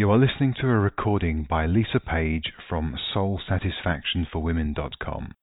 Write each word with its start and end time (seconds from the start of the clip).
You 0.00 0.08
are 0.12 0.16
listening 0.16 0.54
to 0.62 0.66
a 0.66 0.78
recording 0.78 1.46
by 1.50 1.66
Lisa 1.66 2.00
Page 2.00 2.54
from 2.70 2.96
SoulSatisfactionForWomen.com. 3.14 5.34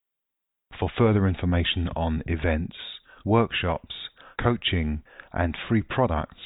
For 0.80 0.90
further 0.98 1.28
information 1.28 1.90
on 1.96 2.24
events, 2.26 2.76
workshops, 3.24 3.94
coaching, 4.42 5.04
and 5.32 5.56
free 5.70 5.84
products, 5.84 6.42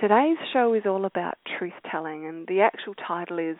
today's 0.00 0.36
show 0.52 0.74
is 0.74 0.82
all 0.86 1.04
about 1.04 1.34
truth 1.58 1.72
telling, 1.90 2.26
and 2.26 2.46
the 2.46 2.60
actual 2.60 2.94
title 2.94 3.38
is 3.38 3.56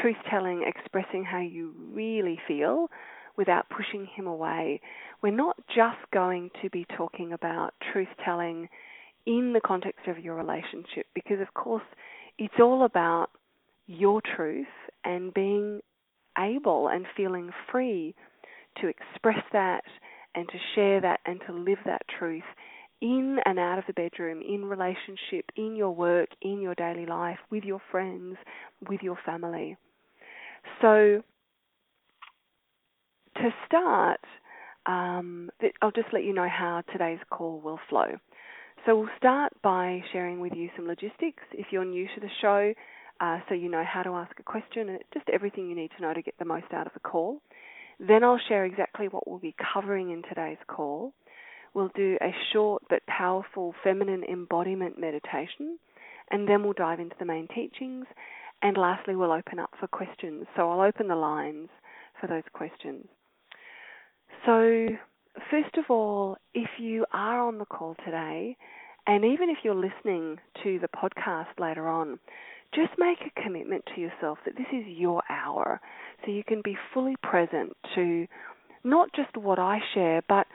Truth 0.00 0.16
Telling 0.30 0.64
Expressing 0.66 1.24
How 1.24 1.40
You 1.40 1.74
Really 1.92 2.38
Feel 2.46 2.88
Without 3.36 3.66
Pushing 3.70 4.06
Him 4.14 4.26
Away. 4.26 4.80
We're 5.22 5.34
not 5.34 5.56
just 5.74 5.98
going 6.12 6.50
to 6.62 6.70
be 6.70 6.86
talking 6.96 7.32
about 7.32 7.74
truth 7.92 8.08
telling 8.24 8.68
in 9.26 9.52
the 9.54 9.60
context 9.60 10.06
of 10.06 10.18
your 10.18 10.34
relationship, 10.34 11.06
because 11.14 11.40
of 11.40 11.52
course 11.54 11.82
it's 12.38 12.54
all 12.60 12.84
about 12.84 13.30
your 13.86 14.20
truth 14.36 14.66
and 15.04 15.32
being 15.32 15.80
able 16.38 16.88
and 16.88 17.06
feeling 17.16 17.50
free 17.70 18.14
to 18.80 18.88
express 18.88 19.42
that 19.52 19.82
and 20.34 20.48
to 20.48 20.58
share 20.74 21.00
that 21.00 21.20
and 21.26 21.40
to 21.46 21.52
live 21.52 21.78
that 21.84 22.02
truth 22.18 22.44
in 23.00 23.38
and 23.44 23.58
out 23.58 23.78
of 23.78 23.84
the 23.86 23.92
bedroom, 23.92 24.42
in 24.42 24.64
relationship, 24.64 25.44
in 25.56 25.76
your 25.76 25.90
work, 25.94 26.28
in 26.42 26.60
your 26.60 26.74
daily 26.74 27.06
life, 27.06 27.38
with 27.50 27.64
your 27.64 27.80
friends, 27.90 28.36
with 28.88 29.02
your 29.02 29.18
family. 29.24 29.76
So, 30.82 31.22
to 33.36 33.50
start, 33.66 34.20
um, 34.86 35.50
I'll 35.80 35.92
just 35.92 36.08
let 36.12 36.24
you 36.24 36.34
know 36.34 36.48
how 36.48 36.82
today's 36.92 37.20
call 37.30 37.60
will 37.60 37.78
flow. 37.88 38.18
So, 38.84 38.98
we'll 38.98 39.08
start 39.16 39.52
by 39.62 40.02
sharing 40.12 40.40
with 40.40 40.54
you 40.54 40.68
some 40.76 40.88
logistics. 40.88 41.42
If 41.52 41.66
you're 41.70 41.84
new 41.84 42.06
to 42.14 42.20
the 42.20 42.30
show, 42.40 42.74
uh, 43.20 43.38
so 43.48 43.54
you 43.54 43.68
know 43.68 43.84
how 43.84 44.02
to 44.02 44.10
ask 44.10 44.32
a 44.38 44.42
question 44.42 44.88
and 44.88 44.98
just 45.12 45.28
everything 45.32 45.68
you 45.68 45.74
need 45.74 45.90
to 45.96 46.02
know 46.02 46.14
to 46.14 46.22
get 46.22 46.34
the 46.38 46.44
most 46.44 46.66
out 46.72 46.86
of 46.86 46.92
the 46.94 47.00
call. 47.00 47.40
Then 47.98 48.22
I'll 48.22 48.40
share 48.48 48.64
exactly 48.64 49.08
what 49.08 49.28
we'll 49.28 49.40
be 49.40 49.56
covering 49.74 50.10
in 50.10 50.22
today's 50.22 50.58
call. 50.68 51.12
We'll 51.74 51.90
do 51.94 52.16
a 52.20 52.30
short 52.52 52.82
but 52.88 53.04
powerful 53.06 53.74
feminine 53.82 54.24
embodiment 54.24 54.98
meditation, 54.98 55.78
and 56.30 56.48
then 56.48 56.62
we'll 56.62 56.72
dive 56.74 57.00
into 57.00 57.16
the 57.18 57.24
main 57.24 57.48
teachings. 57.54 58.06
And 58.62 58.76
lastly, 58.76 59.16
we'll 59.16 59.32
open 59.32 59.58
up 59.58 59.70
for 59.78 59.86
questions. 59.86 60.46
So 60.56 60.70
I'll 60.70 60.80
open 60.80 61.08
the 61.08 61.14
lines 61.14 61.68
for 62.20 62.26
those 62.26 62.42
questions. 62.52 63.06
So, 64.46 64.88
first 65.50 65.76
of 65.76 65.84
all, 65.88 66.36
if 66.54 66.68
you 66.78 67.04
are 67.12 67.40
on 67.40 67.58
the 67.58 67.64
call 67.64 67.96
today, 68.04 68.56
and 69.06 69.24
even 69.24 69.48
if 69.48 69.58
you're 69.62 69.74
listening 69.74 70.38
to 70.62 70.78
the 70.80 70.88
podcast 70.88 71.58
later 71.58 71.88
on, 71.88 72.18
just 72.74 72.92
make 72.98 73.18
a 73.20 73.42
commitment 73.42 73.84
to 73.94 74.00
yourself 74.00 74.38
that 74.44 74.56
this 74.56 74.66
is 74.72 74.84
your 74.86 75.22
hour 75.30 75.80
so 76.24 76.30
you 76.30 76.44
can 76.44 76.60
be 76.62 76.76
fully 76.92 77.16
present 77.22 77.76
to 77.94 78.26
not 78.84 79.08
just 79.14 79.36
what 79.36 79.58
I 79.58 79.78
share, 79.94 80.22
but 80.28 80.46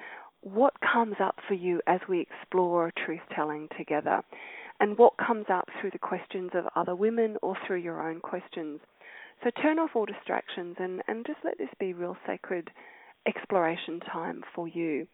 what 0.42 0.74
comes 0.82 1.16
up 1.22 1.36
for 1.48 1.54
you 1.54 1.82
as 1.88 2.00
we 2.08 2.22
explore 2.22 2.92
truth 3.06 3.22
telling 3.36 3.68
together 3.78 4.22
and 4.80 4.98
what 4.98 5.14
comes 5.18 5.46
up 5.52 5.68
through 5.80 5.92
the 5.92 6.00
questions 6.00 6.52
of 6.54 6.66
other 6.76 6.96
women 6.96 7.38
or 7.42 7.56
through 7.66 7.78
your 7.78 8.08
own 8.08 8.20
questions. 8.20 8.80
So 9.44 9.50
turn 9.62 9.80
off 9.80 9.92
all 9.96 10.06
distractions 10.06 10.76
and, 10.80 11.02
and 11.08 11.26
just 11.26 11.40
let 11.44 11.58
this 11.58 11.70
be 11.80 11.94
real 11.94 12.18
sacred 12.28 12.70
exploration 13.28 14.00
time 14.12 14.42
for 14.54 14.68
you. 14.68 15.08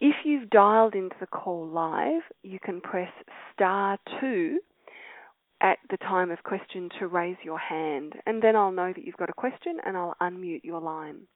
If 0.00 0.14
you've 0.24 0.50
dialed 0.50 0.94
into 0.94 1.16
the 1.20 1.26
call 1.26 1.66
live, 1.66 2.22
you 2.42 2.58
can 2.62 2.80
press 2.80 3.10
star 3.54 3.98
two 4.20 4.58
at 5.60 5.78
the 5.90 5.96
time 5.98 6.30
of 6.30 6.42
question 6.42 6.88
to 6.98 7.06
raise 7.06 7.36
your 7.42 7.58
hand, 7.58 8.14
and 8.26 8.42
then 8.42 8.56
I'll 8.56 8.72
know 8.72 8.92
that 8.92 9.04
you've 9.04 9.16
got 9.16 9.30
a 9.30 9.34
question 9.34 9.78
and 9.84 9.96
I'll 9.96 10.14
unmute 10.20 10.64
your 10.64 10.80
line. 10.80 11.26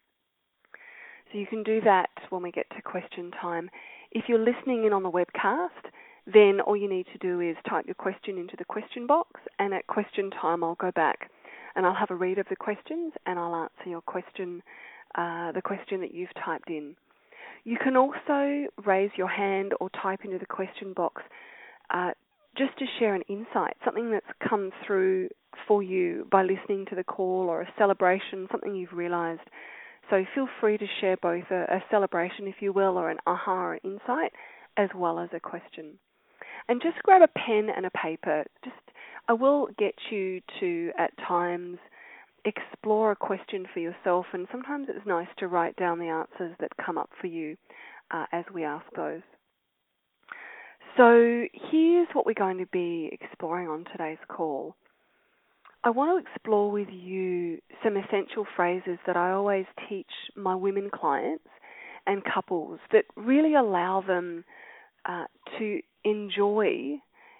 So 1.32 1.38
you 1.38 1.46
can 1.46 1.62
do 1.62 1.80
that 1.82 2.10
when 2.30 2.42
we 2.42 2.50
get 2.50 2.66
to 2.76 2.82
question 2.82 3.30
time. 3.40 3.70
If 4.10 4.24
you're 4.28 4.38
listening 4.38 4.84
in 4.84 4.92
on 4.92 5.02
the 5.02 5.10
webcast, 5.10 5.90
then 6.26 6.60
all 6.60 6.76
you 6.76 6.88
need 6.88 7.06
to 7.12 7.18
do 7.18 7.40
is 7.40 7.56
type 7.68 7.86
your 7.86 7.94
question 7.94 8.36
into 8.36 8.56
the 8.58 8.64
question 8.64 9.06
box, 9.06 9.40
and 9.58 9.72
at 9.72 9.86
question 9.86 10.30
time, 10.30 10.62
I'll 10.64 10.74
go 10.74 10.90
back 10.90 11.30
and 11.76 11.86
I'll 11.86 11.94
have 11.94 12.10
a 12.10 12.16
read 12.16 12.38
of 12.38 12.46
the 12.50 12.56
questions 12.56 13.12
and 13.26 13.38
I'll 13.38 13.54
answer 13.54 13.88
your 13.88 14.00
question, 14.00 14.62
uh, 15.14 15.52
the 15.52 15.62
question 15.62 16.00
that 16.00 16.12
you've 16.12 16.34
typed 16.44 16.68
in. 16.68 16.96
You 17.64 17.76
can 17.82 17.96
also 17.96 18.66
raise 18.84 19.10
your 19.16 19.28
hand 19.28 19.72
or 19.80 19.90
type 19.90 20.20
into 20.24 20.38
the 20.38 20.46
question 20.46 20.92
box 20.94 21.22
uh, 21.90 22.10
just 22.56 22.76
to 22.78 22.84
share 22.98 23.14
an 23.14 23.22
insight, 23.28 23.76
something 23.84 24.10
that's 24.10 24.26
come 24.48 24.70
through 24.86 25.28
for 25.66 25.82
you 25.82 26.26
by 26.30 26.42
listening 26.42 26.86
to 26.90 26.96
the 26.96 27.04
call 27.04 27.46
or 27.48 27.62
a 27.62 27.72
celebration, 27.78 28.48
something 28.50 28.74
you've 28.74 28.92
realized. 28.92 29.40
So 30.08 30.24
feel 30.34 30.48
free 30.60 30.76
to 30.76 30.86
share 31.00 31.16
both 31.16 31.44
a, 31.50 31.62
a 31.64 31.84
celebration, 31.90 32.48
if 32.48 32.56
you 32.60 32.72
will, 32.72 32.98
or 32.98 33.10
an 33.10 33.18
aha 33.26 33.52
or 33.52 33.78
insight, 33.84 34.32
as 34.76 34.88
well 34.94 35.18
as 35.18 35.28
a 35.32 35.40
question. 35.40 35.98
And 36.68 36.82
just 36.82 37.02
grab 37.04 37.22
a 37.22 37.28
pen 37.28 37.68
and 37.74 37.86
a 37.86 37.90
paper. 37.90 38.44
Just 38.64 38.76
I 39.28 39.32
will 39.32 39.68
get 39.78 39.94
you 40.10 40.40
to 40.58 40.90
at 40.98 41.16
times 41.26 41.78
explore 42.44 43.12
a 43.12 43.16
question 43.16 43.66
for 43.72 43.80
yourself, 43.80 44.26
and 44.32 44.46
sometimes 44.50 44.88
it's 44.88 45.06
nice 45.06 45.28
to 45.38 45.48
write 45.48 45.76
down 45.76 45.98
the 45.98 46.06
answers 46.06 46.56
that 46.58 46.70
come 46.84 46.98
up 46.98 47.10
for 47.20 47.26
you 47.26 47.56
uh, 48.10 48.26
as 48.32 48.44
we 48.52 48.64
ask 48.64 48.84
those. 48.96 49.22
So 50.96 51.46
here's 51.70 52.08
what 52.12 52.26
we're 52.26 52.34
going 52.34 52.58
to 52.58 52.66
be 52.66 53.10
exploring 53.12 53.68
on 53.68 53.84
today's 53.92 54.18
call. 54.28 54.74
I 55.82 55.90
want 55.90 56.24
to 56.24 56.30
explore 56.30 56.70
with 56.70 56.88
you 56.90 57.58
some 57.82 57.96
essential 57.96 58.44
phrases 58.56 58.98
that 59.06 59.16
I 59.16 59.30
always 59.30 59.64
teach 59.88 60.10
my 60.36 60.54
women 60.54 60.90
clients 60.92 61.48
and 62.06 62.22
couples 62.24 62.80
that 62.92 63.04
really 63.16 63.54
allow 63.54 64.02
them 64.06 64.44
uh, 65.06 65.24
to 65.58 65.80
enjoy 66.04 66.96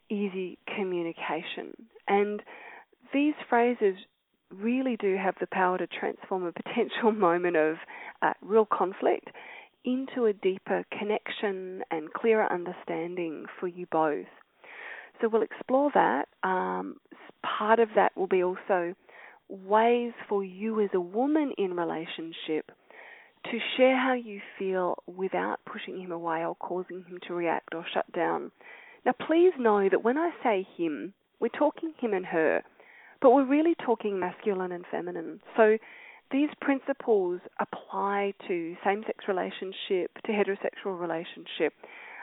easy 0.09 0.59
communication. 0.77 1.75
And 2.09 2.43
these 3.13 3.35
phrases 3.49 3.97
really 4.51 4.97
do 4.97 5.17
have 5.17 5.35
the 5.41 5.47
power 5.47 5.79
to 5.79 5.87
transform 5.87 6.45
a 6.45 6.53
potential 6.53 7.13
moment 7.17 7.57
of 7.57 7.77
uh, 8.23 8.33
real 8.43 8.67
conflict 8.67 9.29
into 9.85 10.27
a 10.27 10.33
deeper 10.33 10.85
connection 10.97 11.83
and 11.91 12.13
clearer 12.13 12.51
understanding 12.53 13.47
for 13.59 13.67
you 13.67 13.87
both. 13.91 14.27
So 15.21 15.29
we'll 15.29 15.43
explore 15.43 15.91
that. 15.95 16.29
Um, 16.43 16.97
part 17.43 17.81
of 17.81 17.89
that 17.97 18.17
will 18.17 18.27
be 18.27 18.43
also 18.43 18.95
ways 19.49 20.13
for 20.29 20.45
you 20.45 20.81
as 20.81 20.91
a 20.95 21.01
woman 21.01 21.53
in 21.59 21.75
relationship 21.75 22.71
to 23.45 23.59
share 23.77 23.97
how 23.97 24.13
you 24.13 24.41
feel 24.59 24.97
without 25.07 25.61
pushing 25.65 26.01
him 26.01 26.13
away 26.13 26.45
or 26.45 26.55
causing 26.57 27.05
him 27.05 27.19
to 27.27 27.35
react 27.35 27.75
or 27.75 27.85
shut 27.93 28.11
down. 28.13 28.51
Now, 29.05 29.13
please 29.27 29.53
know 29.59 29.89
that 29.89 30.05
when 30.05 30.19
I 30.19 30.31
say 30.43 30.67
him, 30.77 31.15
we're 31.41 31.49
talking 31.49 31.95
him 31.99 32.13
and 32.13 32.27
her, 32.27 32.63
but 33.23 33.31
we're 33.31 33.47
really 33.47 33.75
talking 33.85 34.21
masculine 34.21 34.73
and 34.73 34.85
feminine. 34.91 35.41
So 35.57 35.79
these 36.31 36.51
principles 36.61 37.41
apply 37.59 38.35
to 38.49 38.77
same-sex 38.85 39.25
relationship, 39.29 40.11
to 40.25 40.33
heterosexual 40.33 40.99
relationship. 40.99 41.73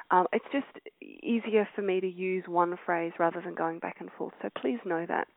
Um, 0.10 0.28
it's 0.32 0.46
just 0.52 0.66
easier 1.02 1.68
for 1.76 1.82
me 1.82 2.00
to 2.00 2.08
use 2.08 2.46
one 2.48 2.78
phrase 2.86 3.12
rather 3.20 3.42
than 3.42 3.56
going 3.56 3.80
back 3.80 3.98
and 4.00 4.10
forth. 4.18 4.34
So 4.42 4.50
please 4.62 4.80
know 4.86 5.06
that. 5.08 5.28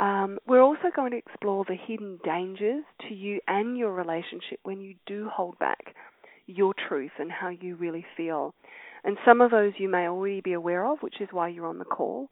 Um, 0.00 0.38
we're 0.46 0.62
also 0.62 0.90
going 0.94 1.10
to 1.12 1.16
explore 1.16 1.64
the 1.64 1.76
hidden 1.76 2.18
dangers 2.24 2.84
to 3.08 3.14
you 3.14 3.40
and 3.48 3.76
your 3.76 3.92
relationship 3.92 4.60
when 4.62 4.80
you 4.80 4.94
do 5.06 5.28
hold 5.32 5.58
back 5.58 5.94
your 6.46 6.72
truth 6.88 7.10
and 7.18 7.30
how 7.30 7.48
you 7.48 7.76
really 7.76 8.06
feel. 8.16 8.54
And 9.04 9.16
some 9.24 9.40
of 9.40 9.50
those 9.50 9.72
you 9.78 9.88
may 9.88 10.08
already 10.08 10.40
be 10.40 10.52
aware 10.54 10.84
of, 10.84 10.98
which 11.00 11.20
is 11.20 11.28
why 11.30 11.48
you're 11.48 11.66
on 11.66 11.78
the 11.78 11.84
call. 11.84 12.28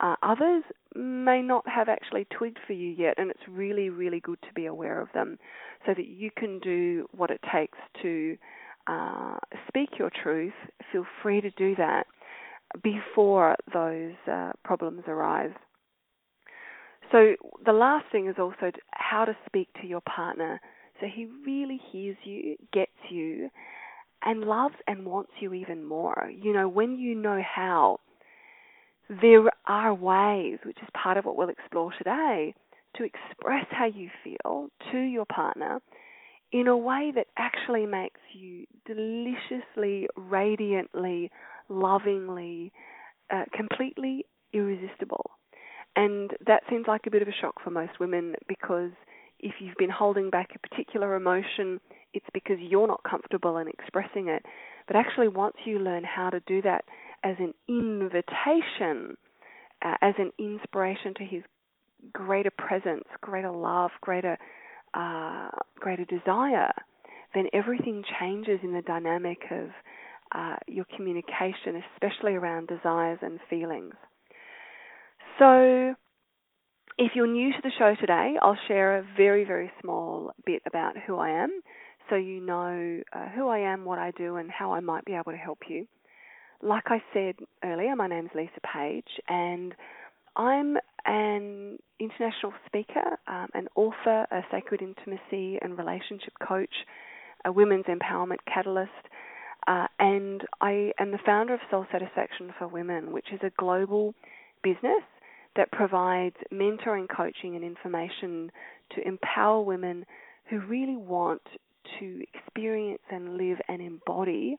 Uh, 0.00 0.14
others 0.22 0.62
may 0.94 1.42
not 1.42 1.66
have 1.68 1.88
actually 1.88 2.26
twigged 2.36 2.58
for 2.66 2.72
you 2.72 2.90
yet, 2.90 3.14
and 3.18 3.30
it's 3.30 3.48
really, 3.48 3.90
really 3.90 4.20
good 4.20 4.40
to 4.42 4.52
be 4.54 4.66
aware 4.66 5.00
of 5.00 5.08
them 5.12 5.38
so 5.86 5.94
that 5.94 6.06
you 6.06 6.30
can 6.36 6.58
do 6.60 7.06
what 7.12 7.30
it 7.30 7.40
takes 7.52 7.78
to 8.02 8.36
uh, 8.86 9.36
speak 9.66 9.90
your 9.98 10.10
truth. 10.22 10.52
Feel 10.92 11.04
free 11.22 11.40
to 11.40 11.50
do 11.52 11.74
that 11.76 12.06
before 12.82 13.56
those 13.72 14.14
uh, 14.30 14.52
problems 14.64 15.02
arise. 15.08 15.52
So, 17.10 17.34
the 17.64 17.72
last 17.72 18.04
thing 18.12 18.28
is 18.28 18.36
also 18.38 18.70
how 18.90 19.24
to 19.24 19.34
speak 19.46 19.68
to 19.80 19.86
your 19.86 20.02
partner 20.02 20.60
so 21.00 21.06
he 21.06 21.28
really 21.46 21.80
hears 21.92 22.16
you, 22.24 22.56
gets 22.72 22.90
you, 23.10 23.50
and 24.24 24.40
loves 24.40 24.74
and 24.86 25.06
wants 25.06 25.30
you 25.40 25.54
even 25.54 25.84
more. 25.84 26.30
You 26.34 26.52
know, 26.52 26.68
when 26.68 26.98
you 26.98 27.14
know 27.14 27.40
how, 27.42 28.00
there 29.08 29.44
are 29.66 29.94
ways, 29.94 30.58
which 30.64 30.78
is 30.82 30.88
part 31.00 31.16
of 31.16 31.24
what 31.24 31.36
we'll 31.36 31.48
explore 31.48 31.92
today, 31.96 32.54
to 32.96 33.04
express 33.04 33.66
how 33.70 33.86
you 33.86 34.10
feel 34.24 34.68
to 34.92 34.98
your 34.98 35.24
partner 35.26 35.80
in 36.52 36.66
a 36.66 36.76
way 36.76 37.12
that 37.14 37.26
actually 37.36 37.86
makes 37.86 38.20
you 38.32 38.64
deliciously, 38.86 40.08
radiantly, 40.16 41.30
lovingly, 41.68 42.72
uh, 43.30 43.44
completely 43.54 44.24
irresistible. 44.52 45.30
And 45.94 46.30
that 46.46 46.62
seems 46.70 46.86
like 46.86 47.02
a 47.06 47.10
bit 47.10 47.22
of 47.22 47.28
a 47.28 47.32
shock 47.40 47.62
for 47.62 47.70
most 47.70 48.00
women 48.00 48.34
because 48.46 48.92
if 49.40 49.54
you've 49.60 49.76
been 49.76 49.90
holding 49.90 50.30
back 50.30 50.50
a 50.54 50.68
particular 50.68 51.16
emotion, 51.16 51.80
it's 52.14 52.26
because 52.32 52.56
you're 52.60 52.86
not 52.86 53.02
comfortable 53.08 53.58
in 53.58 53.68
expressing 53.68 54.28
it. 54.28 54.44
But 54.86 54.96
actually, 54.96 55.28
once 55.28 55.56
you 55.64 55.78
learn 55.78 56.04
how 56.04 56.30
to 56.30 56.40
do 56.46 56.62
that 56.62 56.84
as 57.24 57.36
an 57.38 57.54
invitation, 57.68 59.16
uh, 59.84 59.94
as 60.00 60.14
an 60.18 60.32
inspiration 60.38 61.14
to 61.14 61.24
his 61.24 61.42
greater 62.12 62.50
presence, 62.56 63.04
greater 63.20 63.50
love, 63.50 63.90
greater 64.00 64.38
uh, 64.94 65.50
greater 65.76 66.04
desire, 66.06 66.72
then 67.34 67.44
everything 67.52 68.02
changes 68.18 68.58
in 68.62 68.72
the 68.72 68.82
dynamic 68.82 69.38
of 69.50 69.68
uh, 70.34 70.56
your 70.66 70.86
communication, 70.96 71.82
especially 71.94 72.34
around 72.34 72.68
desires 72.68 73.18
and 73.20 73.38
feelings. 73.50 73.92
So, 75.38 75.94
if 76.96 77.12
you're 77.14 77.26
new 77.26 77.52
to 77.52 77.58
the 77.62 77.70
show 77.78 77.94
today, 78.00 78.36
I'll 78.40 78.58
share 78.66 78.98
a 78.98 79.06
very, 79.16 79.44
very 79.44 79.70
small 79.82 80.32
bit 80.46 80.62
about 80.66 80.94
who 81.06 81.18
I 81.18 81.30
am 81.30 81.50
so 82.08 82.16
you 82.16 82.40
know 82.40 83.00
uh, 83.12 83.28
who 83.34 83.48
I 83.48 83.58
am, 83.58 83.84
what 83.84 83.98
I 83.98 84.12
do, 84.12 84.36
and 84.36 84.50
how 84.50 84.72
I 84.72 84.80
might 84.80 85.04
be 85.04 85.14
able 85.14 85.32
to 85.32 85.38
help 85.38 85.58
you. 85.68 85.86
Like 86.62 86.84
I 86.86 87.02
said 87.12 87.36
earlier, 87.62 87.94
my 87.94 88.08
name 88.08 88.26
is 88.26 88.32
Lisa 88.34 88.60
Page, 88.74 89.06
and 89.28 89.74
I'm 90.34 90.76
an 91.06 91.78
international 92.00 92.52
speaker, 92.66 93.16
um, 93.28 93.48
an 93.54 93.68
author, 93.76 94.26
a 94.32 94.42
sacred 94.50 94.82
intimacy 94.82 95.58
and 95.62 95.78
relationship 95.78 96.32
coach, 96.46 96.74
a 97.44 97.52
women's 97.52 97.84
empowerment 97.84 98.38
catalyst, 98.52 98.90
uh, 99.68 99.86
and 100.00 100.42
I 100.60 100.92
am 100.98 101.12
the 101.12 101.18
founder 101.24 101.54
of 101.54 101.60
Soul 101.70 101.86
Satisfaction 101.92 102.52
for 102.58 102.66
Women, 102.66 103.12
which 103.12 103.28
is 103.32 103.40
a 103.44 103.52
global 103.56 104.14
business 104.64 105.04
that 105.54 105.70
provides 105.70 106.36
mentoring, 106.52 107.06
coaching, 107.08 107.54
and 107.54 107.64
information 107.64 108.50
to 108.96 109.06
empower 109.06 109.62
women 109.62 110.04
who 110.50 110.58
really 110.60 110.96
want 110.96 111.42
to 112.00 112.24
experience 112.34 113.02
and 113.12 113.36
live 113.36 113.58
and 113.68 113.80
embody 113.80 114.58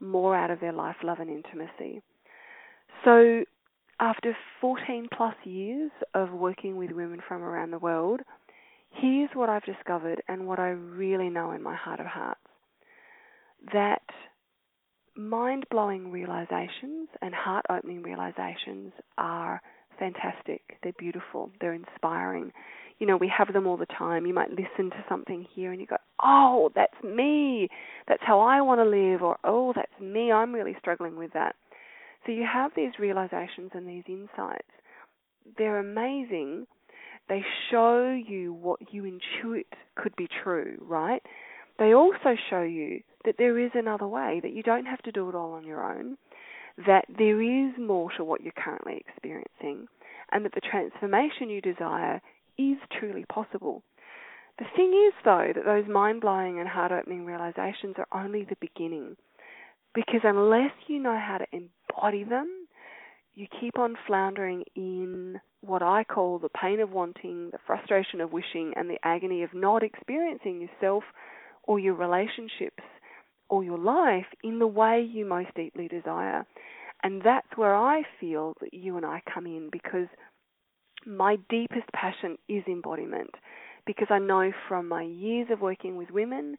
more 0.00 0.36
out 0.36 0.50
of 0.50 0.60
their 0.60 0.72
life, 0.72 0.96
love, 1.02 1.18
and 1.20 1.30
intimacy. 1.30 2.02
So, 3.04 3.44
after 4.00 4.36
14 4.60 5.08
plus 5.16 5.34
years 5.44 5.90
of 6.14 6.30
working 6.30 6.76
with 6.76 6.92
women 6.92 7.20
from 7.26 7.42
around 7.42 7.72
the 7.72 7.78
world, 7.78 8.20
here's 8.92 9.30
what 9.34 9.48
I've 9.48 9.64
discovered 9.64 10.22
and 10.28 10.46
what 10.46 10.58
I 10.58 10.68
really 10.68 11.28
know 11.28 11.52
in 11.52 11.62
my 11.62 11.74
heart 11.74 12.00
of 12.00 12.06
hearts 12.06 12.40
that 13.72 14.02
mind 15.16 15.66
blowing 15.70 16.12
realizations 16.12 17.08
and 17.20 17.34
heart 17.34 17.66
opening 17.68 18.02
realizations 18.02 18.92
are 19.18 19.60
fantastic. 19.98 20.78
They're 20.82 20.92
beautiful. 20.98 21.50
They're 21.60 21.74
inspiring. 21.74 22.52
You 22.98 23.06
know, 23.06 23.16
we 23.16 23.32
have 23.36 23.52
them 23.52 23.66
all 23.66 23.76
the 23.76 23.86
time. 23.86 24.26
You 24.26 24.34
might 24.34 24.50
listen 24.50 24.90
to 24.90 25.04
something 25.08 25.46
here 25.54 25.70
and 25.70 25.80
you 25.80 25.86
go, 25.86 25.98
oh, 26.22 26.70
that's 26.74 27.02
me. 27.04 27.68
That's 28.08 28.22
how 28.26 28.40
I 28.40 28.60
want 28.60 28.80
to 28.80 28.84
live. 28.84 29.22
Or, 29.22 29.38
oh, 29.44 29.72
that's 29.74 30.00
me. 30.00 30.32
I'm 30.32 30.52
really 30.52 30.76
struggling 30.80 31.16
with 31.16 31.32
that. 31.34 31.54
So 32.26 32.32
you 32.32 32.44
have 32.52 32.72
these 32.74 32.92
realizations 32.98 33.70
and 33.74 33.88
these 33.88 34.02
insights. 34.08 34.68
They're 35.56 35.78
amazing. 35.78 36.66
They 37.28 37.44
show 37.70 38.10
you 38.10 38.52
what 38.52 38.92
you 38.92 39.04
intuit 39.04 39.66
could 39.96 40.16
be 40.16 40.28
true, 40.42 40.76
right? 40.80 41.22
They 41.78 41.94
also 41.94 42.34
show 42.50 42.62
you 42.62 43.02
that 43.24 43.36
there 43.38 43.58
is 43.58 43.70
another 43.74 44.08
way, 44.08 44.40
that 44.42 44.52
you 44.52 44.62
don't 44.62 44.86
have 44.86 45.02
to 45.02 45.12
do 45.12 45.28
it 45.28 45.34
all 45.34 45.52
on 45.52 45.64
your 45.64 45.82
own, 45.82 46.16
that 46.86 47.04
there 47.16 47.40
is 47.40 47.72
more 47.78 48.10
to 48.16 48.24
what 48.24 48.42
you're 48.42 48.52
currently 48.52 49.02
experiencing, 49.06 49.86
and 50.32 50.44
that 50.44 50.54
the 50.54 50.60
transformation 50.60 51.50
you 51.50 51.60
desire 51.60 52.20
is 52.58 52.78
truly 52.98 53.24
possible. 53.32 53.82
The 54.58 54.66
thing 54.76 54.92
is, 55.06 55.14
though, 55.24 55.52
that 55.54 55.64
those 55.64 55.88
mind 55.88 56.20
blowing 56.20 56.58
and 56.58 56.68
heart 56.68 56.90
opening 56.90 57.24
realizations 57.24 57.94
are 57.98 58.24
only 58.24 58.44
the 58.44 58.56
beginning. 58.60 59.16
Because 59.94 60.20
unless 60.24 60.72
you 60.88 60.98
know 61.00 61.18
how 61.18 61.38
to 61.38 61.46
embody 61.52 62.24
them, 62.24 62.66
you 63.34 63.46
keep 63.60 63.78
on 63.78 63.96
floundering 64.06 64.64
in 64.74 65.40
what 65.60 65.82
I 65.82 66.04
call 66.04 66.38
the 66.38 66.48
pain 66.48 66.80
of 66.80 66.90
wanting, 66.90 67.50
the 67.50 67.58
frustration 67.66 68.20
of 68.20 68.32
wishing, 68.32 68.72
and 68.76 68.90
the 68.90 68.98
agony 69.04 69.42
of 69.44 69.54
not 69.54 69.82
experiencing 69.82 70.60
yourself 70.60 71.04
or 71.62 71.78
your 71.78 71.94
relationships 71.94 72.82
or 73.48 73.62
your 73.62 73.78
life 73.78 74.26
in 74.42 74.58
the 74.58 74.66
way 74.66 75.00
you 75.00 75.24
most 75.24 75.54
deeply 75.54 75.86
desire. 75.88 76.44
And 77.02 77.22
that's 77.22 77.56
where 77.56 77.74
I 77.74 78.02
feel 78.18 78.54
that 78.60 78.74
you 78.74 78.96
and 78.96 79.06
I 79.06 79.22
come 79.32 79.46
in 79.46 79.68
because 79.70 80.08
my 81.08 81.36
deepest 81.48 81.90
passion 81.94 82.36
is 82.48 82.62
embodiment. 82.66 83.30
Because 83.86 84.08
I 84.10 84.18
know 84.18 84.52
from 84.68 84.88
my 84.88 85.02
years 85.02 85.48
of 85.50 85.60
working 85.60 85.96
with 85.96 86.10
women 86.10 86.56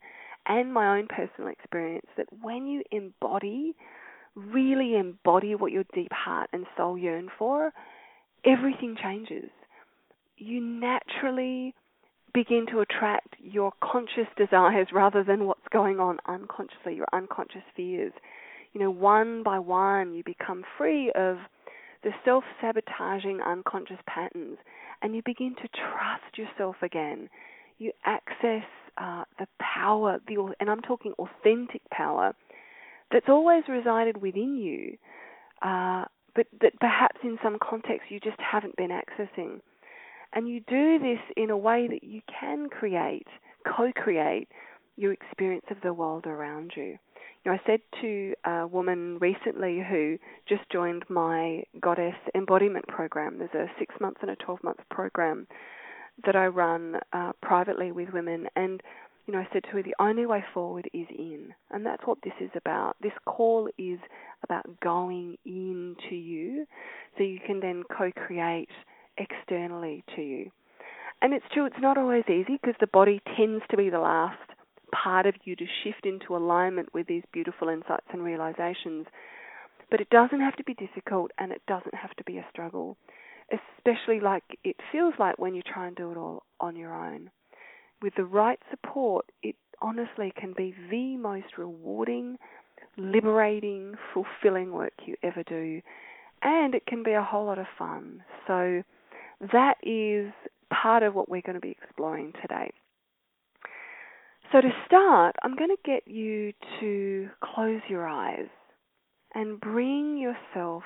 and 0.48 0.74
my 0.74 0.98
own 0.98 1.08
personal 1.08 1.52
experience 1.52 2.08
that 2.18 2.26
when 2.42 2.66
you 2.66 2.82
embody, 2.92 3.76
really 4.36 4.96
embody 4.96 5.54
what 5.54 5.72
your 5.72 5.86
deep 5.94 6.12
heart 6.12 6.50
and 6.52 6.66
soul 6.76 6.98
yearn 6.98 7.30
for, 7.38 7.72
everything 8.44 8.98
changes. 9.02 9.50
You 10.38 10.60
naturally 10.62 11.76
begin 12.34 12.66
to 12.72 12.80
attract 12.80 13.36
your 13.40 13.74
conscious 13.84 14.28
desires 14.38 14.88
rather 14.94 15.24
than 15.24 15.46
what's 15.46 15.68
going 15.72 16.00
on 16.00 16.18
unconsciously, 16.28 16.96
your 16.96 17.08
unconscious 17.14 17.64
fears. 17.76 18.14
You 18.74 18.82
know, 18.82 18.92
one 18.92 19.44
by 19.44 19.60
one, 19.60 20.14
you 20.14 20.24
become 20.24 20.64
free 20.78 21.12
of 21.16 21.38
the 22.04 22.12
self 22.24 22.44
sabotaging 22.62 23.42
unconscious 23.42 24.00
patterns 24.08 24.58
and 25.02 25.16
you 25.16 25.22
begin 25.26 25.56
to 25.56 25.68
trust 25.70 26.38
yourself 26.38 26.76
again. 26.82 27.30
You 27.78 27.92
access 28.06 28.66
uh, 28.98 29.24
the 29.38 29.48
power, 29.60 30.20
the, 30.28 30.54
and 30.60 30.70
I'm 30.70 30.82
talking 30.82 31.14
authentic 31.14 31.82
power, 31.90 32.34
that's 33.12 33.30
always 33.30 33.64
resided 33.68 34.18
within 34.22 34.58
you, 34.58 34.98
uh, 35.62 36.06
but 36.36 36.48
that 36.62 36.80
perhaps 36.80 37.18
in 37.24 37.38
some 37.42 37.58
context 37.62 38.10
you 38.10 38.20
just 38.20 38.40
haven't 38.40 38.76
been 38.76 38.92
accessing. 38.92 39.62
And 40.34 40.48
you 40.48 40.62
do 40.68 41.00
this 41.00 41.20
in 41.36 41.50
a 41.50 41.58
way 41.58 41.88
that 41.90 42.04
you 42.04 42.22
can 42.40 42.70
create, 42.70 43.28
co 43.66 43.92
create 43.96 44.48
your 44.96 45.14
experience 45.14 45.66
of 45.72 45.78
the 45.82 45.94
world 45.94 46.28
around 46.28 46.74
you. 46.76 46.98
Know, 47.46 47.54
I 47.54 47.62
said 47.66 47.80
to 48.02 48.34
a 48.46 48.68
woman 48.68 49.18
recently 49.20 49.82
who 49.90 50.18
just 50.48 50.70
joined 50.72 51.04
my 51.10 51.64
Goddess 51.80 52.16
Embodiment 52.36 52.86
program, 52.88 53.38
there's 53.40 53.54
a 53.54 53.72
six 53.80 53.96
month 54.02 54.18
and 54.22 54.32
a 54.32 54.36
12 54.36 54.64
month 54.64 54.80
program 54.92 55.48
that 56.26 56.36
I 56.36 56.48
run 56.48 56.98
uh, 57.14 57.32
privately 57.42 57.94
with 57.94 58.10
women. 58.10 58.48
And, 58.58 58.82
you 59.26 59.34
know, 59.34 59.40
I 59.40 59.48
said 59.54 59.64
to 59.64 59.70
her, 59.70 59.84
the 59.84 59.96
only 60.00 60.26
way 60.26 60.44
forward 60.54 60.90
is 60.94 61.08
in. 61.18 61.54
And 61.72 61.86
that's 61.86 62.06
what 62.06 62.18
this 62.24 62.34
is 62.42 62.52
about. 62.56 62.98
This 63.02 63.14
call 63.26 63.70
is 63.78 64.00
about 64.44 64.66
going 64.82 65.38
into 65.46 66.16
you 66.16 66.66
so 67.18 67.24
you 67.24 67.40
can 67.46 67.62
then 67.62 67.84
co 67.96 68.12
create 68.12 68.70
externally 69.18 70.04
to 70.16 70.22
you. 70.22 70.52
And 71.22 71.34
it's 71.34 71.46
true, 71.54 71.66
it's 71.66 71.76
not 71.80 71.98
always 71.98 72.24
easy 72.30 72.60
because 72.62 72.76
the 72.80 72.88
body 72.88 73.22
tends 73.38 73.64
to 73.72 73.78
be 73.78 73.90
the 73.90 74.00
last 74.00 74.38
part 74.92 75.26
of 75.26 75.36
you 75.44 75.56
to 75.56 75.66
shift 75.84 76.06
into 76.06 76.36
alignment 76.36 76.94
with 76.94 77.08
these 77.08 77.24
beautiful 77.32 77.70
insights 77.70 78.08
and 78.12 78.24
realizations. 78.24 79.08
But 79.90 80.02
it 80.02 80.10
doesn't 80.10 80.42
have 80.42 80.56
to 80.58 80.64
be 80.64 80.74
difficult 80.76 81.32
and 81.38 81.52
it 81.52 81.62
doesn't 81.68 81.96
have 81.96 82.16
to 82.18 82.24
be 82.24 82.38
a 82.38 82.46
struggle, 82.52 82.98
especially 83.52 84.20
like 84.20 84.44
it 84.64 84.76
feels 84.92 85.14
like 85.18 85.40
when 85.40 85.56
you 85.56 85.62
try 85.62 85.88
and 85.88 85.96
do 85.96 86.12
it 86.12 86.18
all 86.18 86.44
on 86.60 86.76
your 86.76 86.94
own. 86.94 87.32
With 88.02 88.14
the 88.16 88.26
right 88.26 88.60
support, 88.70 89.26
it 89.44 89.56
honestly 89.82 90.32
can 90.40 90.54
be 90.56 90.76
the 90.90 91.18
most 91.18 91.58
rewarding, 91.58 92.38
liberating, 92.98 93.96
fulfilling 94.14 94.72
work 94.72 94.94
you 95.06 95.16
ever 95.24 95.44
do. 95.44 95.82
And 96.42 96.76
it 96.76 96.86
can 96.86 97.04
be 97.04 97.14
a 97.14 97.24
whole 97.24 97.46
lot 97.46 97.60
of 97.60 97.66
fun. 97.78 98.24
So, 98.48 98.84
that 99.54 99.76
is 99.84 100.32
part 100.70 101.04
of 101.04 101.16
what 101.16 101.30
we're 101.30 101.42
going 101.42 101.56
to 101.56 101.62
be 101.62 101.76
exploring 101.82 102.34
today. 102.42 102.72
So, 104.52 104.62
to 104.62 104.70
start, 104.88 105.36
I'm 105.44 105.56
going 105.56 105.70
to 105.70 105.78
get 105.86 106.08
you 106.08 106.54
to 106.80 107.30
close 107.54 107.82
your 107.88 108.08
eyes 108.08 108.48
and 109.36 109.60
bring 109.60 110.18
yourself 110.18 110.84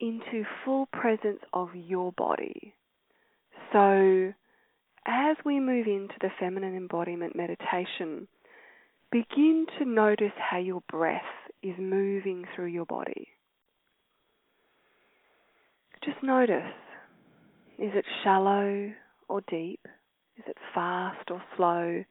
into 0.00 0.44
full 0.64 0.86
presence 0.92 1.40
of 1.54 1.70
your 1.74 2.12
body. 2.12 2.74
So, 3.72 4.34
as 5.06 5.36
we 5.46 5.60
move 5.60 5.86
into 5.86 6.14
the 6.20 6.28
feminine 6.38 6.76
embodiment 6.76 7.34
meditation, 7.34 8.28
begin 9.10 9.66
to 9.78 9.86
notice 9.86 10.32
how 10.38 10.58
your 10.58 10.82
breath 10.90 11.22
is 11.62 11.74
moving 11.78 12.44
through 12.54 12.66
your 12.66 12.86
body. 12.86 13.28
Just 16.04 16.22
notice. 16.22 16.62
Is 17.78 17.92
it 17.94 18.04
shallow 18.22 18.92
or 19.28 19.40
deep? 19.48 19.80
Is 20.36 20.44
it 20.46 20.56
fast 20.74 21.30
or 21.30 21.42
slow? 21.56 22.04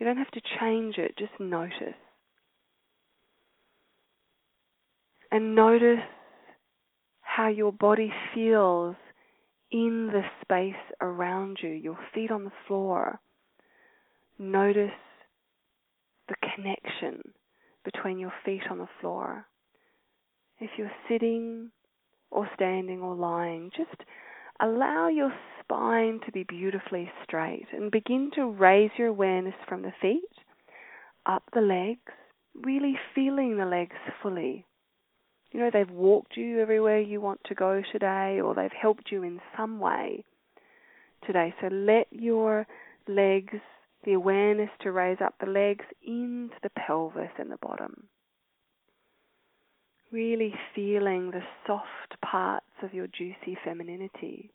You 0.00 0.06
don't 0.06 0.16
have 0.16 0.30
to 0.30 0.40
change 0.58 0.96
it, 0.96 1.14
just 1.18 1.38
notice. 1.38 1.94
And 5.30 5.54
notice 5.54 6.00
how 7.20 7.48
your 7.48 7.70
body 7.70 8.10
feels 8.34 8.96
in 9.70 10.08
the 10.10 10.22
space 10.42 10.80
around 11.02 11.58
you, 11.62 11.68
your 11.68 11.98
feet 12.14 12.30
on 12.30 12.44
the 12.44 12.52
floor. 12.66 13.20
Notice 14.38 14.90
the 16.28 16.34
connection 16.54 17.20
between 17.84 18.18
your 18.18 18.32
feet 18.42 18.62
on 18.70 18.78
the 18.78 18.88
floor. 19.02 19.44
If 20.58 20.70
you're 20.78 20.90
sitting 21.10 21.70
or 22.30 22.48
standing 22.54 23.02
or 23.02 23.14
lying, 23.14 23.70
just 23.76 24.02
allow 24.60 25.08
your 25.08 25.32
spine 25.60 26.20
to 26.26 26.32
be 26.32 26.44
beautifully 26.44 27.10
straight 27.24 27.66
and 27.72 27.90
begin 27.90 28.30
to 28.34 28.46
raise 28.46 28.90
your 28.98 29.08
awareness 29.08 29.54
from 29.68 29.82
the 29.82 29.92
feet 30.00 30.22
up 31.26 31.42
the 31.54 31.60
legs, 31.60 32.12
really 32.54 32.98
feeling 33.14 33.56
the 33.56 33.64
legs 33.64 33.96
fully. 34.22 34.64
You 35.52 35.60
know, 35.60 35.70
they've 35.72 35.90
walked 35.90 36.36
you 36.36 36.60
everywhere 36.60 37.00
you 37.00 37.20
want 37.20 37.40
to 37.46 37.54
go 37.54 37.82
today, 37.92 38.40
or 38.40 38.54
they've 38.54 38.70
helped 38.72 39.10
you 39.10 39.22
in 39.22 39.40
some 39.56 39.80
way 39.80 40.24
today. 41.26 41.54
So 41.60 41.68
let 41.68 42.06
your 42.10 42.66
legs, 43.08 43.58
the 44.04 44.12
awareness 44.12 44.70
to 44.82 44.92
raise 44.92 45.18
up 45.24 45.34
the 45.40 45.50
legs 45.50 45.84
into 46.06 46.54
the 46.62 46.70
pelvis 46.70 47.30
and 47.38 47.50
the 47.50 47.58
bottom. 47.60 48.04
Really 50.12 50.54
feeling 50.74 51.30
the 51.30 51.42
soft 51.66 52.20
parts 52.22 52.66
of 52.82 52.92
your 52.92 53.06
juicy 53.06 53.56
femininity. 53.64 54.50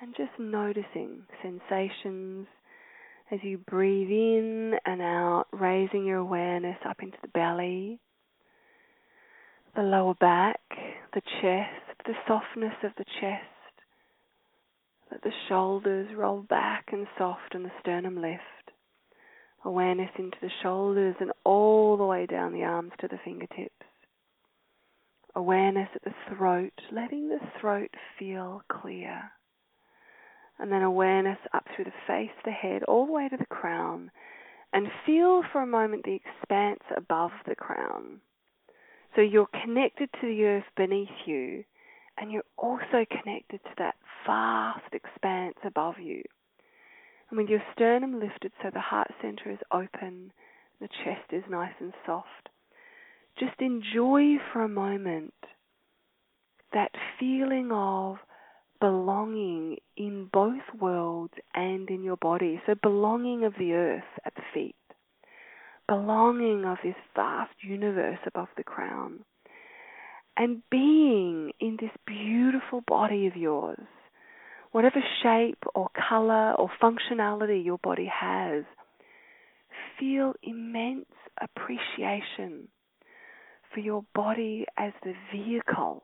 And 0.00 0.14
just 0.16 0.32
noticing 0.38 1.22
sensations 1.42 2.46
as 3.30 3.38
you 3.42 3.58
breathe 3.58 4.10
in 4.10 4.74
and 4.84 5.00
out, 5.00 5.46
raising 5.52 6.04
your 6.04 6.18
awareness 6.18 6.76
up 6.86 7.02
into 7.02 7.16
the 7.22 7.28
belly 7.28 8.00
the 9.74 9.82
lower 9.82 10.14
back, 10.14 10.60
the 11.14 11.22
chest, 11.40 11.98
the 12.04 12.14
softness 12.26 12.74
of 12.82 12.92
the 12.98 13.04
chest. 13.20 13.42
Let 15.10 15.22
the 15.22 15.32
shoulders 15.48 16.08
roll 16.16 16.42
back 16.42 16.88
and 16.92 17.06
soft 17.18 17.54
and 17.54 17.64
the 17.64 17.72
sternum 17.80 18.20
lift. 18.20 18.42
Awareness 19.64 20.10
into 20.18 20.36
the 20.40 20.50
shoulders 20.62 21.14
and 21.20 21.32
all 21.44 21.96
the 21.96 22.04
way 22.04 22.26
down 22.26 22.52
the 22.52 22.64
arms 22.64 22.92
to 23.00 23.08
the 23.08 23.18
fingertips. 23.24 23.72
Awareness 25.34 25.88
at 25.94 26.02
the 26.02 26.14
throat, 26.28 26.72
letting 26.90 27.28
the 27.28 27.40
throat 27.60 27.90
feel 28.18 28.62
clear. 28.68 29.32
And 30.58 30.70
then 30.70 30.82
awareness 30.82 31.38
up 31.52 31.66
through 31.74 31.86
the 31.86 31.92
face, 32.06 32.30
the 32.44 32.50
head, 32.50 32.82
all 32.84 33.06
the 33.06 33.12
way 33.12 33.28
to 33.28 33.36
the 33.36 33.46
crown. 33.46 34.10
And 34.72 34.88
feel 35.06 35.42
for 35.50 35.62
a 35.62 35.66
moment 35.66 36.04
the 36.04 36.18
expanse 36.24 36.82
above 36.96 37.32
the 37.46 37.54
crown 37.54 38.20
so 39.14 39.20
you're 39.20 39.48
connected 39.62 40.08
to 40.20 40.26
the 40.26 40.44
earth 40.44 40.64
beneath 40.76 41.26
you, 41.26 41.64
and 42.16 42.32
you're 42.32 42.44
also 42.56 43.04
connected 43.10 43.60
to 43.64 43.70
that 43.78 43.94
vast 44.26 44.92
expanse 44.92 45.56
above 45.64 45.98
you. 45.98 46.22
And 47.28 47.38
with 47.38 47.48
your 47.48 47.62
sternum 47.74 48.20
lifted 48.20 48.52
so 48.62 48.70
the 48.72 48.80
heart 48.80 49.10
center 49.20 49.50
is 49.50 49.58
open, 49.70 50.32
the 50.80 50.88
chest 51.04 51.30
is 51.30 51.44
nice 51.50 51.74
and 51.80 51.92
soft, 52.06 52.48
just 53.38 53.60
enjoy 53.60 54.36
for 54.52 54.62
a 54.62 54.68
moment 54.68 55.34
that 56.72 56.90
feeling 57.18 57.70
of 57.72 58.16
belonging 58.80 59.76
in 59.96 60.28
both 60.32 60.62
worlds 60.80 61.34
and 61.54 61.88
in 61.90 62.02
your 62.02 62.16
body. 62.16 62.60
So, 62.66 62.74
belonging 62.82 63.44
of 63.44 63.54
the 63.58 63.72
earth 63.72 64.02
at 64.24 64.34
the 64.34 64.42
feet 64.54 64.74
belonging 65.88 66.64
of 66.64 66.78
this 66.82 66.94
vast 67.14 67.52
universe 67.60 68.18
above 68.26 68.48
the 68.56 68.64
crown, 68.64 69.20
and 70.36 70.62
being 70.70 71.52
in 71.60 71.76
this 71.80 71.90
beautiful 72.06 72.82
body 72.86 73.26
of 73.26 73.36
yours, 73.36 73.86
whatever 74.70 75.02
shape 75.22 75.58
or 75.74 75.88
color 76.08 76.54
or 76.54 76.70
functionality 76.82 77.62
your 77.62 77.78
body 77.78 78.10
has, 78.10 78.64
feel 79.98 80.32
immense 80.42 81.06
appreciation 81.40 82.68
for 83.72 83.80
your 83.80 84.04
body 84.14 84.66
as 84.76 84.92
the 85.02 85.14
vehicle 85.32 86.02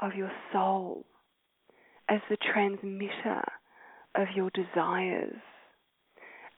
of 0.00 0.14
your 0.14 0.32
soul, 0.52 1.04
as 2.08 2.20
the 2.28 2.36
transmitter 2.36 3.42
of 4.14 4.28
your 4.34 4.50
desires, 4.50 5.36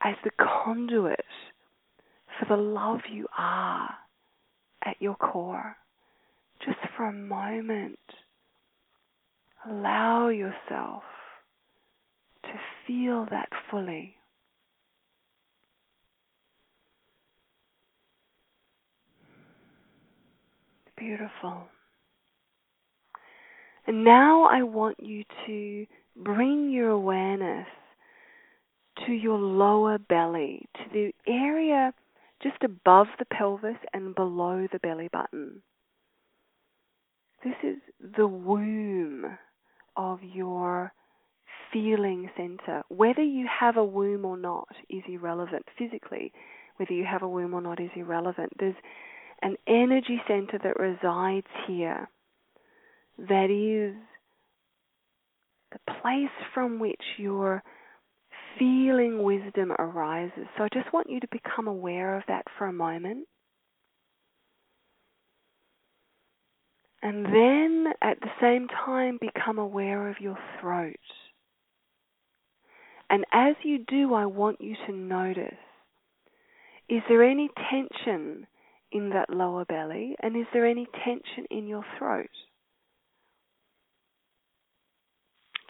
as 0.03 0.15
the 0.25 0.31
conduit 0.39 1.25
for 2.39 2.47
the 2.49 2.61
love 2.61 3.01
you 3.11 3.27
are 3.37 3.91
at 4.85 4.97
your 5.01 5.17
core. 5.17 5.77
Just 6.65 6.79
for 6.97 7.07
a 7.07 7.13
moment, 7.13 7.99
allow 9.69 10.29
yourself 10.29 11.03
to 12.43 12.53
feel 12.87 13.27
that 13.31 13.49
fully. 13.71 14.17
Beautiful. 21.07 21.69
And 23.87 24.03
now 24.03 24.47
I 24.47 24.65
want 24.65 24.97
you 24.99 25.23
to 25.47 25.87
bring 26.17 26.69
your 26.69 26.89
awareness 26.89 27.69
to 29.07 29.13
your 29.13 29.39
lower 29.39 29.99
belly, 29.99 30.69
to 30.75 30.83
the 30.93 31.13
area 31.31 31.93
just 32.43 32.57
above 32.65 33.07
the 33.21 33.25
pelvis 33.27 33.77
and 33.95 34.17
below 34.17 34.67
the 34.73 34.81
belly 34.81 35.09
button. 35.13 35.63
This 37.45 37.55
is 37.63 37.77
the 38.17 38.27
womb 38.27 39.27
of 39.97 40.19
your 40.25 40.93
feeling 41.73 42.29
center. 42.37 42.83
Whether 42.89 43.23
you 43.23 43.47
have 43.61 43.77
a 43.77 43.85
womb 43.85 44.25
or 44.25 44.37
not 44.37 44.71
is 44.91 45.05
irrelevant 45.07 45.67
physically. 45.79 46.33
Whether 46.79 46.95
you 46.95 47.05
have 47.05 47.23
a 47.23 47.29
womb 47.29 47.55
or 47.55 47.61
not 47.61 47.81
is 47.81 47.91
irrelevant. 47.95 48.51
There's 48.59 48.75
an 49.43 49.57
energy 49.67 50.21
center 50.27 50.59
that 50.63 50.79
resides 50.79 51.47
here 51.67 52.09
that 53.19 53.51
is 53.51 53.97
the 55.73 55.93
place 56.01 56.31
from 56.55 56.79
which 56.79 57.03
your 57.19 57.63
feeling 58.59 59.23
wisdom 59.23 59.73
arises. 59.73 60.47
So 60.57 60.65
I 60.65 60.69
just 60.73 60.93
want 60.93 61.11
you 61.11 61.21
to 61.21 61.29
become 61.31 61.67
aware 61.67 62.17
of 62.17 62.23
that 62.29 62.45
for 62.57 62.67
a 62.67 62.73
moment. 62.73 63.27
And 67.03 67.27
then 67.27 67.93
at 68.03 68.19
the 68.21 68.31
same 68.41 68.69
time, 68.69 69.19
become 69.21 69.59
aware 69.59 70.09
of 70.09 70.17
your 70.21 70.39
throat. 70.61 70.97
And 73.11 73.25
as 73.33 73.55
you 73.63 73.85
do, 73.87 74.15
I 74.15 74.27
want 74.27 74.61
you 74.61 74.75
to 74.87 74.93
notice 74.93 75.55
is 76.89 77.03
there 77.09 77.23
any 77.23 77.51
tension 77.71 78.47
in 78.93 79.11
that 79.11 79.31
lower 79.31 79.65
belly? 79.65 80.17
And 80.23 80.37
is 80.37 80.47
there 80.53 80.67
any 80.67 80.87
tension 81.05 81.47
in 81.51 81.67
your 81.67 81.85
throat? 81.99 82.31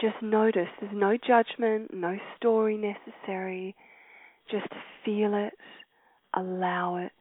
Just 0.01 0.21
notice. 0.23 0.69
There's 0.81 0.93
no 0.95 1.17
judgment, 1.17 1.93
no 1.95 2.19
story 2.37 2.77
necessary. 2.77 3.75
Just 4.51 4.69
feel 5.05 5.35
it, 5.35 5.55
allow 6.35 6.97
it, 6.97 7.13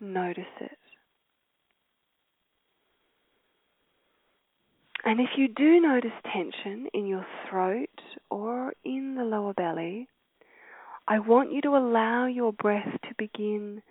notice 0.00 0.44
it. 0.60 0.78
And 5.04 5.20
if 5.20 5.28
you 5.36 5.48
do 5.48 5.80
notice 5.80 6.10
tension 6.32 6.88
in 6.92 7.06
your 7.06 7.24
throat 7.48 7.88
or 8.30 8.72
in 8.84 9.14
the 9.14 9.24
lower 9.24 9.54
belly, 9.54 10.08
I 11.06 11.18
want 11.20 11.52
you 11.52 11.60
to 11.62 11.76
allow 11.76 12.26
your 12.26 12.52
breath 12.52 12.92
to 13.04 13.14
begin 13.16 13.82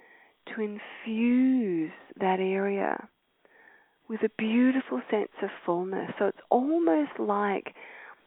to 0.56 0.62
infuse 0.62 1.92
that 2.20 2.40
area 2.40 3.08
with 4.10 4.22
a 4.24 4.30
beautiful 4.38 5.02
sense 5.12 5.32
of 5.42 5.50
fullness. 5.66 6.12
So 6.18 6.26
it's 6.26 6.38
almost 6.50 7.20
like 7.20 7.74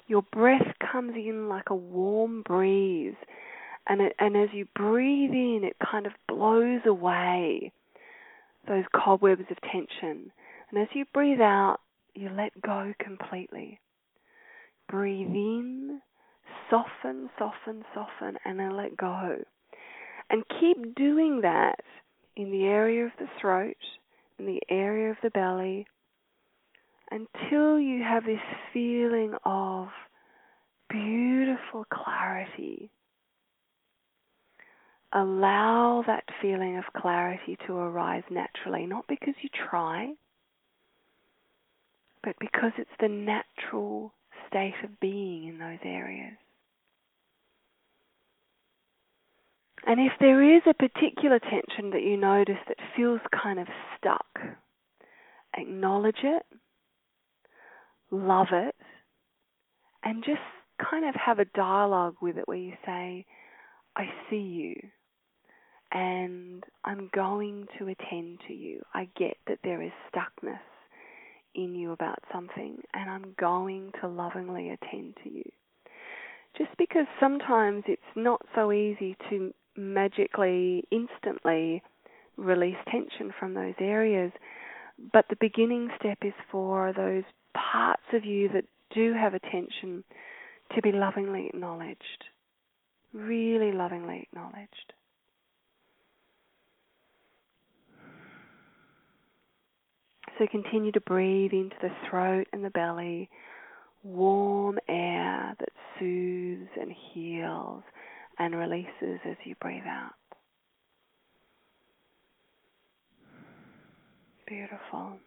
your 0.06 0.22
breath 0.32 0.74
comes 0.92 1.14
in 1.16 1.48
like 1.48 1.70
a 1.70 1.74
warm 1.74 2.42
breeze. 2.42 3.14
And, 3.88 4.00
it, 4.00 4.14
and 4.18 4.36
as 4.36 4.50
you 4.52 4.66
breathe 4.74 5.30
in, 5.30 5.60
it 5.64 5.76
kind 5.90 6.06
of 6.06 6.12
blows 6.28 6.82
away 6.86 7.72
those 8.68 8.84
cobwebs 8.94 9.44
of 9.50 9.56
tension. 9.62 10.30
And 10.70 10.80
as 10.80 10.88
you 10.94 11.04
breathe 11.14 11.40
out, 11.40 11.78
you 12.14 12.28
let 12.28 12.60
go 12.60 12.92
completely. 13.02 13.80
Breathe 14.88 15.28
in, 15.28 16.00
soften, 16.68 17.30
soften, 17.38 17.84
soften, 17.94 18.36
and 18.44 18.58
then 18.58 18.76
let 18.76 18.96
go. 18.96 19.36
And 20.28 20.44
keep 20.60 20.94
doing 20.94 21.40
that 21.42 21.80
in 22.36 22.50
the 22.50 22.64
area 22.64 23.04
of 23.04 23.12
the 23.18 23.28
throat, 23.40 23.76
in 24.38 24.46
the 24.46 24.60
area 24.68 25.10
of 25.10 25.16
the 25.22 25.30
belly, 25.30 25.86
until 27.10 27.78
you 27.78 28.02
have 28.02 28.24
this 28.24 28.40
feeling 28.72 29.34
of 29.44 29.88
beautiful 30.88 31.84
clarity. 31.92 32.90
Allow 35.12 36.04
that 36.06 36.24
feeling 36.40 36.76
of 36.76 36.84
clarity 36.96 37.56
to 37.66 37.74
arise 37.74 38.22
naturally, 38.30 38.86
not 38.86 39.06
because 39.08 39.34
you 39.42 39.48
try, 39.70 40.12
but 42.22 42.36
because 42.38 42.72
it's 42.78 42.90
the 43.00 43.08
natural 43.08 44.12
state 44.46 44.74
of 44.84 45.00
being 45.00 45.48
in 45.48 45.58
those 45.58 45.78
areas. 45.84 46.36
And 49.86 49.98
if 50.00 50.12
there 50.20 50.56
is 50.56 50.62
a 50.68 50.74
particular 50.74 51.38
tension 51.38 51.90
that 51.90 52.02
you 52.02 52.16
notice 52.16 52.58
that 52.68 52.76
feels 52.96 53.20
kind 53.32 53.58
of 53.58 53.66
stuck, 53.96 54.26
acknowledge 55.56 56.22
it, 56.22 56.44
love 58.10 58.48
it, 58.52 58.74
and 60.04 60.22
just 60.24 60.40
kind 60.90 61.08
of 61.08 61.14
have 61.14 61.38
a 61.38 61.44
dialogue 61.44 62.16
with 62.20 62.36
it 62.36 62.46
where 62.46 62.56
you 62.58 62.74
say, 62.84 63.24
I 63.96 64.04
see 64.28 64.36
you 64.36 64.74
and 65.92 66.64
I'm 66.84 67.10
going 67.14 67.66
to 67.78 67.88
attend 67.88 68.40
to 68.46 68.54
you. 68.54 68.80
I 68.94 69.08
get 69.18 69.36
that 69.46 69.58
there 69.64 69.82
is 69.82 69.92
stuckness 70.12 70.60
in 71.54 71.74
you 71.74 71.92
about 71.92 72.20
something, 72.32 72.78
and 72.94 73.10
I'm 73.10 73.34
going 73.38 73.90
to 74.00 74.08
lovingly 74.08 74.70
attend 74.70 75.16
to 75.24 75.30
you. 75.30 75.50
Just 76.56 76.70
because 76.78 77.06
sometimes 77.18 77.84
it's 77.86 78.02
not 78.14 78.40
so 78.54 78.72
easy 78.72 79.16
to 79.30 79.52
magically, 79.76 80.84
instantly 80.90 81.82
release 82.36 82.76
tension 82.90 83.32
from 83.38 83.54
those 83.54 83.74
areas, 83.80 84.32
but 85.12 85.26
the 85.28 85.36
beginning 85.40 85.90
step 85.98 86.18
is 86.22 86.32
for 86.50 86.92
those 86.92 87.24
parts 87.54 88.02
of 88.12 88.24
you 88.24 88.48
that 88.52 88.64
do 88.94 89.12
have 89.12 89.34
attention 89.34 90.04
to 90.74 90.82
be 90.82 90.92
lovingly 90.92 91.48
acknowledged, 91.52 92.24
really 93.12 93.72
lovingly 93.72 94.28
acknowledged. 94.30 94.92
So 100.38 100.46
continue 100.50 100.92
to 100.92 101.00
breathe 101.02 101.52
into 101.52 101.76
the 101.82 101.90
throat 102.08 102.46
and 102.52 102.64
the 102.64 102.70
belly, 102.70 103.28
warm 104.02 104.78
air 104.88 105.54
that 105.58 105.68
soothes 105.98 106.70
and 106.80 106.90
heals 107.12 107.82
and 108.40 108.56
releases 108.56 109.20
as 109.26 109.36
you 109.44 109.54
breathe 109.60 109.86
out. 109.86 110.14
Beautiful. 114.48 115.18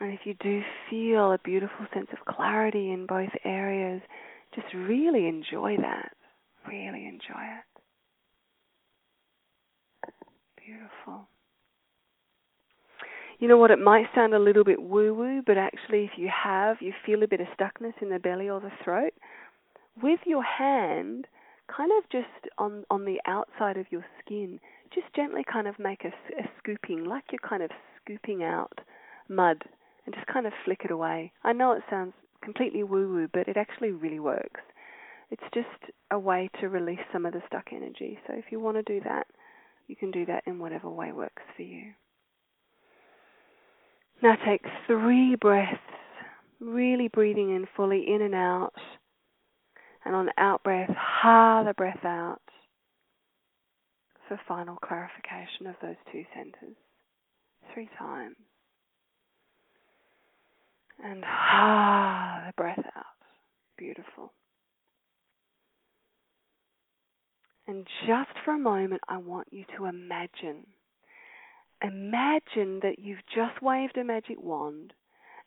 And 0.00 0.12
if 0.12 0.20
you 0.24 0.34
do 0.40 0.62
feel 0.90 1.32
a 1.32 1.38
beautiful 1.44 1.86
sense 1.94 2.08
of 2.12 2.34
clarity 2.34 2.90
in 2.90 3.06
both 3.06 3.28
areas, 3.44 4.00
just 4.54 4.66
really 4.74 5.28
enjoy 5.28 5.76
that. 5.80 6.12
Really 6.66 7.06
enjoy 7.06 7.42
it. 7.42 7.66
Beautiful. 10.64 11.28
You 13.38 13.48
know 13.48 13.58
what? 13.58 13.70
It 13.70 13.78
might 13.78 14.06
sound 14.14 14.32
a 14.32 14.38
little 14.38 14.64
bit 14.64 14.82
woo 14.82 15.14
woo, 15.14 15.42
but 15.46 15.58
actually, 15.58 16.04
if 16.04 16.12
you 16.16 16.30
have, 16.44 16.78
you 16.80 16.92
feel 17.04 17.22
a 17.22 17.28
bit 17.28 17.40
of 17.40 17.46
stuckness 17.58 17.92
in 18.00 18.08
the 18.08 18.18
belly 18.18 18.48
or 18.48 18.60
the 18.60 18.72
throat, 18.82 19.12
with 20.02 20.20
your 20.26 20.42
hand, 20.42 21.26
kind 21.74 21.90
of 21.98 22.08
just 22.10 22.52
on, 22.58 22.84
on 22.90 23.04
the 23.04 23.20
outside 23.26 23.76
of 23.76 23.86
your 23.90 24.04
skin, 24.20 24.60
just 24.94 25.06
gently 25.14 25.42
kind 25.50 25.66
of 25.66 25.78
make 25.78 26.04
a, 26.04 26.08
a 26.08 26.48
scooping, 26.58 27.04
like 27.04 27.24
you're 27.30 27.48
kind 27.48 27.62
of 27.62 27.70
scooping 28.02 28.42
out 28.42 28.78
mud 29.28 29.62
and 30.04 30.14
just 30.14 30.26
kind 30.26 30.46
of 30.46 30.52
flick 30.64 30.82
it 30.84 30.90
away. 30.90 31.32
I 31.42 31.52
know 31.52 31.72
it 31.72 31.82
sounds 31.90 32.14
completely 32.42 32.82
woo 32.82 33.12
woo, 33.12 33.28
but 33.32 33.48
it 33.48 33.56
actually 33.56 33.90
really 33.90 34.20
works. 34.20 34.60
It's 35.30 35.42
just 35.52 35.92
a 36.12 36.18
way 36.18 36.48
to 36.60 36.68
release 36.68 37.00
some 37.12 37.26
of 37.26 37.32
the 37.32 37.42
stuck 37.48 37.66
energy. 37.72 38.18
So 38.26 38.34
if 38.34 38.44
you 38.50 38.60
want 38.60 38.76
to 38.76 38.82
do 38.82 39.00
that, 39.04 39.26
you 39.88 39.96
can 39.96 40.10
do 40.10 40.24
that 40.26 40.44
in 40.46 40.58
whatever 40.58 40.88
way 40.88 41.12
works 41.12 41.42
for 41.56 41.62
you. 41.62 41.92
Now 44.22 44.36
take 44.46 44.62
three 44.86 45.36
breaths, 45.36 45.78
really 46.60 47.08
breathing 47.08 47.54
in 47.54 47.66
fully 47.76 48.04
in 48.06 48.22
and 48.22 48.34
out. 48.34 48.72
And 50.06 50.14
on 50.14 50.30
out 50.38 50.62
breath, 50.62 50.94
ha 50.96 51.64
the 51.66 51.74
breath 51.74 52.04
out 52.04 52.40
for 54.28 54.40
final 54.48 54.76
clarification 54.76 55.66
of 55.66 55.74
those 55.82 55.96
two 56.10 56.24
centers. 56.34 56.76
Three 57.74 57.90
times 57.98 58.36
and 61.02 61.24
ah, 61.26 62.44
the 62.46 62.52
breath 62.56 62.78
out. 62.78 63.04
Beautiful. 63.76 64.32
And 67.66 67.86
just 68.06 68.30
for 68.44 68.54
a 68.54 68.58
moment, 68.58 69.02
I 69.08 69.18
want 69.18 69.48
you 69.50 69.64
to 69.76 69.86
imagine. 69.86 70.66
Imagine 71.82 72.80
that 72.82 72.98
you've 72.98 73.26
just 73.34 73.60
waved 73.60 73.98
a 73.98 74.04
magic 74.04 74.40
wand 74.40 74.92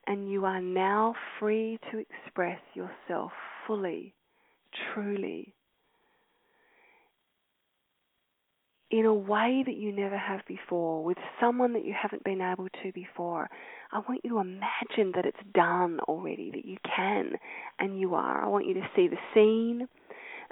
and 0.05 0.29
you 0.29 0.45
are 0.45 0.61
now 0.61 1.15
free 1.39 1.79
to 1.91 1.97
express 1.97 2.59
yourself 2.73 3.31
fully, 3.65 4.13
truly, 4.93 5.53
in 8.91 9.05
a 9.05 9.13
way 9.13 9.63
that 9.65 9.75
you 9.75 9.91
never 9.91 10.17
have 10.17 10.41
before, 10.47 11.03
with 11.03 11.17
someone 11.39 11.73
that 11.73 11.85
you 11.85 11.93
haven't 11.99 12.23
been 12.23 12.41
able 12.41 12.67
to 12.81 12.91
before. 12.93 13.49
I 13.91 13.99
want 13.99 14.21
you 14.23 14.31
to 14.31 14.39
imagine 14.39 15.11
that 15.15 15.25
it's 15.25 15.37
done 15.53 15.99
already, 16.07 16.51
that 16.51 16.65
you 16.65 16.77
can 16.95 17.33
and 17.79 17.99
you 17.99 18.15
are. 18.15 18.43
I 18.43 18.47
want 18.47 18.65
you 18.65 18.73
to 18.75 18.89
see 18.95 19.07
the 19.07 19.17
scene. 19.33 19.87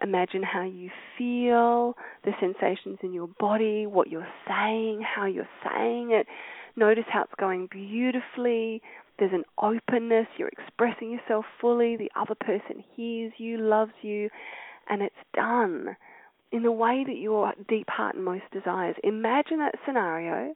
Imagine 0.02 0.44
how 0.44 0.64
you 0.64 0.92
feel, 1.18 1.96
the 2.24 2.32
sensations 2.40 3.00
in 3.02 3.14
your 3.14 3.28
body, 3.40 3.88
what 3.88 4.10
you're 4.10 4.28
saying, 4.48 5.02
how 5.02 5.26
you're 5.26 5.50
saying 5.64 6.12
it. 6.12 6.28
Notice 6.76 7.06
how 7.12 7.24
it's 7.24 7.34
going 7.40 7.68
beautifully. 7.72 8.84
There's 9.20 9.34
an 9.34 9.46
openness. 9.62 10.28
You're 10.38 10.50
expressing 10.50 11.12
yourself 11.12 11.46
fully. 11.60 11.98
The 11.98 12.12
other 12.16 12.36
person 12.36 12.84
hears 12.96 13.34
you, 13.38 13.58
loves 13.58 13.94
you, 14.02 14.30
and 14.90 15.02
it's 15.02 15.16
done 15.34 15.96
in 16.52 16.64
the 16.64 16.72
way 16.72 17.04
that 17.06 17.18
your 17.18 17.54
deep 17.68 17.90
heart 17.90 18.16
and 18.16 18.24
most 18.24 18.44
desires. 18.54 18.96
Imagine 19.04 19.60
that 19.60 19.76
scenario 19.86 20.54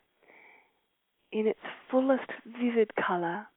in 1.32 1.48
its 1.48 1.60
fullest 1.90 2.30
vivid 2.46 2.92
color. 2.96 3.48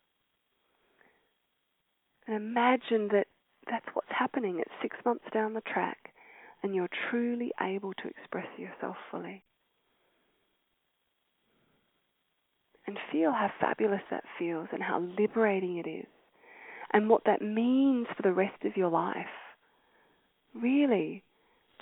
And 2.26 2.36
imagine 2.36 3.08
that 3.12 3.26
that's 3.70 3.86
what's 3.92 4.08
happening. 4.10 4.58
It's 4.58 4.70
six 4.82 4.96
months 5.04 5.24
down 5.32 5.52
the 5.54 5.60
track, 5.60 6.12
and 6.62 6.74
you're 6.74 6.88
truly 7.10 7.52
able 7.60 7.92
to 7.94 8.08
express 8.08 8.46
yourself 8.58 8.96
fully. 9.10 9.44
And 12.86 12.98
feel 13.10 13.32
how 13.32 13.50
fabulous 13.60 14.02
that 14.10 14.24
feels 14.38 14.68
and 14.72 14.82
how 14.82 15.00
liberating 15.18 15.78
it 15.78 15.88
is, 15.88 16.06
and 16.92 17.08
what 17.08 17.24
that 17.24 17.40
means 17.40 18.06
for 18.14 18.22
the 18.22 18.32
rest 18.32 18.62
of 18.64 18.76
your 18.76 18.90
life. 18.90 19.26
Really, 20.54 21.24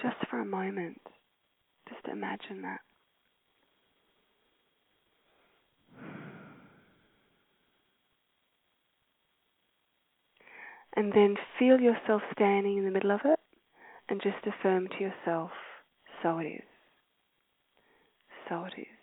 just 0.01 0.17
for 0.31 0.39
a 0.39 0.45
moment, 0.45 1.01
just 1.89 2.07
imagine 2.07 2.63
that. 2.63 2.81
And 10.95 11.13
then 11.13 11.37
feel 11.59 11.81
yourself 11.81 12.23
standing 12.33 12.79
in 12.79 12.85
the 12.85 12.91
middle 12.91 13.11
of 13.11 13.21
it 13.25 13.41
and 14.09 14.21
just 14.23 14.47
affirm 14.47 14.89
to 14.89 15.01
yourself, 15.01 15.51
so 16.23 16.39
it 16.39 16.47
is. 16.47 16.63
So 18.49 18.65
it 18.65 18.81
is. 18.81 19.02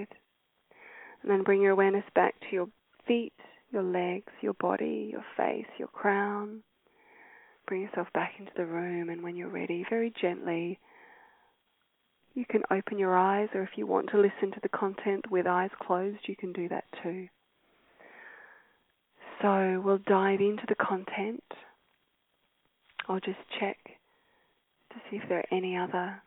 And 0.00 1.30
then 1.30 1.42
bring 1.42 1.62
your 1.62 1.72
awareness 1.72 2.04
back 2.14 2.34
to 2.40 2.46
your 2.52 2.68
feet, 3.06 3.32
your 3.70 3.82
legs, 3.82 4.32
your 4.40 4.54
body, 4.54 5.08
your 5.12 5.24
face, 5.36 5.66
your 5.78 5.88
crown. 5.88 6.62
Bring 7.66 7.82
yourself 7.82 8.08
back 8.12 8.34
into 8.38 8.52
the 8.56 8.66
room, 8.66 9.08
and 9.08 9.22
when 9.22 9.36
you're 9.36 9.48
ready, 9.48 9.84
very 9.88 10.12
gently 10.20 10.78
you 12.34 12.44
can 12.44 12.62
open 12.70 12.98
your 12.98 13.16
eyes, 13.16 13.48
or 13.54 13.62
if 13.62 13.70
you 13.76 13.86
want 13.86 14.10
to 14.10 14.18
listen 14.18 14.52
to 14.52 14.60
the 14.62 14.68
content 14.68 15.30
with 15.30 15.46
eyes 15.46 15.70
closed, 15.80 16.18
you 16.26 16.36
can 16.36 16.52
do 16.52 16.68
that 16.68 16.84
too. 17.02 17.28
So 19.40 19.82
we'll 19.82 20.00
dive 20.06 20.40
into 20.40 20.64
the 20.68 20.74
content. 20.74 21.42
I'll 23.08 23.20
just 23.20 23.38
check 23.58 23.78
to 24.90 24.96
see 25.10 25.16
if 25.16 25.28
there 25.28 25.38
are 25.38 25.56
any 25.56 25.76
other 25.76 26.20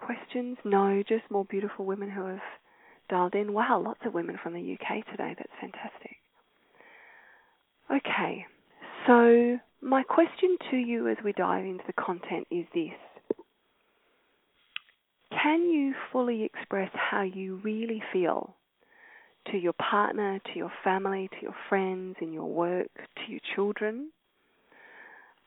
questions. 0.00 0.56
No, 0.64 1.02
just 1.08 1.30
more 1.30 1.44
beautiful 1.44 1.84
women 1.84 2.10
who 2.10 2.26
have 2.26 2.40
dialed 3.08 3.34
in. 3.34 3.52
Wow, 3.52 3.82
lots 3.84 4.00
of 4.04 4.14
women 4.14 4.38
from 4.42 4.54
the 4.54 4.74
UK 4.74 5.04
today. 5.10 5.34
That's 5.36 5.52
fantastic. 5.60 6.16
Okay, 7.90 8.46
So, 9.06 9.58
my 9.80 10.02
question 10.02 10.58
to 10.70 10.76
you 10.76 11.08
as 11.08 11.16
we 11.24 11.32
dive 11.32 11.64
into 11.64 11.84
the 11.86 11.94
content 11.94 12.46
is 12.50 12.66
this 12.74 12.92
Can 15.30 15.70
you 15.70 15.94
fully 16.12 16.44
express 16.44 16.90
how 16.92 17.22
you 17.22 17.60
really 17.64 18.02
feel 18.12 18.54
to 19.50 19.56
your 19.56 19.72
partner, 19.74 20.38
to 20.38 20.58
your 20.58 20.72
family, 20.84 21.28
to 21.28 21.36
your 21.42 21.54
friends, 21.70 22.16
in 22.20 22.32
your 22.32 22.44
work, 22.44 22.90
to 22.94 23.30
your 23.32 23.40
children? 23.54 24.10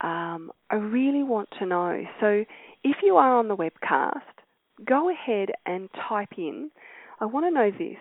Um, 0.02 0.52
I 0.72 0.76
really 0.76 1.22
want 1.22 1.50
to 1.60 1.68
know. 1.68 2.04
So, 2.20 2.44
if 2.84 2.98
you 3.04 3.18
are 3.18 3.38
on 3.38 3.48
the 3.48 3.56
webcast, 3.56 4.41
go 4.86 5.10
ahead 5.10 5.50
and 5.66 5.90
type 6.10 6.34
in. 6.38 6.72
I 7.20 7.26
want 7.26 7.46
to 7.46 7.52
know 7.52 7.72
this 7.72 8.00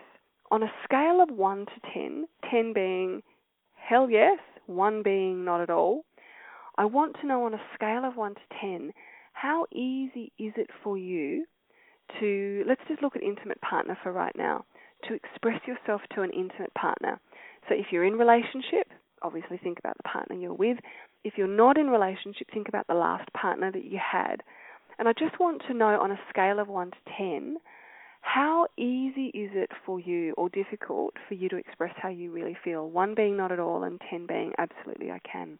on 0.50 0.62
a 0.62 0.72
scale 0.84 1.20
of 1.22 1.30
1 1.30 1.66
to 1.66 1.72
10, 1.94 2.26
10 2.50 2.72
being 2.72 3.22
hell 3.74 4.10
yes, 4.10 4.38
1 4.66 5.02
being 5.02 5.44
not 5.44 5.60
at 5.60 5.70
all. 5.70 6.04
I 6.76 6.84
want 6.84 7.16
to 7.20 7.26
know 7.26 7.44
on 7.44 7.54
a 7.54 7.60
scale 7.74 8.04
of 8.04 8.16
1 8.16 8.34
to 8.34 8.40
10, 8.60 8.92
how 9.32 9.66
easy 9.72 10.32
is 10.38 10.52
it 10.56 10.70
for 10.82 10.96
you 10.96 11.44
to, 12.18 12.64
let's 12.66 12.80
just 12.88 13.02
look 13.02 13.16
at 13.16 13.22
intimate 13.22 13.60
partner 13.60 13.96
for 14.02 14.12
right 14.12 14.34
now, 14.36 14.64
to 15.08 15.14
express 15.14 15.60
yourself 15.66 16.00
to 16.14 16.22
an 16.22 16.30
intimate 16.30 16.72
partner. 16.74 17.20
So 17.68 17.74
if 17.74 17.86
you're 17.90 18.04
in 18.04 18.14
relationship, 18.14 18.88
obviously 19.22 19.58
think 19.58 19.78
about 19.78 19.96
the 19.96 20.08
partner 20.08 20.36
you're 20.36 20.54
with. 20.54 20.78
If 21.24 21.34
you're 21.36 21.46
not 21.46 21.78
in 21.78 21.88
relationship, 21.88 22.48
think 22.52 22.68
about 22.68 22.86
the 22.86 22.94
last 22.94 23.30
partner 23.32 23.70
that 23.70 23.84
you 23.84 23.98
had. 23.98 24.42
And 25.00 25.08
I 25.08 25.14
just 25.14 25.40
want 25.40 25.62
to 25.66 25.72
know 25.72 25.98
on 25.98 26.10
a 26.10 26.20
scale 26.28 26.58
of 26.58 26.68
1 26.68 26.90
to 26.90 26.96
10, 27.16 27.56
how 28.20 28.66
easy 28.76 29.28
is 29.28 29.50
it 29.54 29.70
for 29.86 29.98
you 29.98 30.34
or 30.36 30.50
difficult 30.50 31.14
for 31.26 31.32
you 31.32 31.48
to 31.48 31.56
express 31.56 31.94
how 31.96 32.10
you 32.10 32.30
really 32.30 32.54
feel? 32.62 32.90
1 32.90 33.14
being 33.14 33.34
not 33.34 33.50
at 33.50 33.58
all 33.58 33.82
and 33.82 33.98
10 34.10 34.26
being 34.26 34.52
absolutely 34.58 35.10
I 35.10 35.18
can. 35.20 35.58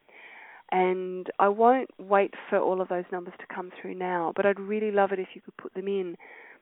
And 0.71 1.31
I 1.39 1.49
won't 1.49 1.89
wait 1.99 2.35
for 2.51 2.59
all 2.59 2.83
of 2.83 2.89
those 2.89 3.07
numbers 3.11 3.33
to 3.39 3.55
come 3.55 3.73
through 3.81 3.95
now, 3.95 4.35
but 4.37 4.45
I'd 4.45 4.61
really 4.61 4.91
love 4.91 5.11
it 5.11 5.19
if 5.19 5.29
you 5.33 5.41
could 5.41 5.57
put 5.57 5.73
them 5.73 5.89
in 5.89 6.19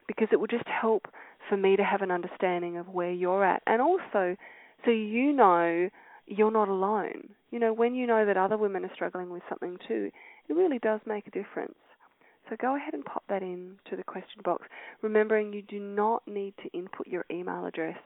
because 0.07 0.29
it 0.31 0.39
would 0.39 0.49
just 0.49 0.69
help 0.69 1.09
for 1.49 1.57
me 1.57 1.75
to 1.75 1.83
have 1.83 2.03
an 2.03 2.13
understanding 2.13 2.77
of 2.77 2.89
where 2.91 3.11
you're 3.11 3.45
at 3.45 3.61
and 3.67 3.83
also 3.83 4.37
so 4.85 4.93
you 4.93 5.33
know 5.33 5.91
you're 6.29 6.53
not 6.53 6.69
alone. 6.69 7.31
You 7.51 7.59
know, 7.59 7.73
when 7.73 7.97
you 7.97 8.07
know 8.07 8.25
that 8.25 8.37
other 8.37 8.57
women 8.57 8.85
are 8.85 8.95
struggling 8.95 9.31
with 9.31 9.43
something 9.49 9.79
too, 9.89 10.13
it 10.49 10.53
really 10.53 10.79
does 10.79 11.01
make 11.05 11.27
a 11.27 11.31
difference. 11.33 11.75
So 12.49 12.57
go 12.61 12.77
ahead 12.77 12.95
and 12.95 13.05
pop 13.05 13.25
that 13.29 13.43
in 13.43 13.77
to 13.91 13.97
the 13.97 14.05
question 14.05 14.41
box, 14.45 14.67
remembering 15.03 15.53
you 15.53 15.63
do 15.63 15.79
not 15.79 16.23
need 16.27 16.55
to 16.63 16.71
input 16.77 17.07
your 17.07 17.25
email 17.31 17.67
address 17.67 17.99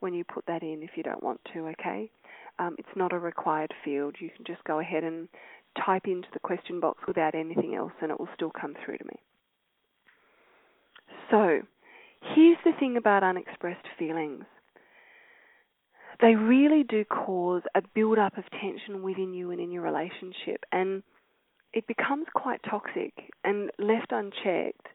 when 0.00 0.14
you 0.14 0.24
put 0.24 0.46
that 0.46 0.62
in 0.62 0.82
if 0.82 0.90
you 0.96 1.02
don't 1.02 1.22
want 1.22 1.40
to, 1.52 1.68
okay? 1.68 2.10
Um, 2.58 2.76
it's 2.78 2.88
not 2.96 3.12
a 3.12 3.18
required 3.18 3.72
field. 3.84 4.16
You 4.18 4.30
can 4.34 4.44
just 4.46 4.64
go 4.64 4.80
ahead 4.80 5.04
and 5.04 5.28
type 5.84 6.06
into 6.06 6.28
the 6.32 6.40
question 6.40 6.80
box 6.80 6.98
without 7.06 7.34
anything 7.34 7.74
else 7.74 7.92
and 8.00 8.10
it 8.10 8.18
will 8.18 8.28
still 8.34 8.50
come 8.58 8.74
through 8.84 8.98
to 8.98 9.04
me. 9.04 9.20
So, 11.30 11.60
here's 12.34 12.58
the 12.64 12.72
thing 12.78 12.96
about 12.96 13.22
unexpressed 13.22 13.86
feelings 13.98 14.44
they 16.20 16.34
really 16.34 16.82
do 16.82 17.04
cause 17.04 17.62
a 17.74 17.80
build 17.94 18.18
up 18.18 18.36
of 18.36 18.44
tension 18.60 19.02
within 19.02 19.32
you 19.32 19.50
and 19.52 19.60
in 19.60 19.70
your 19.70 19.82
relationship. 19.82 20.64
And 20.70 21.02
it 21.72 21.86
becomes 21.86 22.26
quite 22.34 22.60
toxic 22.68 23.12
and 23.44 23.70
left 23.78 24.10
unchecked. 24.10 24.86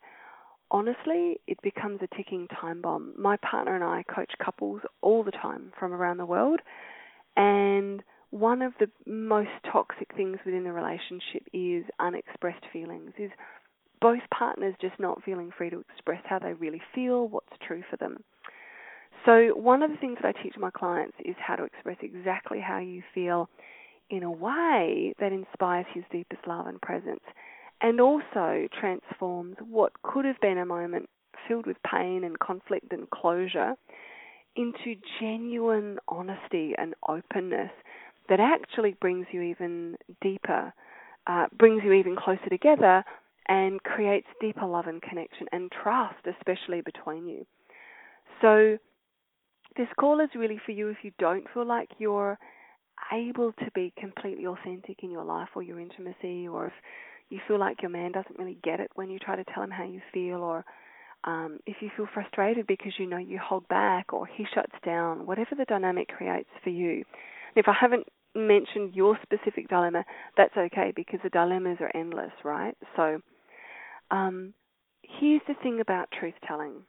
Honestly, 0.72 1.40
it 1.48 1.62
becomes 1.62 2.00
a 2.02 2.16
ticking 2.16 2.48
time 2.60 2.82
bomb. 2.82 3.14
My 3.18 3.38
partner 3.38 3.76
and 3.76 3.84
I 3.84 4.04
coach 4.04 4.32
couples 4.44 4.82
all 5.02 5.24
the 5.24 5.32
time 5.32 5.72
from 5.80 5.94
around 5.94 6.18
the 6.18 6.26
world, 6.26 6.60
and 7.38 8.02
one 8.32 8.62
of 8.62 8.74
the 8.80 8.90
most 9.06 9.52
toxic 9.72 10.10
things 10.16 10.38
within 10.46 10.64
the 10.64 10.74
relationship 10.74 11.44
is 11.54 11.86
unexpressed 12.00 12.66
feelings, 12.74 13.12
is 13.18 13.32
both 14.02 14.22
partners 14.34 14.76
just 14.82 15.00
not 15.00 15.24
feeling 15.24 15.52
free 15.58 15.70
to 15.70 15.80
express 15.80 16.22
how 16.26 16.40
they 16.40 16.54
really 16.54 16.82
feel, 16.94 17.28
what's 17.28 17.56
true 17.66 17.84
for 17.90 17.98
them. 17.98 18.24
So, 19.26 19.56
one 19.56 19.82
of 19.82 19.90
the 19.90 19.98
things 19.98 20.18
that 20.22 20.36
I 20.36 20.44
teach 20.44 20.56
my 20.58 20.70
clients 20.70 21.16
is 21.24 21.36
how 21.40 21.56
to 21.56 21.64
express 21.64 21.98
exactly 22.02 22.60
how 22.60 22.80
you 22.80 23.02
feel 23.14 23.50
in 24.10 24.24
a 24.24 24.32
way 24.32 25.14
that 25.20 25.32
inspires 25.32 25.86
his 25.94 26.04
deepest 26.12 26.46
love 26.48 26.68
and 26.68 26.82
presence 26.82 27.24
and 27.82 28.00
also 28.00 28.68
transforms 28.80 29.56
what 29.70 29.92
could 30.04 30.26
have 30.26 30.40
been 30.42 30.58
a 30.58 30.66
moment 30.66 31.10
filled 31.48 31.66
with 31.66 31.78
pain 31.90 32.24
and 32.24 32.40
conflict 32.40 32.92
and 32.92 33.10
closure 33.10 33.76
into 34.56 34.96
genuine 35.20 35.98
honesty 36.08 36.74
and 36.78 36.94
openness 37.08 37.72
that 38.30 38.40
actually 38.40 38.96
brings 39.02 39.28
you 39.32 39.42
even 39.42 39.96
deeper, 40.22 40.74
uh, 41.28 41.46
brings 41.58 41.84
you 41.84 41.94
even 41.94 42.16
closer 42.16 42.50
together, 42.50 43.04
and 43.48 43.84
creates 43.84 44.28
deeper 44.42 44.66
love 44.66 44.88
and 44.88 45.02
connection 45.02 45.46
and 45.52 45.72
trust, 45.72 46.16
especially 46.26 46.82
between 46.82 47.28
you. 47.28 47.46
So, 48.42 48.78
this 49.78 49.88
call 50.00 50.20
is 50.20 50.30
really 50.36 50.60
for 50.66 50.72
you 50.72 50.90
if 50.90 50.98
you 51.04 51.12
don't 51.20 51.46
feel 51.54 51.66
like 51.66 51.90
you're 52.00 52.40
able 53.12 53.52
to 53.54 53.72
be 53.74 53.94
completely 53.98 54.46
authentic 54.48 55.04
in 55.04 55.12
your 55.12 55.24
life 55.24 55.50
or 55.56 55.64
your 55.64 55.80
intimacy, 55.80 56.48
or 56.48 56.68
if 56.68 56.74
you 57.30 57.40
feel 57.48 57.60
like 57.60 57.82
your 57.82 57.92
man 57.92 58.12
doesn't 58.12 58.38
really 58.38 58.58
get 58.64 58.80
it 58.80 58.92
when 58.96 59.10
you 59.10 59.20
try 59.20 59.36
to 59.36 59.44
tell 59.54 59.64
him 59.64 59.72
how 59.72 59.84
you 59.84 60.02
feel, 60.14 60.38
or 60.38 60.66
um, 61.24 61.60
if 61.66 61.78
you 61.82 61.90
feel 61.96 62.08
frustrated 62.14 62.68
because 62.68 62.94
you 62.98 63.08
know 63.08 63.18
you 63.18 63.40
hold 63.44 63.68
back 63.68 64.14
or 64.14 64.26
he 64.26 64.46
shuts 64.54 64.76
down, 64.86 65.26
whatever 65.26 65.56
the 65.58 65.66
dynamic 65.66 66.08
creates 66.08 66.50
for 66.64 66.70
you. 66.70 67.04
If 67.56 67.68
I 67.68 67.74
haven't 67.80 68.08
mentioned 68.36 68.96
your 68.96 69.18
specific 69.24 69.70
dilemma, 69.70 70.04
that's 70.38 70.56
okay 70.56 70.92
because 70.96 71.20
the 71.24 71.30
dilemmas 71.30 71.78
are 71.80 71.92
endless, 71.96 72.34
right? 72.44 72.76
So, 72.96 73.22
um, 74.12 74.54
here's 75.02 75.42
the 75.48 75.56
thing 75.64 75.80
about 75.80 76.10
truth 76.18 76.36
telling 76.48 76.84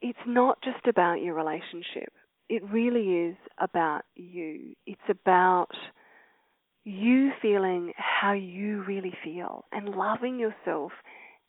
it's 0.00 0.18
not 0.26 0.58
just 0.62 0.86
about 0.86 1.22
your 1.22 1.34
relationship. 1.34 2.12
It 2.48 2.62
really 2.70 3.28
is 3.28 3.36
about 3.58 4.02
you. 4.14 4.74
It's 4.86 5.00
about 5.08 5.68
you 6.84 7.30
feeling 7.40 7.92
how 7.96 8.32
you 8.32 8.84
really 8.86 9.14
feel 9.24 9.64
and 9.72 9.88
loving 9.88 10.38
yourself 10.38 10.92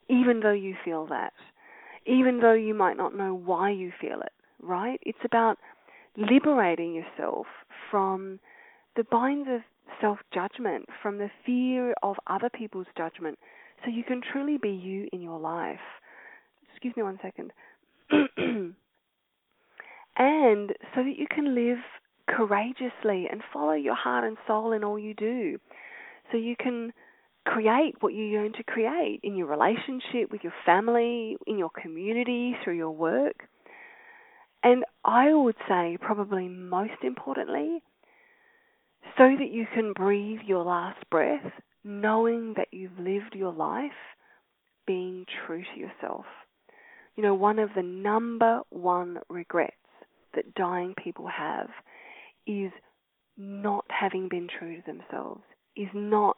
even 0.08 0.40
though 0.40 0.52
you 0.52 0.74
feel 0.84 1.06
that, 1.06 1.32
even 2.06 2.40
though 2.40 2.52
you 2.52 2.74
might 2.74 2.96
not 2.96 3.16
know 3.16 3.34
why 3.34 3.70
you 3.70 3.92
feel 4.00 4.20
it, 4.20 4.32
right? 4.62 5.00
It's 5.02 5.18
about 5.24 5.58
liberating 6.16 6.94
yourself 6.94 7.46
from 7.90 8.38
the 8.96 9.04
binds 9.04 9.48
of 9.50 9.60
self 10.00 10.18
judgment, 10.32 10.86
from 11.02 11.18
the 11.18 11.30
fear 11.44 11.94
of 12.02 12.16
other 12.26 12.48
people's 12.48 12.86
judgment, 12.96 13.38
so 13.84 13.90
you 13.90 14.04
can 14.04 14.20
truly 14.32 14.58
be 14.58 14.70
you 14.70 15.08
in 15.12 15.20
your 15.20 15.38
life. 15.38 15.78
Excuse 16.70 16.94
me 16.96 17.02
one 17.02 17.18
second. 17.22 17.52
and 20.16 20.70
so 20.94 21.02
that 21.02 21.14
you 21.16 21.26
can 21.28 21.54
live 21.54 21.78
courageously 22.28 23.28
and 23.30 23.42
follow 23.52 23.72
your 23.74 23.94
heart 23.94 24.24
and 24.24 24.36
soul 24.46 24.72
in 24.72 24.82
all 24.82 24.98
you 24.98 25.14
do. 25.14 25.58
So 26.30 26.38
you 26.38 26.56
can 26.58 26.92
create 27.44 27.94
what 28.00 28.14
you 28.14 28.24
yearn 28.24 28.52
to 28.54 28.64
create 28.64 29.20
in 29.22 29.36
your 29.36 29.46
relationship, 29.46 30.32
with 30.32 30.42
your 30.42 30.54
family, 30.64 31.36
in 31.46 31.58
your 31.58 31.70
community, 31.70 32.56
through 32.64 32.76
your 32.76 32.90
work. 32.90 33.48
And 34.62 34.84
I 35.04 35.32
would 35.32 35.54
say, 35.68 35.96
probably 36.00 36.48
most 36.48 37.04
importantly, 37.04 37.82
so 39.16 39.28
that 39.38 39.50
you 39.52 39.66
can 39.72 39.92
breathe 39.92 40.40
your 40.44 40.64
last 40.64 40.98
breath 41.10 41.52
knowing 41.84 42.54
that 42.56 42.66
you've 42.72 42.98
lived 42.98 43.34
your 43.34 43.52
life 43.52 43.92
being 44.86 45.24
true 45.46 45.62
to 45.62 45.80
yourself. 45.80 46.24
You 47.14 47.22
know, 47.22 47.34
one 47.34 47.60
of 47.60 47.70
the 47.76 47.82
number 47.82 48.60
one 48.70 49.18
regrets 49.28 49.76
that 50.36 50.54
dying 50.54 50.94
people 51.02 51.26
have 51.26 51.68
is 52.46 52.70
not 53.36 53.84
having 53.88 54.28
been 54.28 54.48
true 54.58 54.76
to 54.76 54.82
themselves, 54.86 55.42
is 55.76 55.88
not 55.94 56.36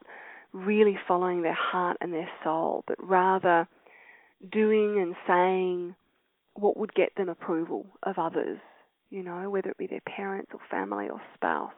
really 0.53 0.99
following 1.07 1.43
their 1.43 1.57
heart 1.59 1.97
and 2.01 2.13
their 2.13 2.29
soul, 2.43 2.83
but 2.87 2.97
rather 3.01 3.69
doing 4.51 5.01
and 5.01 5.15
saying 5.27 5.95
what 6.55 6.77
would 6.77 6.93
get 6.95 7.15
them 7.17 7.29
approval 7.29 7.87
of 8.03 8.19
others, 8.19 8.59
you 9.11 9.23
know, 9.23 9.51
whether 9.51 9.71
it 9.71 9.79
be 9.79 9.87
their 9.87 10.01
parents 10.01 10.51
or 10.53 10.61
family 10.71 11.09
or 11.09 11.21
spouse. 11.35 11.73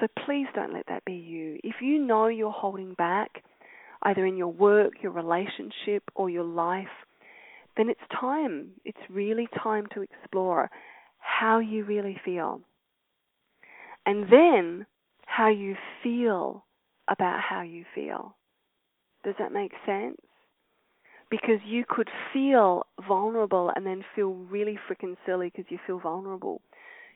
So 0.00 0.06
please 0.24 0.46
don't 0.54 0.72
let 0.72 0.86
that 0.88 1.04
be 1.04 1.14
you. 1.14 1.58
If 1.62 1.76
you 1.82 1.98
know 1.98 2.26
you're 2.26 2.50
holding 2.50 2.94
back, 2.94 3.42
either 4.02 4.24
in 4.26 4.36
your 4.36 4.52
work, 4.52 4.94
your 5.02 5.12
relationship, 5.12 6.02
or 6.14 6.30
your 6.30 6.44
life, 6.44 6.86
then 7.76 7.88
it's 7.88 8.00
time. 8.20 8.70
It's 8.84 8.98
really 9.08 9.48
time 9.62 9.86
to 9.94 10.02
explore 10.02 10.70
how 11.22 11.58
you 11.58 11.84
really 11.84 12.18
feel. 12.24 12.60
And 14.04 14.26
then 14.30 14.86
how 15.26 15.48
you 15.48 15.76
feel 16.02 16.64
about 17.08 17.40
how 17.40 17.62
you 17.62 17.84
feel. 17.94 18.36
Does 19.24 19.34
that 19.38 19.52
make 19.52 19.72
sense? 19.86 20.20
Because 21.30 21.60
you 21.64 21.84
could 21.88 22.10
feel 22.32 22.84
vulnerable 23.08 23.70
and 23.74 23.86
then 23.86 24.04
feel 24.14 24.34
really 24.34 24.78
freaking 24.88 25.16
silly 25.24 25.50
because 25.54 25.70
you 25.70 25.78
feel 25.86 25.98
vulnerable. 25.98 26.60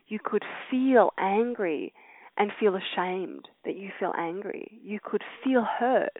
You 0.07 0.19
could 0.23 0.43
feel 0.71 1.11
angry 1.19 1.93
and 2.37 2.51
feel 2.59 2.75
ashamed 2.75 3.47
that 3.65 3.75
you 3.75 3.89
feel 3.99 4.13
angry. 4.17 4.79
You 4.81 4.99
could 5.03 5.23
feel 5.43 5.65
hurt 5.79 6.17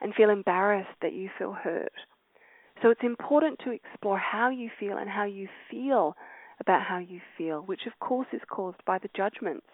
and 0.00 0.14
feel 0.14 0.30
embarrassed 0.30 0.96
that 1.02 1.12
you 1.12 1.28
feel 1.38 1.52
hurt. 1.52 1.92
So 2.82 2.90
it's 2.90 3.02
important 3.02 3.60
to 3.64 3.70
explore 3.70 4.18
how 4.18 4.50
you 4.50 4.70
feel 4.78 4.96
and 4.98 5.08
how 5.08 5.24
you 5.24 5.48
feel 5.70 6.16
about 6.60 6.82
how 6.82 6.98
you 6.98 7.20
feel, 7.36 7.60
which 7.60 7.86
of 7.86 7.98
course 8.00 8.28
is 8.32 8.40
caused 8.48 8.84
by 8.86 8.98
the 8.98 9.10
judgments 9.16 9.66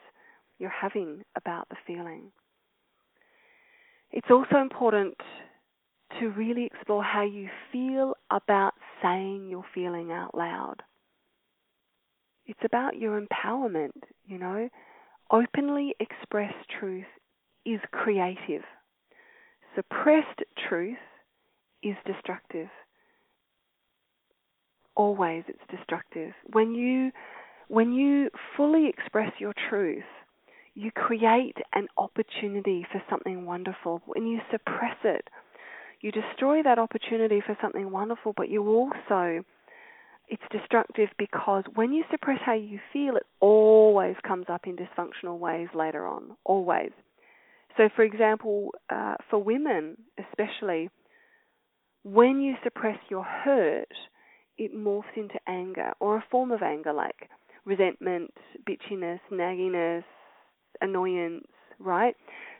you're 0.59 0.71
having 0.71 1.23
about 1.37 1.69
the 1.69 1.77
feeling. 1.87 2.33
It's 4.11 4.31
also 4.31 4.61
important 4.61 5.15
to 6.19 6.31
really 6.31 6.65
explore 6.67 7.03
how 7.03 7.23
you 7.23 7.49
feel 7.71 8.15
about 8.31 8.75
saying 9.03 9.49
your 9.49 9.65
feeling 9.75 10.11
out 10.11 10.37
loud. 10.37 10.83
It's 12.47 12.61
about 12.65 12.97
your 12.97 13.21
empowerment, 13.21 14.03
you 14.27 14.39
know. 14.39 14.69
Openly 15.31 15.95
expressed 16.01 16.69
truth 16.81 17.05
is 17.65 17.79
creative. 17.93 18.63
Suppressed 19.77 20.43
truth 20.69 20.99
is 21.83 21.95
destructive. 22.05 22.69
Always 25.01 25.45
it's 25.49 25.67
destructive. 25.75 26.35
When 26.53 26.75
you 26.75 27.11
when 27.69 27.91
you 27.91 28.29
fully 28.55 28.87
express 28.87 29.33
your 29.39 29.55
truth, 29.71 30.05
you 30.75 30.91
create 30.93 31.57
an 31.73 31.89
opportunity 31.97 32.87
for 32.93 33.03
something 33.09 33.47
wonderful. 33.47 34.03
When 34.05 34.27
you 34.27 34.41
suppress 34.51 34.99
it, 35.05 35.27
you 36.03 36.13
destroy 36.13 36.63
that 36.65 36.79
opportunity 36.79 37.41
for 37.47 37.57
something 37.63 37.91
wonderful, 37.91 38.35
but 38.37 38.51
you 38.51 38.69
also 38.69 39.43
it's 40.29 40.43
destructive 40.53 41.09
because 41.17 41.65
when 41.75 41.95
you 41.95 42.05
suppress 42.11 42.41
how 42.45 42.53
you 42.53 42.79
feel, 42.93 43.17
it 43.17 43.25
always 43.41 44.17
comes 44.29 44.45
up 44.51 44.67
in 44.67 44.77
dysfunctional 44.77 45.39
ways 45.39 45.69
later 45.75 46.07
on. 46.07 46.37
Always. 46.45 46.91
So, 47.79 47.89
for 47.97 48.03
example, 48.03 48.75
uh, 48.91 49.15
for 49.31 49.43
women 49.43 49.97
especially, 50.19 50.91
when 52.05 52.43
you 52.43 52.57
suppress 52.63 52.99
your 53.09 53.25
hurt, 53.25 53.89
it 54.59 54.75
morphs 54.77 55.17
into 55.17 55.39
anger 55.47 55.93
or 56.01 56.17
a 56.17 56.25
form 56.31 56.51
of 56.51 56.63
anger 56.63 56.93
like 56.93 57.29
resentment, 57.65 58.33
bitchiness, 58.69 59.21
nagginess, 59.31 60.05
annoyance, 60.81 61.47
right? 61.79 62.15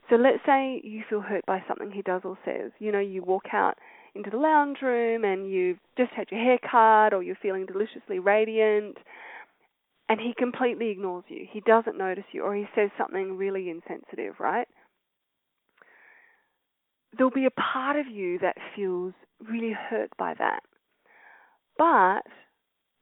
So 0.09 0.17
let's 0.17 0.39
say 0.45 0.81
you 0.83 1.03
feel 1.09 1.21
hurt 1.21 1.45
by 1.47 1.63
something 1.69 1.91
he 1.91 2.03
does 2.03 2.23
or 2.25 2.39
says. 2.45 2.73
You 2.79 2.93
know, 2.93 3.01
you 3.01 3.23
walk 3.23 3.47
out 3.53 3.79
into 4.15 4.31
the 4.31 4.37
lounge 4.37 4.79
room 4.83 5.25
and 5.25 5.51
you've 5.51 5.79
just 5.97 6.11
had 6.13 6.27
your 6.31 6.41
hair 6.41 6.59
cut 6.59 7.15
or 7.15 7.23
you're 7.23 7.39
feeling 7.41 7.67
deliciously 7.67 8.19
radiant 8.19 8.97
and 10.09 10.21
he 10.21 10.35
completely 10.37 10.91
ignores 10.91 11.25
you. 11.29 11.47
He 11.51 11.61
doesn't 11.61 11.97
notice 11.97 12.25
you 12.33 12.43
or 12.43 12.55
he 12.55 12.67
says 12.75 12.91
something 12.99 13.37
really 13.37 13.71
insensitive, 13.71 14.35
right? 14.41 14.67
There'll 17.17 17.31
be 17.31 17.47
a 17.47 17.51
part 17.51 17.97
of 17.97 18.07
you 18.09 18.39
that 18.41 18.57
feels 18.75 19.15
really 19.49 19.73
hurt 19.73 20.11
by 20.19 20.35
that. 20.39 20.61
But, 21.81 22.27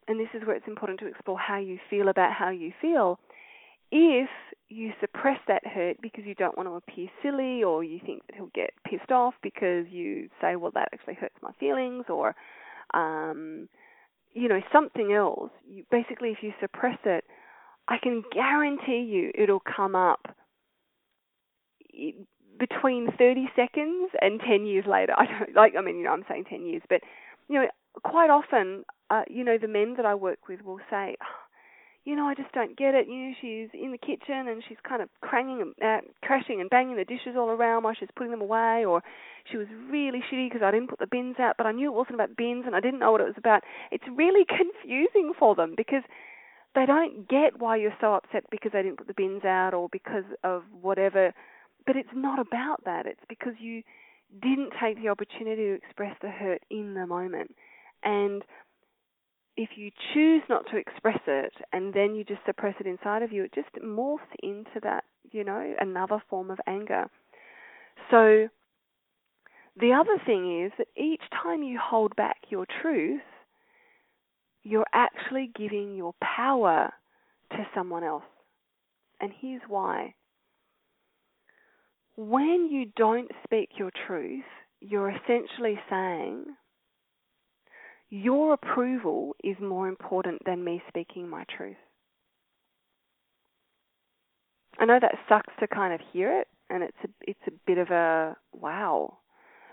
and 0.07 0.21
this 0.21 0.29
is 0.35 0.47
where 0.47 0.55
it's 0.55 0.69
important 0.69 1.01
to 1.01 1.09
explore 1.09 1.37
how 1.37 1.59
you 1.59 1.81
feel 1.91 2.07
about 2.07 2.33
how 2.33 2.51
you 2.51 2.73
feel, 2.81 3.19
if 3.91 4.29
you 4.69 4.93
suppress 5.01 5.41
that 5.49 5.67
hurt 5.67 5.97
because 6.01 6.25
you 6.25 6.37
don't 6.37 6.57
want 6.57 6.69
to 6.69 6.75
appear 6.75 7.09
silly 7.21 7.65
or 7.65 7.83
you 7.83 7.99
think 8.07 8.23
that 8.29 8.37
he'll 8.37 8.53
get 8.55 8.71
pissed 8.89 9.11
off 9.11 9.35
because 9.43 9.87
you 9.91 10.29
say, 10.41 10.55
well, 10.55 10.71
that 10.75 10.91
actually 10.93 11.15
hurts 11.15 11.35
my 11.43 11.51
feelings 11.59 12.05
or, 12.09 12.37
um, 12.95 13.69
you 14.33 14.49
know, 14.49 14.61
something 14.73 15.13
else. 15.13 15.51
You, 15.69 15.83
basically, 15.91 16.29
if 16.29 16.39
you 16.43 16.53
suppress 16.61 16.99
it, 17.05 17.25
I 17.89 17.97
can 18.01 18.23
guarantee 18.33 19.09
you 19.11 19.33
it'll 19.35 19.63
come 19.77 19.97
up 19.97 20.37
between 22.61 23.09
30 23.19 23.49
seconds 23.57 24.13
and 24.21 24.39
10 24.39 24.67
years 24.67 24.85
later. 24.87 25.15
I 25.19 25.27
don't 25.27 25.57
like, 25.57 25.73
I 25.77 25.83
mean, 25.83 25.99
you 25.99 26.05
know, 26.05 26.13
I'm 26.13 26.25
saying 26.29 26.45
10 26.49 26.65
years, 26.65 26.83
but, 26.89 27.01
you 27.49 27.57
know, 27.61 27.67
quite 28.03 28.31
often, 28.31 28.85
uh, 29.11 29.23
you 29.29 29.45
know, 29.45 29.59
the 29.61 29.69
men 29.69 29.95
that 29.97 30.07
I 30.07 30.15
work 30.15 30.49
with 30.49 30.65
will 30.65 30.81
say, 30.91 31.17
oh, 31.23 31.39
you 32.05 32.17
know, 32.17 32.25
I 32.27 32.35
just 32.35 32.53
don't 32.53 32.77
get 32.77 32.95
it. 32.95 33.07
You 33.07 33.17
know, 33.17 33.33
she's 33.41 33.69
in 33.75 33.93
the 33.93 33.99
kitchen 33.99 34.49
and 34.49 34.63
she's 34.67 34.79
kind 34.89 35.03
of 35.03 35.11
cranging 35.21 35.75
uh, 35.85 36.01
crashing 36.23 36.61
and 36.61 36.71
banging 36.71 36.97
the 36.97 37.05
dishes 37.05 37.37
all 37.37 37.51
around 37.51 37.83
while 37.83 37.95
she's 37.99 38.09
putting 38.17 38.31
them 38.31 38.41
away, 38.41 38.85
or 38.87 39.03
she 39.51 39.59
was 39.59 39.67
really 39.91 40.21
shitty 40.21 40.49
because 40.49 40.65
I 40.65 40.71
didn't 40.71 40.89
put 40.89 41.01
the 41.01 41.07
bins 41.07 41.37
out, 41.39 41.57
but 41.59 41.67
I 41.67 41.73
knew 41.73 41.93
it 41.93 41.97
wasn't 41.97 42.15
about 42.15 42.37
bins 42.37 42.65
and 42.67 42.75
I 42.75 42.81
didn't 42.81 43.01
know 43.01 43.13
what 43.13 43.21
it 43.21 43.25
was 43.25 43.37
about. 43.37 43.63
It's 43.91 44.05
really 44.15 44.45
confusing 44.49 45.33
for 45.39 45.55
them 45.55 45.75
because 45.77 46.03
they 46.75 46.87
don't 46.87 47.29
get 47.29 47.59
why 47.59 47.77
you're 47.77 47.97
so 48.01 48.15
upset 48.15 48.45
because 48.51 48.73
they 48.73 48.83
didn't 48.83 48.99
put 48.99 49.09
the 49.09 49.15
bins 49.15 49.45
out 49.45 49.75
or 49.75 49.89
because 49.91 50.25
of 50.45 50.63
whatever. 50.81 51.33
But 51.87 51.97
it's 51.97 52.09
not 52.15 52.39
about 52.39 52.85
that. 52.85 53.07
It's 53.07 53.25
because 53.29 53.55
you 53.59 53.83
didn't 54.41 54.73
take 54.83 54.97
the 55.03 55.09
opportunity 55.09 55.63
to 55.63 55.75
express 55.75 56.17
the 56.23 56.29
hurt 56.29 56.63
in 56.71 56.95
the 56.95 57.07
moment. 57.07 57.55
And 58.03 58.43
if 59.57 59.71
you 59.77 59.91
choose 60.15 60.43
not 60.49 60.65
to 60.71 60.77
express 60.77 61.19
it 61.27 61.53
and 61.73 61.93
then 61.93 62.15
you 62.15 62.25
just 62.25 62.41
suppress 62.47 62.75
it 62.81 62.87
inside 62.87 63.23
of 63.23 63.33
you, 63.33 63.45
it 63.45 63.55
just 63.55 63.73
morphs 63.85 64.19
into 64.43 64.81
that, 64.83 65.05
you 65.33 65.45
know, 65.45 65.75
another 65.81 66.23
form 66.31 66.51
of 66.51 66.61
anger. 66.67 67.07
So 68.11 68.49
the 69.81 69.93
other 69.93 70.23
thing 70.25 70.65
is 70.65 70.73
that 70.79 70.87
each 70.97 71.23
time 71.43 71.63
you 71.63 71.79
hold 71.83 72.15
back 72.17 72.37
your 72.51 72.67
truth, 72.83 73.21
you're 74.63 74.87
actually 74.93 75.51
giving 75.57 75.97
your 75.97 76.15
power 76.23 76.93
to 77.51 77.67
someone 77.75 78.05
else. 78.05 78.25
And 79.21 79.33
here's 79.41 79.63
why. 79.67 80.15
When 82.17 82.69
you 82.71 82.87
don't 82.97 83.31
speak 83.45 83.71
your 83.77 83.91
truth, 84.07 84.45
you're 84.81 85.11
essentially 85.11 85.79
saying, 85.91 86.45
your 88.11 88.55
approval 88.55 89.37
is 89.45 89.57
more 89.61 89.89
important 89.89 90.43
than 90.47 90.65
me 90.65 90.83
speaking 90.89 91.29
my 91.29 91.45
truth. 91.57 91.77
I 94.79 94.85
know 94.85 94.99
that 95.01 95.17
sucks 95.29 95.53
to 95.61 95.67
kind 95.67 95.93
of 95.93 96.01
hear 96.13 96.41
it, 96.41 96.49
and 96.71 96.83
it's 96.83 96.97
a, 97.05 97.09
it's 97.23 97.41
a 97.47 97.53
bit 97.67 97.79
of 97.79 97.91
a 97.91 98.37
wow, 98.53 99.19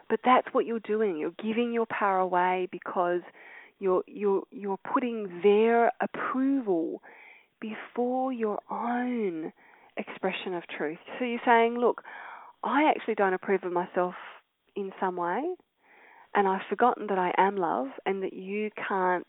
but 0.10 0.20
that's 0.26 0.48
what 0.52 0.66
you're 0.66 0.80
doing. 0.80 1.18
You're 1.18 1.32
giving 1.42 1.72
your 1.72 1.86
power 1.86 2.18
away 2.18 2.68
because 2.72 3.22
you're 3.80 4.04
you're 4.08 4.44
you're 4.52 4.80
putting 4.94 5.42
their 5.44 5.92
approval 6.02 7.02
before 7.62 8.34
your 8.34 8.60
own 8.72 9.54
expression 9.98 10.56
of 10.56 10.64
truth. 10.76 10.98
So 11.20 11.26
you're 11.26 11.40
saying, 11.46 11.78
look, 11.78 12.02
I 12.64 12.90
actually 12.90 13.16
don't 13.16 13.34
approve 13.34 13.64
of 13.64 13.72
myself 13.72 14.16
in 14.76 14.92
some 15.00 15.16
way 15.16 15.56
and 16.36 16.48
I've 16.48 16.68
forgotten 16.70 17.08
that 17.08 17.18
I 17.18 17.34
am 17.38 17.56
love 17.56 17.88
and 18.06 18.22
that 18.24 18.34
you 18.34 18.70
can't 18.88 19.28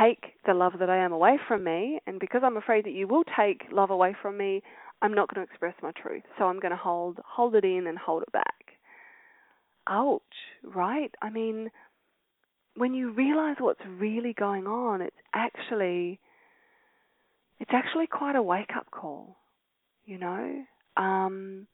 take 0.00 0.34
the 0.46 0.54
love 0.54 0.74
that 0.78 0.88
I 0.88 0.98
am 0.98 1.12
away 1.12 1.38
from 1.48 1.64
me. 1.64 2.00
And 2.06 2.20
because 2.20 2.42
I'm 2.44 2.56
afraid 2.56 2.84
that 2.86 2.92
you 2.92 3.08
will 3.08 3.24
take 3.36 3.62
love 3.72 3.90
away 3.90 4.14
from 4.22 4.38
me, 4.38 4.62
I'm 5.02 5.12
not 5.12 5.32
going 5.32 5.44
to 5.44 5.50
express 5.50 5.74
my 5.82 5.92
truth. 6.00 6.22
So 6.38 6.44
I'm 6.44 6.60
going 6.60 6.70
to 6.70 6.76
hold 6.76 7.18
hold 7.26 7.54
it 7.54 7.64
in 7.64 7.86
and 7.86 7.98
hold 7.98 8.22
it 8.22 8.32
back. 8.32 8.44
Ouch, 9.88 10.22
right? 10.64 11.12
I 11.20 11.30
mean, 11.30 11.70
when 12.76 12.94
you 12.94 13.12
realize 13.12 13.56
what's 13.58 13.80
really 13.98 14.32
going 14.32 14.66
on, 14.66 15.02
it's 15.02 15.16
actually 15.34 16.20
it's 17.58 17.70
actually 17.74 18.06
quite 18.06 18.36
a 18.36 18.42
wake 18.42 18.70
up 18.76 18.90
call, 18.90 19.36
you 20.04 20.18
know. 20.18 20.64
Um, 20.96 21.66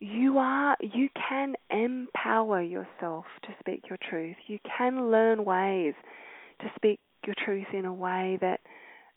you 0.00 0.38
are 0.38 0.76
you 0.80 1.08
can 1.28 1.54
empower 1.70 2.62
yourself 2.62 3.26
to 3.42 3.48
speak 3.60 3.82
your 3.88 3.98
truth. 4.08 4.36
You 4.46 4.58
can 4.76 5.10
learn 5.10 5.44
ways 5.44 5.94
to 6.60 6.66
speak 6.74 7.00
your 7.26 7.34
truth 7.44 7.66
in 7.74 7.84
a 7.84 7.92
way 7.92 8.38
that 8.40 8.60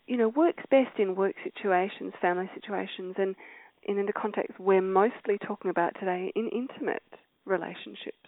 you 0.06 0.18
know 0.18 0.28
works 0.28 0.62
best 0.70 0.98
in 0.98 1.16
work 1.16 1.34
situations 1.42 2.12
family 2.20 2.50
situations 2.54 3.14
and, 3.16 3.34
and 3.88 3.98
in 3.98 4.04
the 4.04 4.12
context 4.12 4.60
we're 4.60 4.82
mostly 4.82 5.38
talking 5.46 5.70
about 5.70 5.94
today 5.98 6.30
in 6.36 6.48
intimate 6.48 7.02
relationships. 7.46 8.18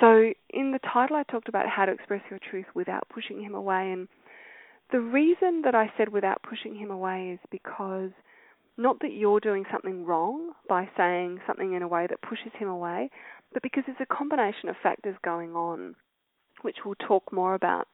So 0.00 0.32
in 0.50 0.72
the 0.72 0.80
title 0.90 1.16
i 1.16 1.22
talked 1.24 1.50
about 1.50 1.68
how 1.68 1.84
to 1.84 1.92
express 1.92 2.22
your 2.30 2.40
truth 2.50 2.66
without 2.74 3.06
pushing 3.12 3.42
him 3.42 3.54
away 3.54 3.92
and 3.92 4.08
the 4.90 5.00
reason 5.00 5.62
that 5.64 5.74
i 5.74 5.92
said 5.98 6.08
without 6.08 6.42
pushing 6.42 6.74
him 6.74 6.90
away 6.90 7.32
is 7.34 7.40
because 7.50 8.10
not 8.76 9.00
that 9.00 9.12
you're 9.12 9.40
doing 9.40 9.64
something 9.70 10.04
wrong 10.04 10.52
by 10.68 10.88
saying 10.96 11.40
something 11.46 11.74
in 11.74 11.82
a 11.82 11.88
way 11.88 12.06
that 12.08 12.22
pushes 12.22 12.52
him 12.58 12.68
away, 12.68 13.10
but 13.52 13.62
because 13.62 13.84
there's 13.86 13.98
a 14.00 14.14
combination 14.14 14.68
of 14.68 14.76
factors 14.82 15.16
going 15.24 15.54
on, 15.54 15.94
which 16.62 16.78
we'll 16.84 16.94
talk 17.06 17.32
more 17.32 17.54
about 17.54 17.88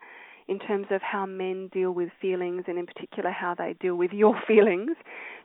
in 0.48 0.58
terms 0.58 0.86
of 0.90 1.02
how 1.02 1.26
men 1.26 1.68
deal 1.72 1.92
with 1.92 2.08
feelings 2.20 2.64
and 2.66 2.78
in 2.78 2.86
particular 2.86 3.30
how 3.30 3.54
they 3.54 3.74
deal 3.80 3.96
with 3.96 4.12
your 4.12 4.34
feelings. 4.46 4.96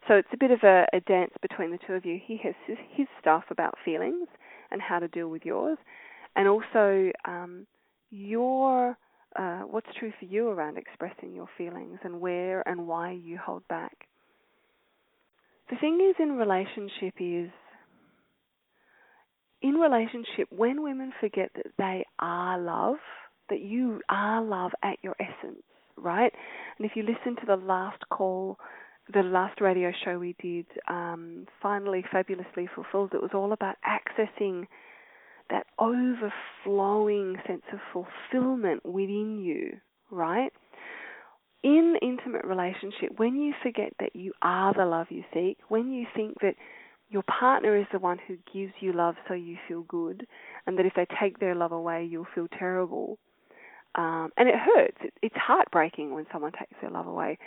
So 0.08 0.16
it's 0.16 0.30
a 0.34 0.38
bit 0.38 0.52
of 0.52 0.60
a, 0.64 0.86
a 0.94 1.00
dance 1.02 1.34
between 1.42 1.72
the 1.72 1.80
two 1.86 1.94
of 1.94 2.06
you. 2.06 2.20
He 2.24 2.40
has 2.44 2.56
his, 2.66 2.78
his, 2.92 3.08
stuff 3.20 3.44
about 3.50 3.76
feelings 3.84 4.28
and 4.72 4.82
how 4.82 5.00
to 5.00 5.08
deal 5.08 5.30
with 5.30 5.46
yours, 5.46 5.78
and 6.36 6.48
also 6.48 7.12
um, 7.26 7.68
your 8.10 8.98
uh, 9.38 9.62
what's 9.62 9.88
true 9.98 10.12
for 10.20 10.26
you 10.26 10.48
around 10.50 10.78
expressing 10.78 11.34
your 11.34 11.48
feelings 11.58 12.00
and 12.04 12.20
where 12.20 12.68
and 12.68 12.88
why 12.88 13.12
you 13.12 13.38
hold 13.38 13.68
back. 13.68 14.08
The 15.70 15.78
thing 15.78 16.00
is 16.10 16.16
in 16.20 16.34
relationship 16.34 17.14
is 17.20 17.50
in 19.62 19.76
relationship 19.76 20.50
when 20.50 20.84
women 20.84 21.14
forget 21.22 21.50
that 21.56 21.68
they 21.78 22.06
are 22.20 22.60
love, 22.60 22.98
that 23.50 23.62
you 23.62 24.02
are 24.10 24.44
love 24.44 24.72
at 24.84 24.98
your 25.02 25.16
essence, 25.20 25.64
right? 25.96 26.34
And 26.78 26.86
if 26.86 26.96
you 26.96 27.04
listen 27.04 27.38
to 27.38 27.46
the 27.48 27.56
last 27.56 28.04
call, 28.10 28.58
the 29.14 29.24
last 29.24 29.62
radio 29.62 29.92
show 30.04 30.20
we 30.20 30.36
did, 30.42 30.66
um, 30.90 31.48
finally 31.62 32.04
fabulously 32.12 32.70
fulfilled, 32.76 33.12
it 33.14 33.22
was 33.22 33.32
all 33.34 33.54
about 33.54 33.76
accessing 33.88 34.66
that 35.50 35.66
overflowing 35.80 37.38
sense 37.48 37.64
of 37.72 37.80
fulfillment 37.94 38.86
within 38.86 39.40
you, 39.42 39.78
right? 40.12 40.52
In 41.64 41.96
intimate 42.02 42.44
relationship, 42.44 43.18
when 43.18 43.36
you 43.36 43.54
forget 43.64 43.94
that 44.00 44.16
you 44.16 44.34
are 44.42 44.74
the 44.74 44.86
love 44.86 45.08
you 45.10 45.24
seek, 45.34 45.58
when 45.70 45.92
you 45.92 46.06
think 46.14 46.40
that 46.42 46.56
your 47.10 47.24
partner 47.24 47.78
is 47.78 47.86
the 47.92 48.00
one 48.00 48.18
who 48.28 48.36
gives 48.54 48.74
you 48.82 48.92
love 48.92 49.16
so 49.28 49.34
you 49.34 49.58
feel 49.68 49.84
good, 49.84 50.28
and 50.68 50.78
that 50.78 50.86
if 50.86 50.94
they 50.96 51.08
take 51.22 51.40
their 51.40 51.56
love 51.56 51.72
away, 51.72 52.04
you'll 52.04 52.28
feel 52.36 52.48
terrible. 52.60 53.18
Um, 53.96 54.32
and 54.36 54.50
it 54.50 54.56
hurts. 54.56 54.98
It, 55.02 55.14
it's 55.22 55.36
heartbreaking 55.38 56.14
when 56.14 56.26
someone 56.34 56.52
takes 56.52 56.74
their 56.82 56.90
love 56.90 57.08
away, 57.08 57.38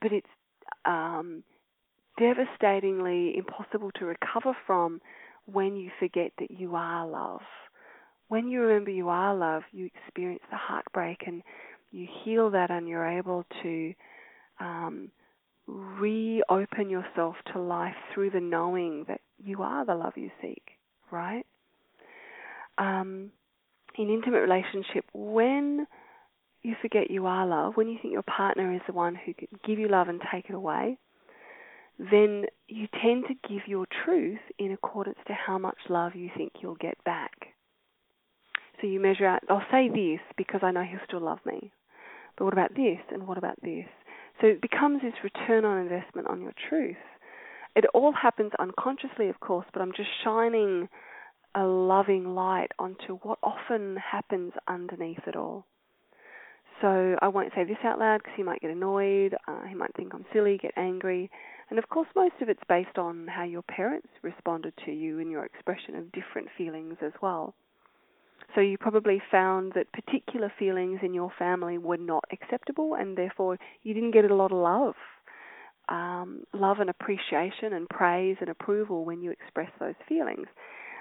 but 0.00 0.12
it's 0.12 0.26
um, 0.84 1.42
devastatingly 2.18 3.36
impossible 3.36 3.90
to 3.98 4.06
recover 4.06 4.56
from 4.66 5.00
when 5.46 5.76
you 5.76 5.90
forget 5.98 6.32
that 6.38 6.50
you 6.50 6.76
are 6.76 7.06
love. 7.06 7.40
When 8.28 8.48
you 8.48 8.62
remember 8.62 8.90
you 8.90 9.08
are 9.08 9.34
love, 9.34 9.62
you 9.72 9.90
experience 10.06 10.42
the 10.50 10.56
heartbreak 10.56 11.24
and 11.26 11.42
you 11.92 12.08
heal 12.24 12.50
that, 12.50 12.70
and 12.70 12.88
you're 12.88 13.06
able 13.06 13.44
to 13.62 13.94
um, 14.60 15.10
reopen 15.66 16.90
yourself 16.90 17.36
to 17.52 17.60
life 17.60 17.94
through 18.12 18.30
the 18.30 18.40
knowing 18.40 19.04
that 19.08 19.20
you 19.44 19.62
are 19.62 19.84
the 19.84 19.94
love 19.94 20.14
you 20.16 20.30
seek, 20.40 20.62
right? 21.10 21.44
Um, 22.78 23.30
in 23.96 24.08
intimate 24.08 24.40
relationship, 24.40 25.04
when 25.12 25.86
you 26.62 26.74
forget 26.80 27.10
you 27.10 27.26
are 27.26 27.46
love, 27.46 27.76
when 27.76 27.88
you 27.88 27.98
think 28.00 28.12
your 28.12 28.22
partner 28.22 28.74
is 28.74 28.80
the 28.86 28.92
one 28.92 29.14
who 29.14 29.34
can 29.34 29.48
give 29.66 29.78
you 29.78 29.88
love 29.88 30.08
and 30.08 30.20
take 30.32 30.46
it 30.48 30.54
away, 30.54 30.98
then 31.98 32.44
you 32.68 32.88
tend 33.02 33.24
to 33.28 33.48
give 33.48 33.66
your 33.66 33.86
truth 34.04 34.40
in 34.58 34.72
accordance 34.72 35.18
to 35.26 35.34
how 35.34 35.58
much 35.58 35.76
love 35.88 36.14
you 36.14 36.30
think 36.36 36.52
you'll 36.60 36.76
get 36.76 37.02
back. 37.04 37.32
So 38.80 38.86
you 38.86 38.98
measure 38.98 39.26
out, 39.26 39.42
I'll 39.48 39.62
say 39.70 39.88
this 39.88 40.20
because 40.36 40.60
I 40.62 40.70
know 40.70 40.82
he'll 40.82 40.98
still 41.06 41.20
love 41.20 41.38
me. 41.44 41.70
But 42.36 42.44
what 42.44 42.52
about 42.52 42.74
this? 42.74 42.98
And 43.10 43.26
what 43.26 43.38
about 43.38 43.60
this? 43.62 43.86
So 44.40 44.46
it 44.46 44.60
becomes 44.60 45.02
this 45.02 45.14
return 45.22 45.64
on 45.64 45.78
investment 45.78 46.26
on 46.28 46.40
your 46.40 46.54
truth. 46.68 46.96
It 47.74 47.84
all 47.94 48.12
happens 48.12 48.52
unconsciously, 48.58 49.28
of 49.28 49.40
course, 49.40 49.66
but 49.72 49.80
I'm 49.80 49.92
just 49.96 50.08
shining 50.24 50.88
a 51.54 51.64
loving 51.64 52.34
light 52.34 52.72
onto 52.78 53.18
what 53.22 53.38
often 53.42 53.96
happens 53.96 54.52
underneath 54.68 55.20
it 55.26 55.36
all. 55.36 55.66
So 56.80 57.16
I 57.22 57.28
won't 57.28 57.52
say 57.54 57.64
this 57.64 57.76
out 57.84 57.98
loud 57.98 58.18
because 58.18 58.34
he 58.36 58.42
might 58.42 58.60
get 58.60 58.70
annoyed, 58.70 59.36
uh, 59.46 59.62
he 59.68 59.74
might 59.74 59.94
think 59.94 60.12
I'm 60.14 60.24
silly, 60.32 60.58
get 60.60 60.72
angry. 60.76 61.30
And 61.70 61.78
of 61.78 61.88
course, 61.88 62.08
most 62.16 62.34
of 62.40 62.48
it's 62.48 62.62
based 62.68 62.98
on 62.98 63.28
how 63.28 63.44
your 63.44 63.62
parents 63.62 64.08
responded 64.22 64.74
to 64.84 64.90
you 64.90 65.20
and 65.20 65.30
your 65.30 65.44
expression 65.44 65.94
of 65.94 66.10
different 66.12 66.48
feelings 66.58 66.96
as 67.00 67.12
well. 67.22 67.54
So 68.54 68.60
you 68.60 68.76
probably 68.76 69.22
found 69.30 69.72
that 69.74 69.92
particular 69.92 70.52
feelings 70.58 71.00
in 71.02 71.14
your 71.14 71.32
family 71.38 71.78
were 71.78 71.96
not 71.96 72.24
acceptable, 72.32 72.94
and 72.94 73.16
therefore 73.16 73.58
you 73.82 73.94
didn't 73.94 74.10
get 74.12 74.30
a 74.30 74.34
lot 74.34 74.52
of 74.52 74.58
love, 74.58 74.94
um, 75.88 76.44
love 76.52 76.78
and 76.80 76.90
appreciation 76.90 77.72
and 77.72 77.88
praise 77.88 78.36
and 78.40 78.50
approval 78.50 79.04
when 79.04 79.22
you 79.22 79.30
express 79.30 79.70
those 79.80 79.94
feelings. 80.08 80.46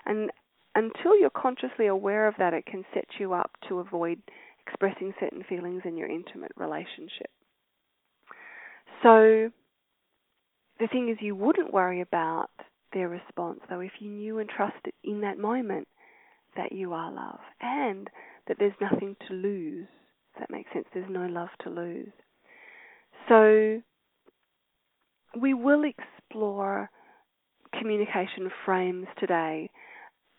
And 0.06 0.32
until 0.76 1.20
you're 1.20 1.30
consciously 1.30 1.88
aware 1.88 2.28
of 2.28 2.36
that, 2.40 2.54
it 2.54 2.66
can 2.66 2.86
set 2.94 3.06
you 3.20 3.34
up 3.34 3.52
to 3.68 3.80
avoid 3.80 4.20
expressing 4.66 5.14
certain 5.20 5.44
feelings 5.48 5.82
in 5.86 5.98
your 5.98 6.08
intimate 6.08 6.52
relationship. 6.56 7.30
So 9.04 9.52
the 10.80 10.88
thing 10.88 11.10
is, 11.10 11.18
you 11.20 11.36
wouldn't 11.36 11.74
worry 11.74 12.02
about 12.02 12.50
their 12.94 13.10
response, 13.10 13.60
though, 13.70 13.80
if 13.80 13.92
you 14.00 14.10
knew 14.10 14.40
and 14.40 14.50
trusted 14.50 14.94
in 15.04 15.22
that 15.22 15.38
moment 15.38 15.88
that 16.56 16.72
you 16.72 16.94
are 16.94 17.12
love 17.12 17.40
and 17.62 18.10
that 18.48 18.58
there's 18.60 18.74
nothing 18.82 19.16
to 19.28 19.34
lose. 19.34 19.88
Does 20.34 20.42
that 20.42 20.52
make 20.52 20.66
sense? 20.74 20.86
There's 20.94 21.10
no 21.10 21.28
love 21.28 21.50
to 21.64 21.70
lose. 21.70 22.12
So 23.30 23.82
we 25.40 25.54
will 25.54 25.84
explore 25.84 26.90
communication 27.78 28.50
frames 28.66 29.08
today 29.20 29.70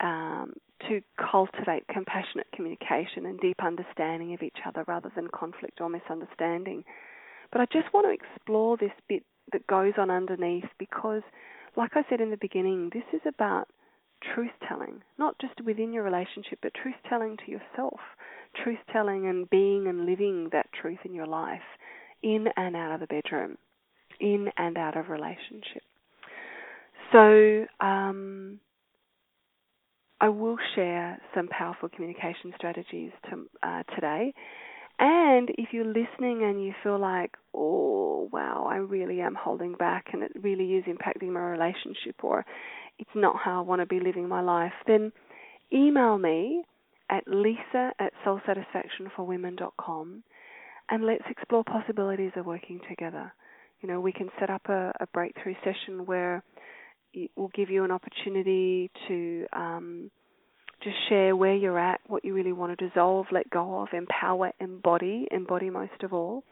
um, 0.01 0.53
to 0.87 1.01
cultivate 1.31 1.87
compassionate 1.87 2.47
communication 2.53 3.25
and 3.25 3.39
deep 3.39 3.63
understanding 3.63 4.33
of 4.33 4.41
each 4.41 4.57
other 4.67 4.83
rather 4.87 5.11
than 5.15 5.27
conflict 5.33 5.79
or 5.81 5.89
misunderstanding. 5.89 6.83
But 7.51 7.61
I 7.61 7.65
just 7.65 7.93
want 7.93 8.07
to 8.07 8.11
explore 8.11 8.77
this 8.77 8.91
bit 9.07 9.23
that 9.51 9.65
goes 9.67 9.93
on 9.97 10.09
underneath 10.09 10.65
because, 10.77 11.21
like 11.75 11.91
I 11.95 12.03
said 12.09 12.21
in 12.21 12.31
the 12.31 12.37
beginning, 12.37 12.91
this 12.93 13.03
is 13.13 13.21
about 13.27 13.67
truth 14.33 14.51
telling, 14.67 15.01
not 15.17 15.35
just 15.39 15.59
within 15.65 15.93
your 15.93 16.03
relationship, 16.03 16.59
but 16.61 16.73
truth 16.73 16.95
telling 17.09 17.37
to 17.37 17.51
yourself, 17.51 17.99
truth 18.63 18.79
telling 18.91 19.27
and 19.27 19.49
being 19.49 19.87
and 19.87 20.05
living 20.05 20.49
that 20.51 20.67
truth 20.79 20.99
in 21.05 21.13
your 21.13 21.27
life, 21.27 21.61
in 22.21 22.47
and 22.55 22.75
out 22.75 22.93
of 22.93 22.99
the 22.99 23.07
bedroom, 23.07 23.57
in 24.19 24.47
and 24.57 24.77
out 24.77 24.97
of 24.97 25.09
relationship. 25.09 25.83
So, 27.11 27.65
um, 27.85 28.59
I 30.21 30.29
will 30.29 30.57
share 30.75 31.19
some 31.35 31.47
powerful 31.49 31.89
communication 31.89 32.53
strategies 32.55 33.11
to, 33.29 33.45
uh, 33.61 33.83
today. 33.93 34.33
And 34.99 35.49
if 35.57 35.73
you're 35.73 35.85
listening 35.85 36.43
and 36.43 36.63
you 36.63 36.73
feel 36.83 36.99
like, 36.99 37.35
oh, 37.53 38.29
wow, 38.31 38.67
I 38.69 38.77
really 38.77 39.21
am 39.21 39.35
holding 39.35 39.73
back 39.73 40.07
and 40.13 40.23
it 40.23 40.31
really 40.41 40.75
is 40.75 40.85
impacting 40.85 41.29
my 41.31 41.41
relationship 41.41 42.23
or 42.23 42.45
it's 42.99 43.09
not 43.15 43.35
how 43.43 43.59
I 43.59 43.61
want 43.61 43.81
to 43.81 43.85
be 43.85 43.99
living 43.99 44.27
my 44.27 44.41
life, 44.41 44.73
then 44.87 45.11
email 45.71 46.17
me 46.17 46.63
at 47.09 47.23
lisa 47.27 47.91
at 47.99 48.13
soulsatisfactionforwomen.com 48.25 50.23
and 50.89 51.05
let's 51.05 51.23
explore 51.29 51.63
possibilities 51.63 52.31
of 52.35 52.45
working 52.45 52.79
together. 52.89 53.33
You 53.81 53.89
know, 53.89 53.99
we 53.99 54.11
can 54.11 54.29
set 54.39 54.49
up 54.49 54.63
a, 54.69 54.93
a 54.99 55.07
breakthrough 55.13 55.55
session 55.63 56.05
where 56.05 56.43
it 57.13 57.31
will 57.35 57.49
give 57.49 57.69
you 57.69 57.83
an 57.83 57.91
opportunity 57.91 58.89
to 59.07 59.45
um, 59.53 60.09
just 60.83 60.95
share 61.09 61.35
where 61.35 61.55
you're 61.55 61.79
at, 61.79 62.01
what 62.07 62.25
you 62.25 62.33
really 62.33 62.53
want 62.53 62.77
to 62.77 62.87
dissolve, 62.87 63.27
let 63.31 63.49
go 63.49 63.81
of, 63.81 63.89
empower, 63.93 64.51
embody, 64.59 65.27
embody 65.31 65.69
most 65.69 66.03
of 66.03 66.13
all. 66.13 66.43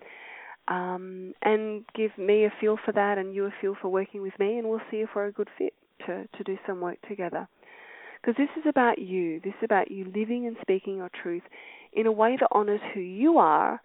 Um, 0.67 1.33
and 1.41 1.83
give 1.95 2.11
me 2.17 2.45
a 2.45 2.53
feel 2.61 2.77
for 2.85 2.91
that 2.93 3.17
and 3.17 3.33
you 3.33 3.45
a 3.45 3.53
feel 3.59 3.75
for 3.81 3.89
working 3.89 4.21
with 4.21 4.37
me, 4.39 4.57
and 4.57 4.69
we'll 4.69 4.81
see 4.91 4.97
if 4.97 5.09
we're 5.15 5.25
a 5.25 5.31
good 5.31 5.49
fit 5.57 5.73
to, 6.05 6.27
to 6.37 6.43
do 6.43 6.57
some 6.67 6.81
work 6.81 6.97
together. 7.07 7.47
Because 8.21 8.37
this 8.37 8.61
is 8.61 8.69
about 8.69 8.99
you. 8.99 9.39
This 9.43 9.53
is 9.59 9.65
about 9.65 9.89
you 9.89 10.05
living 10.05 10.45
and 10.45 10.55
speaking 10.61 10.97
your 10.97 11.09
truth 11.23 11.43
in 11.93 12.05
a 12.05 12.11
way 12.11 12.37
that 12.39 12.47
honors 12.51 12.81
who 12.93 12.99
you 12.99 13.37
are, 13.37 13.81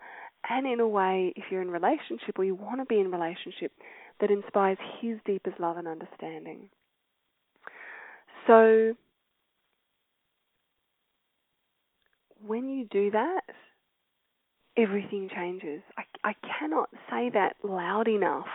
and 0.48 0.66
in 0.66 0.78
a 0.80 0.86
way, 0.86 1.32
if 1.34 1.44
you're 1.50 1.62
in 1.62 1.70
relationship 1.70 2.38
or 2.38 2.44
you 2.44 2.54
want 2.54 2.80
to 2.80 2.84
be 2.84 3.00
in 3.00 3.10
relationship, 3.10 3.72
that 4.20 4.30
inspires 4.30 4.78
His 5.00 5.18
deepest 5.24 5.58
love 5.58 5.76
and 5.76 5.88
understanding. 5.88 6.68
So, 8.46 8.94
when 12.46 12.68
you 12.68 12.86
do 12.90 13.10
that, 13.10 13.42
everything 14.76 15.28
changes. 15.34 15.82
I, 15.98 16.02
I 16.22 16.34
cannot 16.58 16.90
say 17.10 17.30
that 17.34 17.56
loud 17.64 18.06
enough 18.08 18.46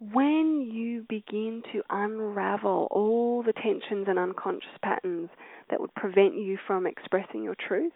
when 0.00 0.66
you 0.72 1.04
begin 1.08 1.62
to 1.72 1.82
unravel 1.90 2.88
all 2.90 3.42
the 3.42 3.52
tensions 3.52 4.06
and 4.08 4.18
unconscious 4.18 4.70
patterns 4.82 5.28
that 5.68 5.78
would 5.78 5.94
prevent 5.94 6.34
you 6.34 6.58
from 6.66 6.86
expressing 6.86 7.42
your 7.42 7.56
truth, 7.68 7.92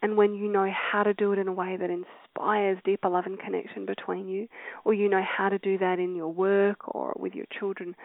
and 0.00 0.16
when 0.16 0.34
you 0.34 0.50
know 0.50 0.70
how 0.70 1.02
to 1.02 1.12
do 1.14 1.32
it 1.32 1.38
in 1.38 1.48
a 1.48 1.52
way 1.52 1.76
that 1.76 1.90
inspires 1.90 2.78
deeper 2.84 3.08
love 3.08 3.26
and 3.26 3.38
connection 3.40 3.84
between 3.84 4.28
you, 4.28 4.46
or 4.84 4.94
you 4.94 5.08
know 5.08 5.22
how 5.22 5.48
to 5.48 5.58
do 5.58 5.76
that 5.78 5.98
in 5.98 6.14
your 6.14 6.28
work 6.32 6.94
or 6.94 7.12
with 7.18 7.34
your 7.34 7.46
children, 7.58 7.96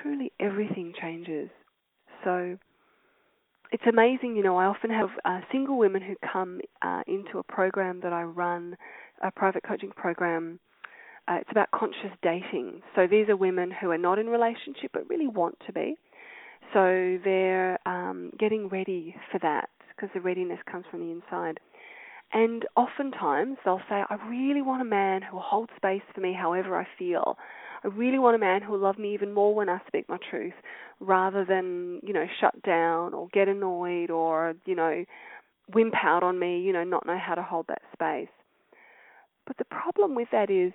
truly 0.00 0.32
everything 0.38 0.92
changes. 1.00 1.50
So 2.22 2.56
it's 3.72 3.82
amazing, 3.88 4.36
you 4.36 4.44
know, 4.44 4.56
I 4.56 4.66
often 4.66 4.90
have 4.90 5.08
uh, 5.24 5.40
single 5.50 5.76
women 5.76 6.02
who 6.02 6.14
come 6.32 6.60
uh, 6.82 7.02
into 7.08 7.38
a 7.38 7.42
program 7.42 8.00
that 8.02 8.12
I 8.12 8.22
run, 8.22 8.76
a 9.22 9.30
private 9.32 9.64
coaching 9.64 9.90
program 9.90 10.60
uh, 11.28 11.38
it's 11.40 11.50
about 11.50 11.70
conscious 11.72 12.12
dating. 12.22 12.82
So 12.94 13.06
these 13.06 13.28
are 13.28 13.36
women 13.36 13.70
who 13.70 13.90
are 13.90 13.98
not 13.98 14.18
in 14.18 14.26
relationship 14.26 14.90
but 14.92 15.08
really 15.08 15.28
want 15.28 15.58
to 15.66 15.72
be. 15.72 15.96
So 16.72 17.18
they're 17.24 17.78
um, 17.86 18.32
getting 18.38 18.68
ready 18.68 19.14
for 19.32 19.38
that 19.40 19.68
because 19.88 20.10
the 20.14 20.20
readiness 20.20 20.58
comes 20.70 20.84
from 20.90 21.00
the 21.00 21.10
inside. 21.10 21.58
And 22.32 22.64
oftentimes 22.76 23.58
they'll 23.64 23.82
say, 23.88 24.02
I 24.08 24.16
really 24.28 24.62
want 24.62 24.82
a 24.82 24.84
man 24.84 25.20
who 25.22 25.36
will 25.36 25.42
hold 25.42 25.68
space 25.76 26.02
for 26.14 26.20
me 26.20 26.32
however 26.32 26.78
I 26.78 26.86
feel. 26.98 27.36
I 27.82 27.88
really 27.88 28.18
want 28.18 28.36
a 28.36 28.38
man 28.38 28.62
who 28.62 28.72
will 28.72 28.78
love 28.78 28.98
me 28.98 29.14
even 29.14 29.32
more 29.32 29.54
when 29.54 29.68
I 29.68 29.80
speak 29.88 30.08
my 30.08 30.18
truth 30.30 30.52
rather 31.00 31.44
than, 31.44 32.00
you 32.04 32.12
know, 32.12 32.26
shut 32.40 32.62
down 32.62 33.14
or 33.14 33.28
get 33.32 33.48
annoyed 33.48 34.10
or, 34.10 34.54
you 34.64 34.76
know, 34.76 35.04
wimp 35.74 35.94
out 36.04 36.22
on 36.22 36.38
me, 36.38 36.60
you 36.60 36.72
know, 36.72 36.84
not 36.84 37.06
know 37.06 37.18
how 37.18 37.34
to 37.34 37.42
hold 37.42 37.66
that 37.68 37.82
space. 37.92 38.28
But 39.46 39.56
the 39.56 39.64
problem 39.64 40.14
with 40.14 40.28
that 40.30 40.50
is 40.50 40.72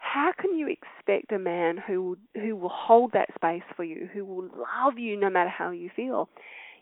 how 0.00 0.32
can 0.36 0.56
you 0.56 0.66
expect 0.68 1.30
a 1.30 1.38
man 1.38 1.76
who 1.86 2.02
will, 2.02 2.42
who 2.42 2.56
will 2.56 2.72
hold 2.72 3.12
that 3.12 3.28
space 3.34 3.62
for 3.76 3.84
you, 3.84 4.08
who 4.12 4.24
will 4.24 4.42
love 4.44 4.98
you 4.98 5.16
no 5.16 5.30
matter 5.30 5.50
how 5.50 5.70
you 5.70 5.90
feel, 5.94 6.28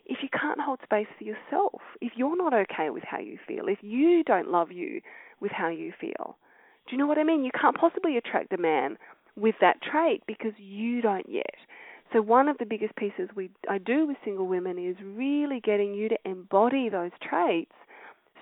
if 0.05 0.19
you 0.23 0.29
can't 0.29 0.59
hold 0.59 0.79
space 0.83 1.07
for 1.17 1.23
yourself, 1.23 1.81
if 2.01 2.13
you're 2.15 2.37
not 2.37 2.53
okay 2.53 2.89
with 2.89 3.03
how 3.03 3.19
you 3.19 3.37
feel, 3.47 3.67
if 3.67 3.79
you 3.81 4.23
don't 4.23 4.49
love 4.49 4.71
you 4.71 5.01
with 5.39 5.51
how 5.51 5.69
you 5.69 5.93
feel? 5.99 6.37
Do 6.87 6.95
you 6.95 6.97
know 6.97 7.05
what 7.05 7.19
I 7.19 7.23
mean? 7.23 7.43
You 7.43 7.51
can't 7.59 7.77
possibly 7.77 8.17
attract 8.17 8.51
a 8.51 8.57
man 8.57 8.97
with 9.35 9.55
that 9.61 9.81
trait 9.81 10.23
because 10.25 10.53
you 10.57 11.01
don't 11.01 11.29
yet. 11.29 11.55
So 12.11 12.21
one 12.21 12.47
of 12.47 12.57
the 12.57 12.65
biggest 12.65 12.95
pieces 12.95 13.29
we 13.35 13.51
I 13.69 13.77
do 13.77 14.07
with 14.07 14.17
single 14.25 14.47
women 14.47 14.79
is 14.79 14.95
really 15.03 15.59
getting 15.59 15.93
you 15.93 16.09
to 16.09 16.17
embody 16.25 16.89
those 16.89 17.11
traits 17.21 17.71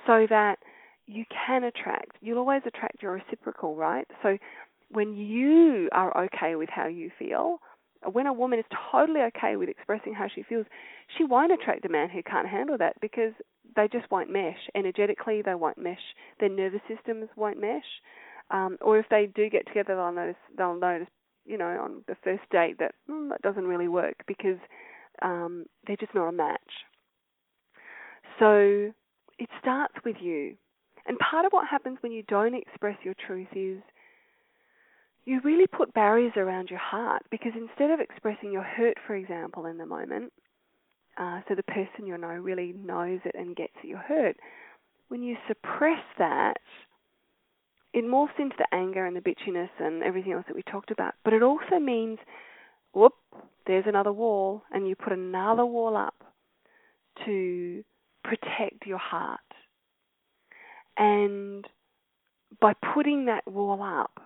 so 0.06 0.26
that 0.30 0.60
you 1.08 1.26
can 1.46 1.64
attract. 1.64 2.18
You'll 2.22 2.38
always 2.38 2.62
attract 2.66 3.02
your 3.02 3.14
reciprocal, 3.14 3.76
right? 3.76 4.08
So 4.24 4.38
when 4.90 5.16
you 5.16 5.90
are 5.92 6.26
okay 6.26 6.56
with 6.56 6.70
how 6.70 6.88
you 6.88 7.12
feel, 7.18 7.60
when 8.12 8.28
a 8.28 8.34
woman 8.34 8.60
is 8.60 8.66
totally 8.92 9.22
okay 9.22 9.56
with 9.56 9.70
expressing 9.70 10.14
how 10.14 10.28
she 10.34 10.44
feels, 10.44 10.66
she 11.18 11.24
won't 11.24 11.52
attract 11.52 11.86
a 11.86 11.90
man 11.90 12.10
who 12.10 12.22
can't 12.24 12.48
handle 12.48 12.78
that 12.78 12.96
because 13.02 13.34
they 13.76 13.88
just 13.88 14.10
won't 14.12 14.32
mesh. 14.32 14.58
Energetically, 14.76 15.42
they 15.42 15.56
won't 15.56 15.78
mesh. 15.78 15.98
Their 16.40 16.50
nervous 16.50 16.82
systems 16.88 17.30
won't 17.36 17.60
mesh. 17.60 17.86
Um, 18.50 18.78
or 18.82 18.98
if 18.98 19.06
they 19.10 19.28
do 19.36 19.50
get 19.50 19.68
together, 19.68 19.96
they'll 19.96 20.12
notice 20.14 20.36
they'll 20.58 20.80
notice, 20.80 21.10
you 21.46 21.58
know, 21.58 21.82
on 21.82 22.04
the 22.08 22.16
first 22.24 22.44
date 22.50 22.78
that 22.80 22.96
mm, 23.10 23.30
that 23.30 23.42
doesn't 23.42 23.68
really 23.68 23.90
work 23.90 24.16
because 24.26 24.58
um, 25.22 25.66
they're 25.86 25.98
just 25.98 26.16
not 26.16 26.30
a 26.30 26.32
match. 26.32 26.60
So 28.40 28.94
it 29.40 29.50
starts 29.60 29.96
with 30.06 30.18
you. 30.22 30.56
And 31.08 31.18
part 31.20 31.46
of 31.46 31.52
what 31.52 31.68
happens 31.68 31.98
when 32.02 32.12
you 32.12 32.24
don't 32.24 32.54
express 32.54 32.98
your 33.04 33.16
truth 33.26 33.48
is 33.54 33.82
you 35.28 35.42
really 35.44 35.68
put 35.68 35.94
barriers 35.94 36.32
around 36.38 36.70
your 36.70 36.80
heart 36.80 37.22
because 37.30 37.52
instead 37.54 37.92
of 37.92 38.00
expressing 38.00 38.50
your 38.50 38.64
hurt, 38.64 38.96
for 39.06 39.14
example, 39.14 39.66
in 39.66 39.78
the 39.78 39.86
moment, 39.86 40.32
uh, 41.18 41.42
so 41.48 41.54
the 41.56 41.64
person 41.64 42.06
you 42.06 42.18
know 42.18 42.30
really 42.30 42.74
knows 42.82 43.20
it 43.26 43.36
and 43.36 43.54
gets 43.54 43.74
that 43.76 43.90
you're 43.90 43.98
hurt, 43.98 44.38
when 45.10 45.22
you 45.22 45.36
suppress 45.46 46.02
that, 46.18 46.56
it 47.94 48.06
morphs 48.06 48.40
into 48.40 48.56
the 48.58 48.68
anger 48.74 49.06
and 49.06 49.18
the 49.18 49.22
bitchiness 49.22 49.70
and 49.80 50.02
everything 50.02 50.32
else 50.32 50.46
that 50.48 50.56
we 50.56 50.64
talked 50.64 50.92
about. 50.92 51.14
But 51.26 51.34
it 51.34 51.44
also 51.44 51.78
means, 51.78 52.20
whoop, 52.94 53.14
there's 53.66 53.86
another 53.86 54.14
wall, 54.14 54.64
and 54.72 54.88
you 54.88 54.96
put 54.96 55.12
another 55.12 55.66
wall 55.66 55.98
up 55.98 56.24
to 57.26 57.84
protect 58.24 58.86
your 58.86 58.98
heart. 58.98 59.40
And 60.96 61.66
by 62.62 62.74
putting 62.94 63.26
that 63.26 63.46
wall 63.46 63.84
up, 63.84 64.22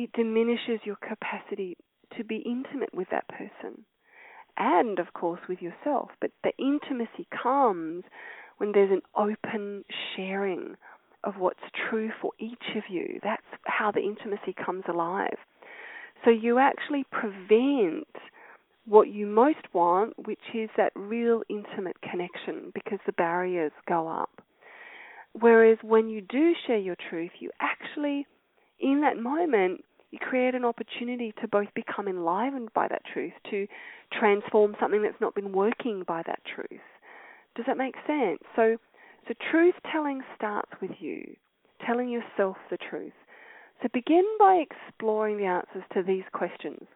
it 0.00 0.10
diminishes 0.14 0.80
your 0.84 0.96
capacity 0.96 1.76
to 2.16 2.24
be 2.24 2.36
intimate 2.38 2.88
with 2.94 3.08
that 3.10 3.28
person 3.28 3.84
and, 4.56 4.98
of 4.98 5.12
course, 5.12 5.40
with 5.46 5.60
yourself. 5.60 6.08
But 6.22 6.30
the 6.42 6.52
intimacy 6.58 7.28
comes 7.30 8.04
when 8.56 8.72
there's 8.72 8.90
an 8.90 9.02
open 9.14 9.84
sharing 10.16 10.76
of 11.22 11.34
what's 11.38 11.60
true 11.90 12.10
for 12.22 12.32
each 12.38 12.76
of 12.76 12.84
you. 12.88 13.20
That's 13.22 13.42
how 13.66 13.90
the 13.90 14.00
intimacy 14.00 14.54
comes 14.64 14.84
alive. 14.88 15.36
So 16.24 16.30
you 16.30 16.58
actually 16.58 17.04
prevent 17.10 18.08
what 18.86 19.08
you 19.08 19.26
most 19.26 19.74
want, 19.74 20.14
which 20.26 20.38
is 20.54 20.70
that 20.78 20.92
real 20.96 21.42
intimate 21.50 22.00
connection, 22.00 22.72
because 22.74 23.00
the 23.04 23.12
barriers 23.12 23.72
go 23.86 24.08
up. 24.08 24.40
Whereas 25.38 25.76
when 25.82 26.08
you 26.08 26.22
do 26.22 26.54
share 26.66 26.78
your 26.78 26.96
truth, 27.10 27.32
you 27.38 27.50
actually, 27.60 28.26
in 28.80 29.02
that 29.02 29.18
moment, 29.18 29.84
you 30.10 30.18
create 30.18 30.54
an 30.54 30.64
opportunity 30.64 31.32
to 31.40 31.48
both 31.48 31.68
become 31.74 32.08
enlivened 32.08 32.72
by 32.74 32.88
that 32.88 33.02
truth, 33.12 33.32
to 33.50 33.66
transform 34.12 34.74
something 34.80 35.02
that's 35.02 35.20
not 35.20 35.34
been 35.34 35.52
working 35.52 36.04
by 36.06 36.22
that 36.26 36.40
truth. 36.54 36.80
Does 37.54 37.66
that 37.66 37.76
make 37.76 37.94
sense? 38.06 38.40
So, 38.56 38.76
so 39.28 39.34
truth 39.50 39.74
telling 39.92 40.22
starts 40.36 40.70
with 40.80 40.90
you, 40.98 41.36
telling 41.86 42.08
yourself 42.08 42.56
the 42.70 42.78
truth. 42.78 43.12
So 43.82 43.88
begin 43.92 44.24
by 44.38 44.62
exploring 44.62 45.38
the 45.38 45.46
answers 45.46 45.84
to 45.94 46.02
these 46.02 46.24
questions. 46.32 46.86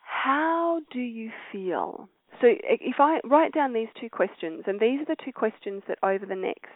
How 0.00 0.80
do 0.92 1.00
you 1.00 1.30
feel? 1.50 2.08
So 2.40 2.46
if 2.48 2.96
I 2.98 3.20
write 3.24 3.52
down 3.52 3.72
these 3.72 3.88
two 4.00 4.08
questions, 4.08 4.64
and 4.66 4.80
these 4.80 5.00
are 5.00 5.16
the 5.16 5.24
two 5.24 5.32
questions 5.32 5.82
that 5.88 5.98
over 6.02 6.24
the 6.24 6.34
next 6.34 6.70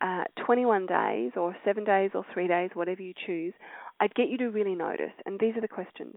uh, 0.00 0.24
21 0.44 0.86
days 0.86 1.32
or 1.36 1.56
seven 1.64 1.84
days 1.84 2.10
or 2.14 2.24
three 2.32 2.46
days, 2.46 2.70
whatever 2.74 3.02
you 3.02 3.12
choose, 3.26 3.54
I'd 4.00 4.14
get 4.14 4.28
you 4.28 4.38
to 4.38 4.50
really 4.50 4.74
notice. 4.74 5.12
And 5.26 5.38
these 5.40 5.56
are 5.56 5.60
the 5.60 5.68
questions 5.68 6.16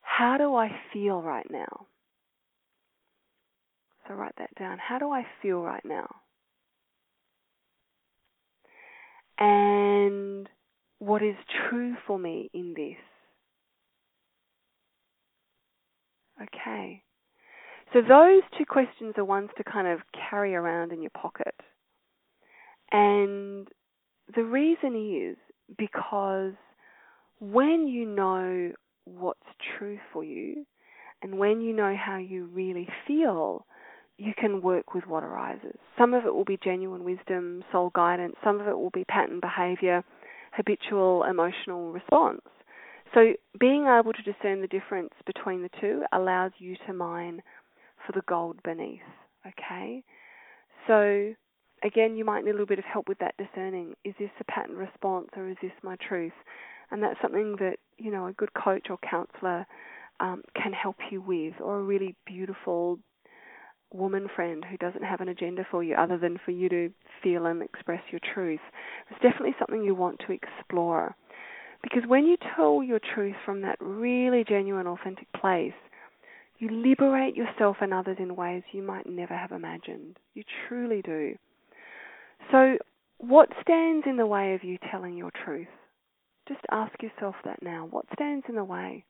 How 0.00 0.36
do 0.38 0.54
I 0.54 0.70
feel 0.92 1.20
right 1.22 1.46
now? 1.50 1.86
So 4.06 4.14
write 4.14 4.34
that 4.38 4.54
down. 4.58 4.78
How 4.78 4.98
do 4.98 5.10
I 5.10 5.26
feel 5.42 5.60
right 5.60 5.84
now? 5.84 6.06
And 9.38 10.48
what 10.98 11.22
is 11.22 11.34
true 11.68 11.94
for 12.06 12.18
me 12.18 12.50
in 12.54 12.72
this? 12.74 12.96
Okay. 16.42 17.02
So 17.92 18.00
those 18.00 18.42
two 18.58 18.64
questions 18.66 19.14
are 19.16 19.24
ones 19.24 19.50
to 19.56 19.64
kind 19.64 19.86
of 19.86 20.00
carry 20.30 20.54
around 20.54 20.92
in 20.92 21.02
your 21.02 21.10
pocket. 21.10 21.54
And 22.92 23.68
the 24.34 24.44
reason 24.44 24.94
is 25.30 25.36
because 25.76 26.54
when 27.40 27.86
you 27.88 28.06
know 28.06 28.72
what's 29.04 29.40
true 29.78 29.98
for 30.12 30.24
you 30.24 30.64
and 31.22 31.38
when 31.38 31.60
you 31.60 31.72
know 31.72 31.94
how 31.96 32.18
you 32.18 32.46
really 32.46 32.88
feel, 33.06 33.66
you 34.18 34.32
can 34.36 34.62
work 34.62 34.94
with 34.94 35.06
what 35.06 35.22
arises. 35.22 35.76
Some 35.98 36.14
of 36.14 36.24
it 36.24 36.34
will 36.34 36.44
be 36.44 36.58
genuine 36.62 37.04
wisdom, 37.04 37.62
soul 37.70 37.90
guidance, 37.94 38.36
some 38.42 38.60
of 38.60 38.66
it 38.66 38.78
will 38.78 38.90
be 38.90 39.04
pattern 39.04 39.40
behavior, 39.40 40.02
habitual 40.52 41.24
emotional 41.24 41.92
response. 41.92 42.40
So, 43.14 43.32
being 43.58 43.86
able 43.86 44.12
to 44.12 44.22
discern 44.22 44.60
the 44.60 44.66
difference 44.66 45.12
between 45.26 45.62
the 45.62 45.70
two 45.80 46.02
allows 46.12 46.52
you 46.58 46.76
to 46.86 46.92
mine 46.92 47.40
for 48.04 48.12
the 48.12 48.22
gold 48.28 48.62
beneath. 48.64 49.00
Okay? 49.46 50.02
So, 50.86 51.34
again, 51.86 52.16
you 52.16 52.24
might 52.24 52.44
need 52.44 52.50
a 52.50 52.54
little 52.54 52.66
bit 52.66 52.78
of 52.78 52.84
help 52.84 53.08
with 53.08 53.18
that 53.18 53.36
discerning. 53.36 53.94
Is 54.04 54.14
this 54.18 54.30
a 54.40 54.44
pattern 54.44 54.76
response 54.76 55.28
or 55.36 55.48
is 55.48 55.56
this 55.62 55.72
my 55.82 55.96
truth? 55.96 56.32
And 56.90 57.02
that's 57.02 57.20
something 57.22 57.56
that, 57.58 57.76
you 57.98 58.10
know, 58.10 58.26
a 58.26 58.32
good 58.32 58.52
coach 58.54 58.88
or 58.90 58.98
counselor 59.08 59.66
um, 60.20 60.42
can 60.60 60.72
help 60.72 60.96
you 61.10 61.20
with, 61.20 61.54
or 61.60 61.78
a 61.78 61.82
really 61.82 62.14
beautiful 62.26 62.98
woman 63.92 64.28
friend 64.34 64.64
who 64.68 64.76
doesn't 64.76 65.04
have 65.04 65.20
an 65.20 65.28
agenda 65.28 65.66
for 65.70 65.82
you 65.82 65.94
other 65.94 66.18
than 66.18 66.38
for 66.44 66.50
you 66.50 66.68
to 66.68 66.90
feel 67.22 67.46
and 67.46 67.62
express 67.62 68.02
your 68.10 68.20
truth. 68.34 68.60
It's 69.10 69.20
definitely 69.20 69.54
something 69.58 69.84
you 69.84 69.94
want 69.94 70.20
to 70.26 70.32
explore. 70.32 71.14
Because 71.82 72.02
when 72.06 72.26
you 72.26 72.36
tell 72.56 72.82
your 72.82 73.00
truth 73.14 73.36
from 73.44 73.62
that 73.62 73.76
really 73.80 74.44
genuine, 74.48 74.86
authentic 74.86 75.30
place, 75.32 75.72
you 76.58 76.70
liberate 76.70 77.36
yourself 77.36 77.76
and 77.80 77.92
others 77.92 78.16
in 78.18 78.34
ways 78.34 78.62
you 78.72 78.82
might 78.82 79.06
never 79.06 79.36
have 79.36 79.52
imagined. 79.52 80.16
You 80.34 80.42
truly 80.68 81.02
do. 81.02 81.36
So, 82.50 82.76
what 83.18 83.48
stands 83.62 84.06
in 84.06 84.16
the 84.16 84.26
way 84.26 84.54
of 84.54 84.62
you 84.62 84.78
telling 84.90 85.16
your 85.16 85.32
truth? 85.44 85.66
Just 86.46 86.60
ask 86.70 86.92
yourself 87.02 87.34
that 87.44 87.62
now. 87.62 87.88
What 87.90 88.06
stands 88.12 88.46
in 88.48 88.54
the 88.54 88.64
way? 88.64 89.04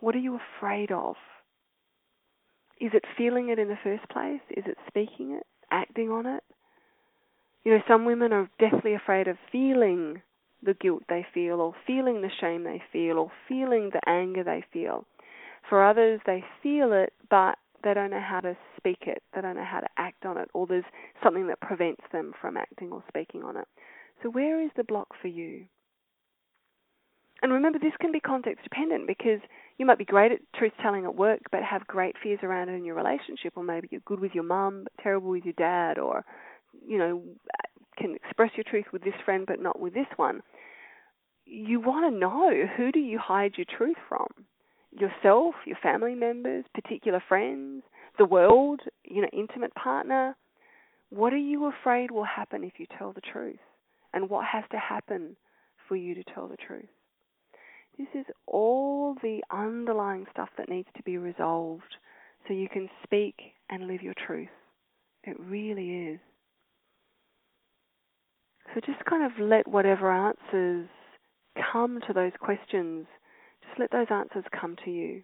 What 0.00 0.14
are 0.14 0.18
you 0.18 0.38
afraid 0.58 0.92
of? 0.92 1.14
Is 2.80 2.90
it 2.94 3.04
feeling 3.16 3.48
it 3.48 3.58
in 3.58 3.68
the 3.68 3.78
first 3.82 4.06
place? 4.08 4.40
Is 4.50 4.64
it 4.66 4.76
speaking 4.88 5.32
it, 5.32 5.46
acting 5.70 6.10
on 6.10 6.26
it? 6.26 6.42
You 7.64 7.72
know, 7.72 7.82
some 7.86 8.04
women 8.04 8.32
are 8.32 8.50
deathly 8.58 8.94
afraid 8.94 9.28
of 9.28 9.36
feeling 9.50 10.20
the 10.62 10.74
guilt 10.74 11.04
they 11.08 11.24
feel, 11.32 11.60
or 11.60 11.74
feeling 11.86 12.22
the 12.22 12.30
shame 12.40 12.64
they 12.64 12.82
feel, 12.92 13.18
or 13.18 13.30
feeling 13.48 13.90
the 13.92 14.08
anger 14.08 14.44
they 14.44 14.64
feel. 14.72 15.06
For 15.68 15.84
others, 15.84 16.20
they 16.26 16.44
feel 16.62 16.92
it, 16.92 17.12
but 17.30 17.56
they 17.82 17.94
don't 17.94 18.10
know 18.10 18.20
how 18.20 18.40
to 18.40 18.56
speak 18.82 19.04
it, 19.06 19.22
they 19.34 19.40
don't 19.40 19.56
know 19.56 19.64
how 19.64 19.80
to 19.80 19.88
act 19.96 20.26
on 20.26 20.36
it, 20.36 20.48
or 20.54 20.66
there's 20.66 20.84
something 21.22 21.46
that 21.46 21.60
prevents 21.60 22.02
them 22.12 22.32
from 22.40 22.56
acting 22.56 22.90
or 22.90 23.04
speaking 23.08 23.42
on 23.44 23.56
it. 23.56 23.68
So, 24.22 24.30
where 24.30 24.60
is 24.60 24.70
the 24.76 24.84
block 24.84 25.08
for 25.20 25.28
you? 25.28 25.66
And 27.42 27.52
remember, 27.52 27.78
this 27.78 27.92
can 28.00 28.12
be 28.12 28.20
context 28.20 28.62
dependent 28.62 29.06
because 29.08 29.40
you 29.76 29.84
might 29.84 29.98
be 29.98 30.04
great 30.04 30.30
at 30.30 30.40
truth 30.54 30.72
telling 30.80 31.04
at 31.04 31.16
work, 31.16 31.40
but 31.50 31.62
have 31.62 31.86
great 31.88 32.14
fears 32.22 32.38
around 32.42 32.68
it 32.68 32.74
in 32.74 32.84
your 32.84 32.94
relationship, 32.94 33.54
or 33.56 33.64
maybe 33.64 33.88
you're 33.90 34.00
good 34.04 34.20
with 34.20 34.32
your 34.32 34.44
mum, 34.44 34.84
but 34.84 35.02
terrible 35.02 35.30
with 35.30 35.44
your 35.44 35.54
dad, 35.54 35.98
or 35.98 36.24
you 36.86 36.98
know, 36.98 37.22
can 37.98 38.14
express 38.14 38.50
your 38.56 38.64
truth 38.64 38.86
with 38.92 39.02
this 39.02 39.14
friend, 39.24 39.44
but 39.46 39.60
not 39.60 39.80
with 39.80 39.94
this 39.94 40.06
one. 40.16 40.40
you 41.44 41.80
want 41.80 42.12
to 42.12 42.18
know 42.18 42.66
who 42.76 42.92
do 42.92 43.00
you 43.00 43.18
hide 43.18 43.52
your 43.56 43.66
truth 43.76 43.96
from? 44.08 44.28
Yourself, 44.92 45.54
your 45.66 45.78
family 45.82 46.14
members, 46.14 46.64
particular 46.74 47.22
friends, 47.28 47.82
the 48.18 48.24
world, 48.24 48.80
you 49.04 49.22
know, 49.22 49.28
intimate 49.32 49.74
partner. 49.74 50.36
What 51.10 51.32
are 51.32 51.38
you 51.38 51.66
afraid 51.66 52.10
will 52.10 52.24
happen 52.24 52.64
if 52.64 52.74
you 52.78 52.86
tell 52.98 53.12
the 53.12 53.20
truth? 53.20 53.58
And 54.12 54.28
what 54.28 54.46
has 54.46 54.64
to 54.72 54.78
happen 54.78 55.36
for 55.88 55.96
you 55.96 56.14
to 56.14 56.24
tell 56.34 56.48
the 56.48 56.56
truth? 56.56 56.88
This 57.98 58.08
is 58.14 58.26
all 58.46 59.14
the 59.22 59.42
underlying 59.50 60.26
stuff 60.32 60.48
that 60.56 60.68
needs 60.68 60.88
to 60.96 61.02
be 61.02 61.18
resolved 61.18 61.96
so 62.46 62.54
you 62.54 62.68
can 62.68 62.88
speak 63.04 63.34
and 63.70 63.86
live 63.86 64.02
your 64.02 64.14
truth. 64.26 64.48
It 65.24 65.38
really 65.38 66.14
is. 66.14 66.20
So 68.74 68.80
just 68.80 69.04
kind 69.04 69.24
of 69.24 69.32
let 69.38 69.68
whatever 69.68 70.10
answers 70.10 70.88
come 71.72 72.00
to 72.06 72.12
those 72.12 72.32
questions, 72.40 73.06
just 73.66 73.78
let 73.78 73.90
those 73.90 74.06
answers 74.10 74.44
come 74.58 74.76
to 74.84 74.90
you. 74.90 75.22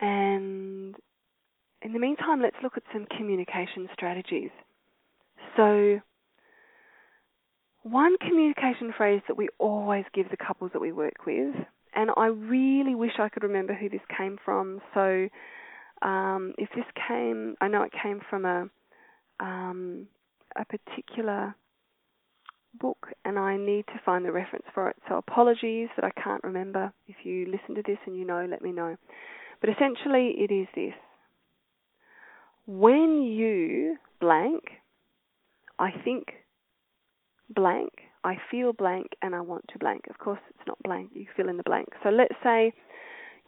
And 0.00 0.94
in 1.82 1.92
the 1.92 1.98
meantime, 1.98 2.42
let's 2.42 2.56
look 2.62 2.76
at 2.76 2.82
some 2.92 3.06
communication 3.16 3.88
strategies. 3.92 4.50
So, 5.56 6.00
one 7.82 8.16
communication 8.18 8.92
phrase 8.96 9.22
that 9.28 9.36
we 9.36 9.48
always 9.58 10.04
give 10.12 10.28
the 10.30 10.36
couples 10.36 10.72
that 10.72 10.80
we 10.80 10.92
work 10.92 11.24
with, 11.26 11.54
and 11.94 12.10
I 12.16 12.26
really 12.26 12.94
wish 12.94 13.12
I 13.18 13.28
could 13.28 13.42
remember 13.42 13.74
who 13.74 13.88
this 13.88 14.00
came 14.16 14.38
from. 14.44 14.80
So, 14.92 15.28
um, 16.02 16.52
if 16.58 16.68
this 16.74 16.84
came, 17.08 17.54
I 17.60 17.68
know 17.68 17.82
it 17.82 17.92
came 18.02 18.20
from 18.28 18.44
a 18.44 18.68
um, 19.38 20.08
a 20.56 20.64
particular 20.64 21.54
book, 22.78 23.08
and 23.24 23.38
I 23.38 23.56
need 23.56 23.86
to 23.88 24.00
find 24.04 24.24
the 24.24 24.32
reference 24.32 24.64
for 24.74 24.90
it. 24.90 24.96
So 25.08 25.16
apologies 25.16 25.88
that 25.96 26.04
I 26.04 26.10
can't 26.20 26.42
remember. 26.44 26.92
If 27.06 27.16
you 27.24 27.46
listen 27.46 27.74
to 27.74 27.82
this 27.86 27.98
and 28.06 28.16
you 28.16 28.24
know, 28.24 28.46
let 28.48 28.62
me 28.62 28.72
know. 28.72 28.96
But 29.60 29.70
essentially, 29.70 30.34
it 30.38 30.52
is 30.52 30.68
this: 30.74 30.94
when 32.66 33.22
you 33.22 33.96
blank, 34.20 34.62
I 35.78 35.90
think 36.04 36.28
blank, 37.48 37.90
I 38.24 38.36
feel 38.50 38.72
blank, 38.72 39.08
and 39.22 39.34
I 39.34 39.40
want 39.40 39.64
to 39.72 39.78
blank. 39.78 40.02
Of 40.10 40.18
course, 40.18 40.40
it's 40.50 40.66
not 40.66 40.78
blank. 40.82 41.10
You 41.14 41.26
fill 41.36 41.48
in 41.48 41.56
the 41.56 41.62
blank. 41.62 41.88
So 42.02 42.10
let's 42.10 42.34
say 42.42 42.72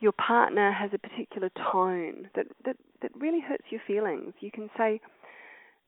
your 0.01 0.13
partner 0.13 0.71
has 0.73 0.91
a 0.95 0.99
particular 0.99 1.51
tone 1.73 2.29
that, 2.37 2.47
that, 2.65 2.77
that 3.03 3.11
really 3.17 3.41
hurts 3.41 3.65
your 3.71 3.81
feelings. 3.87 4.33
You 4.41 4.51
can 4.53 4.71
say, 4.79 5.01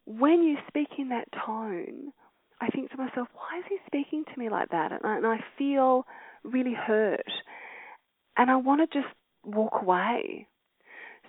when 0.06 0.42
you 0.42 0.56
speak 0.66 0.88
in 0.98 1.10
that 1.10 1.28
tone, 1.46 2.12
I 2.60 2.68
think 2.68 2.90
to 2.90 2.96
myself, 2.96 3.28
why 3.32 3.60
is 3.60 3.64
he 3.68 3.76
speaking 3.86 4.24
to 4.24 4.38
me 4.38 4.48
like 4.50 4.70
that? 4.70 4.90
And 4.90 5.00
I, 5.04 5.16
and 5.16 5.26
I 5.26 5.38
feel 5.56 6.04
really 6.42 6.74
hurt. 6.74 7.30
And 8.36 8.50
I 8.50 8.56
want 8.56 8.80
to 8.80 9.00
just 9.00 9.14
walk 9.44 9.82
away. 9.82 10.46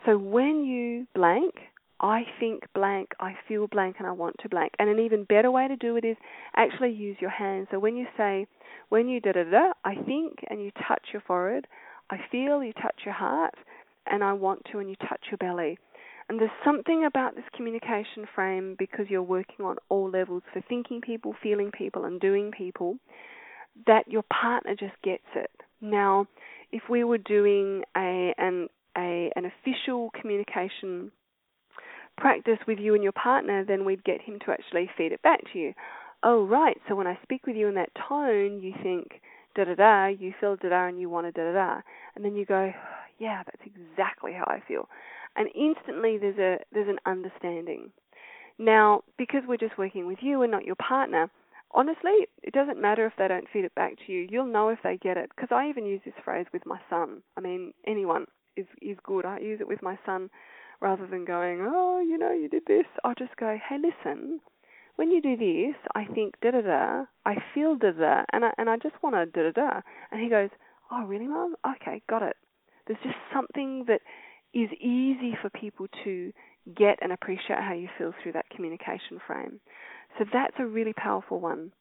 So 0.06 0.18
when 0.18 0.64
you 0.64 1.08
blank, 1.14 1.56
I 2.00 2.24
think 2.40 2.64
blank, 2.74 3.10
I 3.20 3.36
feel 3.48 3.68
blank, 3.68 3.98
and 4.00 4.08
I 4.08 4.12
want 4.12 4.36
to 4.42 4.50
blank. 4.50 4.74
And 4.80 4.90
an 4.90 5.00
even 5.00 5.24
better 5.24 5.52
way 5.52 5.68
to 5.68 5.76
do 5.76 5.96
it 5.98 6.04
is 6.04 6.18
actually 6.56 6.92
use 6.92 7.18
your 7.20 7.30
hands. 7.30 7.68
So 7.72 7.78
when 7.80 7.96
you 7.96 8.08
say, 8.18 8.48
when 8.90 9.08
you 9.08 9.22
da 9.22 9.34
da 9.34 9.44
da, 9.44 9.74
I 9.86 9.96
think, 9.96 10.40
and 10.50 10.62
you 10.64 10.72
touch 10.88 11.04
your 11.14 11.22
forehead, 11.28 11.68
I 12.10 12.18
feel, 12.32 12.64
you 12.64 12.74
touch 12.74 13.02
your 13.06 13.14
heart, 13.14 13.54
and 14.08 14.24
I 14.24 14.34
want 14.34 14.64
to, 14.72 14.80
and 14.80 14.90
you 14.90 14.96
touch 14.96 15.22
your 15.30 15.38
belly. 15.38 15.78
And 16.28 16.40
there's 16.40 16.50
something 16.66 17.06
about 17.06 17.36
this 17.36 17.46
communication 17.56 18.26
frame 18.34 18.76
because 18.80 19.06
you're 19.10 19.22
working 19.22 19.66
on 19.66 19.76
all 19.90 20.10
levels 20.10 20.44
for 20.52 20.62
thinking 20.68 21.02
people, 21.02 21.36
feeling 21.44 21.72
people, 21.72 22.06
and 22.06 22.20
doing 22.20 22.52
people 22.52 22.98
that 23.86 24.08
your 24.08 24.24
partner 24.24 24.76
just 24.76 25.00
gets 25.04 25.24
it. 25.36 25.52
Now, 25.82 26.28
if 26.72 26.84
we 26.90 27.04
were 27.04 27.18
doing 27.18 27.84
a 27.96 28.34
an 28.38 28.68
a 28.98 29.32
an 29.36 29.46
official 29.46 30.12
communication 30.20 31.12
practice 32.18 32.60
with 32.68 32.78
you 32.80 32.94
and 32.94 33.04
your 33.04 33.14
partner, 33.14 33.64
then 33.66 33.86
we'd 33.86 34.04
get 34.04 34.22
him 34.22 34.38
to 34.46 34.52
actually 34.52 34.90
feed 34.98 35.12
it 35.12 35.22
back 35.22 35.40
to 35.54 35.60
you. 35.60 35.74
Oh 36.24 36.46
right, 36.46 36.78
so 36.88 36.96
when 36.96 37.08
I 37.08 37.18
speak 37.24 37.48
with 37.48 37.56
you 37.56 37.68
in 37.68 37.76
that 37.76 37.90
tone, 38.08 38.62
you 38.62 38.74
think 38.84 39.22
da 39.56 39.64
da 39.64 39.76
da, 39.76 40.08
you 40.08 40.34
feel 40.40 40.56
da 40.56 40.70
da, 40.70 40.88
and 40.88 41.00
you 41.00 41.10
want 41.10 41.28
to 41.28 41.32
da 41.32 41.52
da 41.52 41.54
da, 41.54 41.82
and 42.16 42.24
then 42.24 42.36
you 42.36 42.46
go, 42.46 42.72
yeah, 43.20 43.44
that's 43.44 43.64
exactly 43.66 44.34
how 44.34 44.46
I 44.48 44.62
feel 44.68 44.88
and 45.36 45.50
instantly 45.56 46.18
there's 46.18 46.38
a 46.38 46.58
there's 46.74 46.90
an 46.90 47.00
understanding. 47.06 47.92
Now, 48.58 49.02
because 49.18 49.42
we're 49.48 49.58
just 49.58 49.78
working 49.78 50.06
with 50.06 50.20
you 50.22 50.42
and 50.44 50.52
not 50.52 50.66
your 50.66 50.76
partner, 50.76 51.30
honestly, 51.74 52.28
it 52.44 52.54
doesn't 52.54 52.82
matter 52.82 53.06
if 53.06 53.14
they 53.18 53.28
don't 53.28 53.48
feed 53.52 53.66
it 53.66 53.76
back 53.76 53.94
to 54.06 54.12
you. 54.12 54.28
You'll 54.30 54.46
know 54.46 54.70
if 54.70 54.80
they 54.84 54.98
get 54.98 55.18
it 55.18 55.30
because 55.36 55.50
I 55.52 55.70
even 55.70 55.86
use 55.86 56.02
this 56.06 56.14
phrase 56.24 56.46
with 56.54 56.66
my 56.66 56.80
son. 56.90 57.22
I 57.38 57.42
mean, 57.42 57.74
anyone 57.86 58.26
is 58.58 58.66
is 58.82 58.98
good. 59.04 59.26
I 59.26 59.40
use 59.40 59.62
it 59.62 59.68
with 59.68 59.82
my 59.82 59.98
son 60.06 60.30
rather 60.80 61.08
than 61.08 61.26
going, 61.26 61.62
"Oh, 61.62 62.00
you 62.00 62.18
know, 62.18 62.32
you 62.32 62.50
did 62.50 62.66
this." 62.66 62.86
I'll 63.04 63.16
just 63.16 63.36
go, 63.38 63.58
"Hey, 63.58 63.78
listen, 63.78 64.42
when 64.96 65.12
you 65.12 65.22
do 65.22 65.36
this, 65.38 65.76
I 65.96 66.06
think 66.06 66.40
da 66.42 66.52
da 66.52 66.62
da, 66.62 67.06
I 67.26 67.36
feel 67.54 67.76
da 67.76 67.92
da, 67.92 68.24
and 68.34 68.46
I 68.46 68.54
and 68.58 68.70
I 68.70 68.78
just 68.78 69.02
want 69.04 69.16
to 69.16 69.26
da 69.26 69.52
da 69.52 69.52
da." 69.52 69.82
And 70.12 70.22
he 70.22 70.30
goes, 70.30 70.50
"Oh, 70.92 71.04
really, 71.06 71.28
mom? 71.28 71.56
Okay, 71.66 72.02
got 72.08 72.24
it." 72.24 72.38
There's 72.88 73.00
just 73.04 73.18
something 73.34 73.86
that 73.86 74.02
is 74.54 74.70
easy 74.74 75.36
for 75.42 75.50
people 75.50 75.88
to 76.04 76.34
get 76.76 77.00
and 77.02 77.12
appreciate 77.12 77.60
how 77.60 77.74
you 77.74 77.90
feel 77.98 78.14
through 78.22 78.34
that 78.34 78.50
communication 78.50 79.20
frame. 79.26 79.60
So 80.18 80.26
that's 80.32 80.56
a 80.60 80.66
really 80.66 80.94
powerful 80.94 81.40
one 81.40 81.72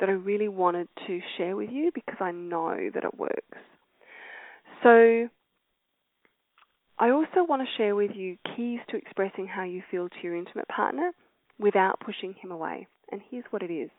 that 0.00 0.08
I 0.08 0.12
really 0.12 0.48
wanted 0.48 0.88
to 1.06 1.20
share 1.36 1.56
with 1.56 1.70
you 1.70 1.90
because 1.94 2.16
I 2.20 2.32
know 2.32 2.90
that 2.92 3.04
it 3.04 3.18
works. 3.18 3.58
So 4.82 5.28
I 6.98 7.10
also 7.10 7.44
want 7.48 7.62
to 7.62 7.76
share 7.76 7.94
with 7.94 8.12
you 8.14 8.36
keys 8.56 8.80
to 8.90 8.96
expressing 8.96 9.46
how 9.46 9.64
you 9.64 9.82
feel 9.90 10.08
to 10.08 10.16
your 10.22 10.36
intimate 10.36 10.68
partner 10.68 11.12
without 11.58 12.00
pushing 12.00 12.34
him 12.34 12.50
away. 12.50 12.86
And 13.10 13.20
here's 13.30 13.44
what 13.50 13.62
it 13.62 13.70
is. 13.72 13.90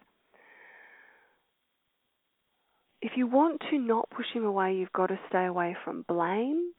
If 3.01 3.11
you 3.15 3.27
want 3.27 3.61
to 3.69 3.77
not 3.77 4.09
push 4.09 4.25
him 4.33 4.45
away, 4.45 4.75
you've 4.75 4.93
got 4.93 5.07
to 5.07 5.19
stay 5.29 5.45
away 5.45 5.75
from 5.83 6.05
blame, 6.07 6.71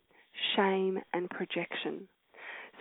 shame, 0.57 0.99
and 1.13 1.31
projection. 1.31 2.09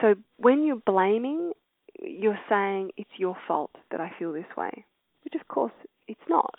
So 0.01 0.15
when 0.37 0.63
you're 0.63 0.81
blaming, 0.85 1.53
you're 2.01 2.39
saying 2.49 2.91
it's 2.97 3.09
your 3.17 3.37
fault 3.47 3.71
that 3.91 4.01
I 4.01 4.11
feel 4.19 4.33
this 4.33 4.45
way, 4.57 4.85
which 5.23 5.33
of 5.39 5.47
course 5.47 5.71
it's 6.07 6.19
not. 6.29 6.55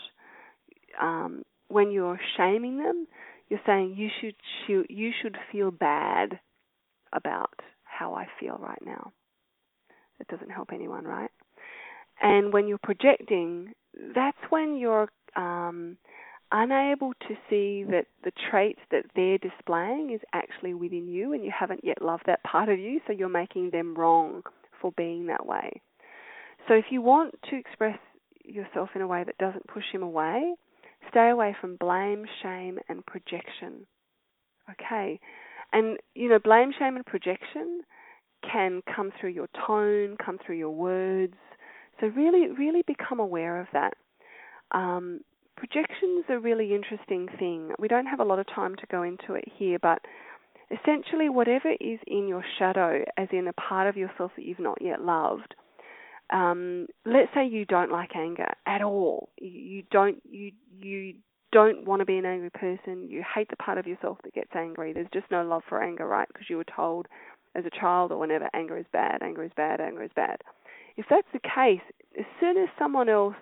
Um, 1.01 1.45
when 1.69 1.91
you're 1.91 2.21
shaming 2.37 2.79
them, 2.79 3.07
you're 3.49 3.61
saying 3.67 3.95
you 3.97 4.09
should 4.21 4.87
you 4.89 5.13
should 5.23 5.37
feel 5.53 5.71
bad 5.71 6.41
about 7.13 7.55
how 7.85 8.15
I 8.15 8.27
feel 8.41 8.59
right 8.61 8.83
now. 8.85 9.13
That 10.19 10.29
doesn't 10.29 10.51
help 10.51 10.71
anyone, 10.73 11.05
right? 11.05 11.31
And 12.21 12.53
when 12.53 12.67
you're 12.67 12.79
projecting, 12.79 13.73
that's 14.15 14.39
when 14.49 14.77
you're 14.77 15.09
um, 15.37 15.99
unable 16.53 17.13
to 17.29 17.35
see 17.51 17.85
that 17.91 18.07
the 18.25 18.33
traits 18.51 18.81
that 18.91 19.05
they're 19.15 19.39
displaying 19.39 20.13
is 20.13 20.21
actually 20.33 20.75
within 20.75 21.09
you 21.09 21.33
and 21.33 21.45
you 21.45 21.53
haven't 21.57 21.85
yet 21.85 22.03
loved 22.03 22.25
that 22.27 22.43
part 22.45 22.69
of 22.69 22.79
you, 22.79 23.01
so 23.07 23.13
you're 23.13 23.29
making 23.29 23.71
them 23.71 23.95
wrong 23.95 24.43
for 24.81 24.93
being 24.97 25.27
that 25.27 25.47
way. 25.47 25.81
So 26.69 26.75
if 26.75 26.87
you 26.91 27.01
want 27.03 27.35
to 27.51 27.57
express 27.57 27.99
yourself 28.45 28.91
in 28.95 29.01
a 29.01 29.07
way 29.07 29.25
that 29.25 29.39
doesn't 29.39 29.67
push 29.67 29.85
him 29.93 30.03
away, 30.03 30.55
stay 31.11 31.31
away 31.31 31.57
from 31.61 31.77
blame, 31.77 32.25
shame, 32.43 32.79
and 32.89 33.05
projection. 33.07 33.87
Okay. 34.71 35.21
And, 35.73 35.99
you 36.15 36.29
know, 36.29 36.39
blame, 36.39 36.73
shame, 36.79 36.97
and 36.97 37.07
projection 37.07 37.83
can 38.51 38.83
come 38.95 39.13
through 39.21 39.31
your 39.31 39.49
tone, 39.67 40.17
come 40.25 40.39
through 40.45 40.57
your 40.57 40.71
words. 40.71 41.35
So 42.01 42.09
really, 42.09 42.49
really 42.49 42.83
become 42.87 43.21
aware 43.21 43.61
of 43.61 43.67
that. 43.73 43.95
Um, 44.73 45.21
projection's 45.57 46.25
a 46.29 46.39
really 46.39 46.75
interesting 46.75 47.29
thing. 47.39 47.73
We 47.79 47.89
don't 47.89 48.07
have 48.07 48.21
a 48.21 48.25
lot 48.25 48.39
of 48.39 48.47
time 48.47 48.77
to 48.77 48.87
go 48.91 49.03
into 49.03 49.35
it 49.35 49.45
here, 49.59 49.79
but 49.81 50.01
essentially, 50.71 51.29
whatever 51.29 51.73
is 51.81 51.99
in 52.07 52.29
your 52.29 52.45
shadow, 52.59 53.05
as 53.17 53.29
in 53.33 53.49
a 53.49 53.53
part 53.53 53.89
of 53.89 53.97
yourself 53.97 54.33
that 54.37 54.45
you've 54.45 54.59
not 54.59 54.79
yet 54.81 55.03
loved, 55.03 55.55
um, 56.31 56.87
let's 57.05 57.33
say 57.35 57.47
you 57.47 57.65
don't 57.65 57.93
like 57.93 58.17
anger 58.17 58.49
at 58.67 58.83
all. 58.83 59.31
You 59.39 59.85
don't 59.91 60.21
you 60.29 60.53
you 60.81 61.15
don't 61.53 61.87
want 61.87 62.01
to 62.01 62.07
be 62.07 62.19
an 62.19 62.27
angry 62.27 62.51
person. 62.51 63.09
You 63.09 63.23
hate 63.35 63.49
the 63.49 63.57
part 63.57 63.79
of 63.79 63.87
yourself 63.87 64.19
that 64.25 64.35
gets 64.35 64.51
angry. 64.55 64.93
There's 64.93 65.07
just 65.13 65.31
no 65.31 65.45
love 65.45 65.63
for 65.69 65.83
anger, 65.83 66.07
right? 66.07 66.27
Because 66.29 66.51
you 66.51 66.57
were 66.57 66.65
told 66.65 67.07
as 67.55 67.65
a 67.65 67.81
child 67.81 68.13
or 68.13 68.19
whenever 68.19 68.49
anger 68.53 68.77
is 68.77 68.87
bad, 68.93 69.23
anger 69.23 69.45
is 69.45 69.53
bad, 69.57 69.81
anger 69.81 70.03
is 70.03 70.11
bad. 70.15 70.39
If 70.97 71.07
that's 71.09 71.29
the 71.33 71.39
case, 71.41 71.81
as 72.19 72.25
soon 72.41 72.57
as 72.57 72.69
someone 72.79 73.09
else 73.09 73.37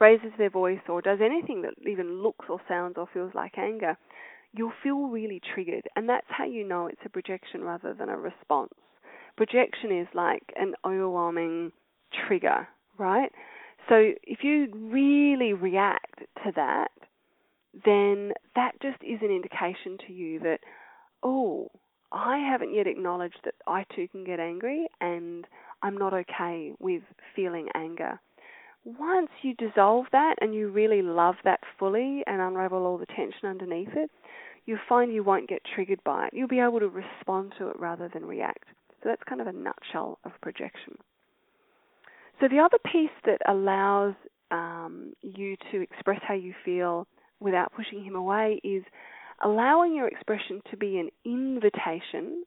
raises 0.00 0.32
their 0.38 0.50
voice 0.50 0.80
or 0.88 1.02
does 1.02 1.18
anything 1.22 1.62
that 1.62 1.74
even 1.88 2.22
looks 2.22 2.46
or 2.48 2.60
sounds 2.68 2.94
or 2.96 3.08
feels 3.12 3.32
like 3.34 3.58
anger, 3.58 3.96
you'll 4.52 4.72
feel 4.82 5.08
really 5.08 5.40
triggered. 5.54 5.88
And 5.96 6.08
that's 6.08 6.26
how 6.28 6.44
you 6.44 6.66
know 6.66 6.86
it's 6.86 7.00
a 7.04 7.10
projection 7.10 7.62
rather 7.62 7.94
than 7.94 8.08
a 8.08 8.16
response. 8.16 8.72
Projection 9.36 9.92
is 9.92 10.08
like 10.14 10.42
an 10.56 10.74
overwhelming 10.84 11.72
trigger, 12.26 12.68
right? 12.98 13.30
So 13.88 14.12
if 14.22 14.40
you 14.42 14.68
really 14.74 15.52
react 15.52 16.20
to 16.44 16.52
that, 16.56 16.88
then 17.84 18.32
that 18.54 18.72
just 18.82 19.02
is 19.02 19.20
an 19.22 19.30
indication 19.30 19.98
to 20.06 20.12
you 20.12 20.40
that, 20.40 20.58
oh, 21.22 21.70
I 22.10 22.38
haven't 22.38 22.74
yet 22.74 22.86
acknowledged 22.86 23.38
that 23.44 23.54
I 23.66 23.84
too 23.94 24.08
can 24.08 24.24
get 24.24 24.40
angry 24.40 24.88
and 25.00 25.46
I'm 25.82 25.96
not 25.96 26.14
okay 26.14 26.72
with 26.78 27.02
feeling 27.36 27.68
anger. 27.74 28.20
Once 28.96 29.28
you 29.42 29.52
dissolve 29.54 30.06
that 30.12 30.36
and 30.40 30.54
you 30.54 30.70
really 30.70 31.02
love 31.02 31.34
that 31.44 31.60
fully 31.78 32.22
and 32.26 32.40
unravel 32.40 32.86
all 32.86 32.96
the 32.96 33.04
tension 33.04 33.44
underneath 33.44 33.94
it, 33.94 34.10
you'll 34.64 34.78
find 34.88 35.12
you 35.12 35.22
won't 35.22 35.46
get 35.46 35.60
triggered 35.74 36.02
by 36.04 36.26
it. 36.26 36.32
You'll 36.32 36.48
be 36.48 36.60
able 36.60 36.80
to 36.80 36.88
respond 36.88 37.52
to 37.58 37.68
it 37.68 37.78
rather 37.78 38.08
than 38.12 38.24
react. 38.24 38.64
So 39.02 39.10
that's 39.10 39.22
kind 39.28 39.42
of 39.42 39.46
a 39.46 39.52
nutshell 39.52 40.18
of 40.24 40.32
projection. 40.40 40.96
So 42.40 42.48
the 42.48 42.60
other 42.60 42.78
piece 42.90 43.10
that 43.26 43.42
allows 43.46 44.14
um, 44.50 45.12
you 45.20 45.56
to 45.70 45.82
express 45.82 46.20
how 46.26 46.34
you 46.34 46.54
feel 46.64 47.06
without 47.40 47.74
pushing 47.74 48.02
him 48.02 48.14
away 48.14 48.58
is 48.64 48.84
allowing 49.44 49.94
your 49.94 50.08
expression 50.08 50.62
to 50.70 50.78
be 50.78 50.98
an 50.98 51.10
invitation 51.26 52.44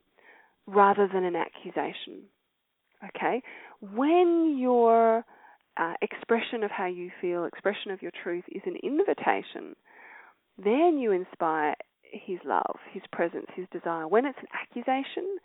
rather 0.65 1.07
than 1.13 1.23
an 1.23 1.35
accusation. 1.35 2.23
Okay? 3.15 3.43
When 3.93 4.57
your 4.59 5.23
uh, 5.77 5.93
expression 6.01 6.63
of 6.63 6.71
how 6.71 6.87
you 6.87 7.11
feel, 7.21 7.45
expression 7.45 7.91
of 7.91 8.01
your 8.01 8.11
truth 8.23 8.43
is 8.51 8.61
an 8.65 8.75
invitation, 8.83 9.75
then 10.57 10.97
you 10.97 11.11
inspire 11.11 11.75
his 12.03 12.39
love, 12.45 12.75
his 12.91 13.03
presence, 13.11 13.47
his 13.55 13.67
desire. 13.71 14.07
When 14.07 14.25
it's 14.25 14.37
an 14.39 14.47
accusation, 14.53 15.37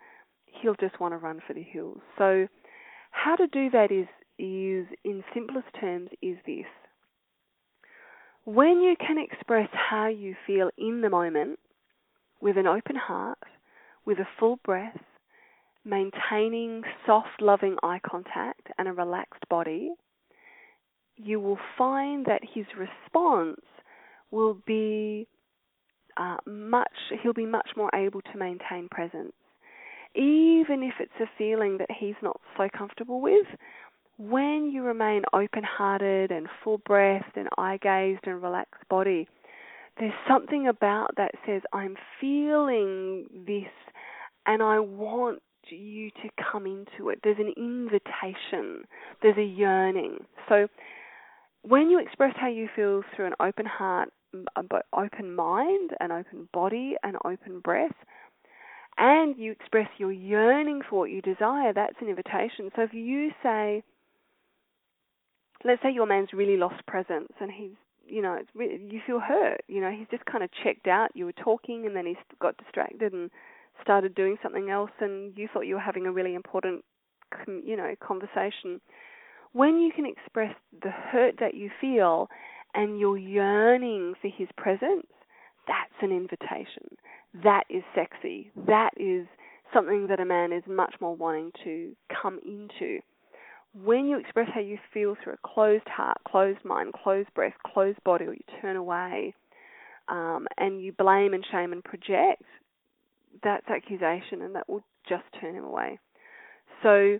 he'll 0.45 0.75
just 0.75 0.99
want 0.99 1.13
to 1.13 1.17
run 1.17 1.41
for 1.47 1.53
the 1.53 1.63
hills. 1.63 1.99
So, 2.17 2.47
how 3.11 3.35
to 3.35 3.47
do 3.47 3.69
that 3.71 3.91
is 3.91 4.07
is 4.39 4.85
in 5.03 5.23
simplest 5.33 5.67
terms 5.79 6.09
is 6.21 6.37
this. 6.45 6.65
When 8.45 8.81
you 8.81 8.95
can 8.99 9.17
express 9.17 9.69
how 9.73 10.07
you 10.07 10.35
feel 10.45 10.69
in 10.77 11.01
the 11.01 11.09
moment 11.09 11.59
with 12.39 12.57
an 12.57 12.67
open 12.67 12.95
heart, 12.95 13.39
with 14.05 14.19
a 14.19 14.27
full 14.39 14.59
breath, 14.63 14.99
maintaining 15.83 16.83
soft, 17.05 17.41
loving 17.41 17.77
eye 17.81 17.99
contact 18.07 18.67
and 18.77 18.87
a 18.87 18.93
relaxed 18.93 19.43
body, 19.49 19.91
you 21.17 21.39
will 21.39 21.59
find 21.77 22.25
that 22.25 22.41
his 22.53 22.65
response 22.77 23.61
will 24.31 24.57
be 24.65 25.27
uh, 26.17 26.37
much, 26.45 26.91
he'll 27.21 27.33
be 27.33 27.45
much 27.45 27.69
more 27.75 27.89
able 27.93 28.21
to 28.21 28.37
maintain 28.37 28.87
presence. 28.89 29.33
Even 30.15 30.81
if 30.81 30.95
it's 30.99 31.11
a 31.21 31.29
feeling 31.37 31.77
that 31.77 31.89
he's 31.99 32.15
not 32.23 32.39
so 32.57 32.67
comfortable 32.75 33.21
with, 33.21 33.45
when 34.17 34.71
you 34.71 34.83
remain 34.83 35.21
open 35.33 35.63
hearted 35.63 36.31
and 36.31 36.47
full 36.63 36.79
breathed 36.79 37.35
and 37.35 37.47
eye 37.57 37.77
gazed 37.81 38.21
and 38.25 38.41
relaxed 38.41 38.87
body, 38.89 39.27
there's 39.99 40.13
something 40.27 40.67
about 40.67 41.15
that 41.17 41.31
says, 41.45 41.61
I'm 41.73 41.95
feeling 42.19 43.27
this 43.45 43.71
and 44.45 44.63
I 44.63 44.79
want 44.79 45.41
you 45.69 46.09
to 46.09 46.29
come 46.51 46.65
into 46.65 47.09
it. 47.09 47.19
There's 47.23 47.37
an 47.39 47.53
invitation, 47.57 48.85
there's 49.21 49.37
a 49.37 49.43
yearning. 49.43 50.25
So 50.49 50.67
when 51.67 51.89
you 51.89 51.99
express 51.99 52.33
how 52.37 52.47
you 52.47 52.69
feel 52.75 53.03
through 53.15 53.27
an 53.27 53.33
open 53.39 53.65
heart, 53.65 54.09
open 54.93 55.35
mind, 55.35 55.91
an 55.99 56.11
open 56.11 56.49
body, 56.53 56.95
an 57.03 57.15
open 57.25 57.59
breath, 57.59 57.95
and 58.97 59.37
you 59.37 59.51
express 59.51 59.89
your 59.97 60.11
yearning 60.11 60.81
for 60.89 60.99
what 60.99 61.11
you 61.11 61.21
desire, 61.21 61.73
that's 61.73 61.95
an 62.01 62.09
invitation. 62.09 62.71
So 62.75 62.83
if 62.83 62.93
you 62.93 63.31
say, 63.43 63.83
let's 65.63 65.81
say 65.81 65.91
your 65.91 66.05
man's 66.05 66.29
really 66.33 66.57
lost 66.57 66.85
presence 66.87 67.31
and 67.39 67.51
he's 67.51 67.71
you 68.07 68.21
know 68.21 68.33
it's 68.35 68.49
really, 68.55 68.79
you 68.89 69.01
feel 69.05 69.19
hurt 69.19 69.61
you 69.67 69.81
know 69.81 69.91
he's 69.91 70.07
just 70.09 70.23
kind 70.25 70.43
of 70.43 70.49
checked 70.63 70.87
out 70.87 71.09
you 71.13 71.25
were 71.25 71.33
talking 71.33 71.85
and 71.85 71.95
then 71.95 72.05
he 72.05 72.15
got 72.39 72.55
distracted 72.57 73.11
and 73.11 73.29
started 73.81 74.15
doing 74.15 74.37
something 74.41 74.69
else 74.69 74.91
and 75.01 75.37
you 75.37 75.47
thought 75.51 75.67
you 75.67 75.75
were 75.75 75.81
having 75.81 76.05
a 76.05 76.11
really 76.11 76.35
important 76.35 76.85
you 77.47 77.75
know 77.75 77.93
conversation 78.01 78.79
when 79.57 79.79
you 79.79 79.91
can 79.91 80.05
express 80.05 80.53
the 80.83 80.91
hurt 80.91 81.35
that 81.39 81.55
you 81.55 81.69
feel 81.81 82.29
and 82.73 82.99
your 82.99 83.17
yearning 83.17 84.13
for 84.21 84.29
his 84.29 84.47
presence 84.57 85.07
that's 85.67 85.91
an 86.01 86.11
invitation. 86.11 86.97
That 87.43 87.63
is 87.69 87.83
sexy. 87.93 88.51
That 88.67 88.91
is 88.97 89.27
something 89.73 90.07
that 90.07 90.19
a 90.19 90.25
man 90.25 90.53
is 90.53 90.63
much 90.67 90.95
more 91.01 91.15
wanting 91.15 91.51
to 91.63 91.95
come 92.21 92.39
into. 92.45 92.99
When 93.83 94.07
you 94.07 94.17
express 94.17 94.47
how 94.53 94.61
you 94.61 94.79
feel 94.93 95.15
through 95.21 95.33
a 95.33 95.47
closed 95.47 95.87
heart, 95.87 96.17
closed 96.27 96.63
mind, 96.63 96.93
closed 96.93 97.31
breath, 97.35 97.53
closed 97.73 98.01
body, 98.03 98.25
or 98.25 98.33
you 98.33 98.43
turn 98.61 98.77
away 98.77 99.35
um, 100.07 100.47
and 100.57 100.81
you 100.81 100.93
blame 100.93 101.33
and 101.33 101.45
shame 101.51 101.73
and 101.73 101.83
project, 101.83 102.43
that's 103.43 103.67
accusation 103.67 104.41
and 104.41 104.55
that 104.55 104.67
will 104.67 104.83
just 105.07 105.25
turn 105.39 105.53
him 105.53 105.65
away. 105.65 105.99
So, 106.81 107.19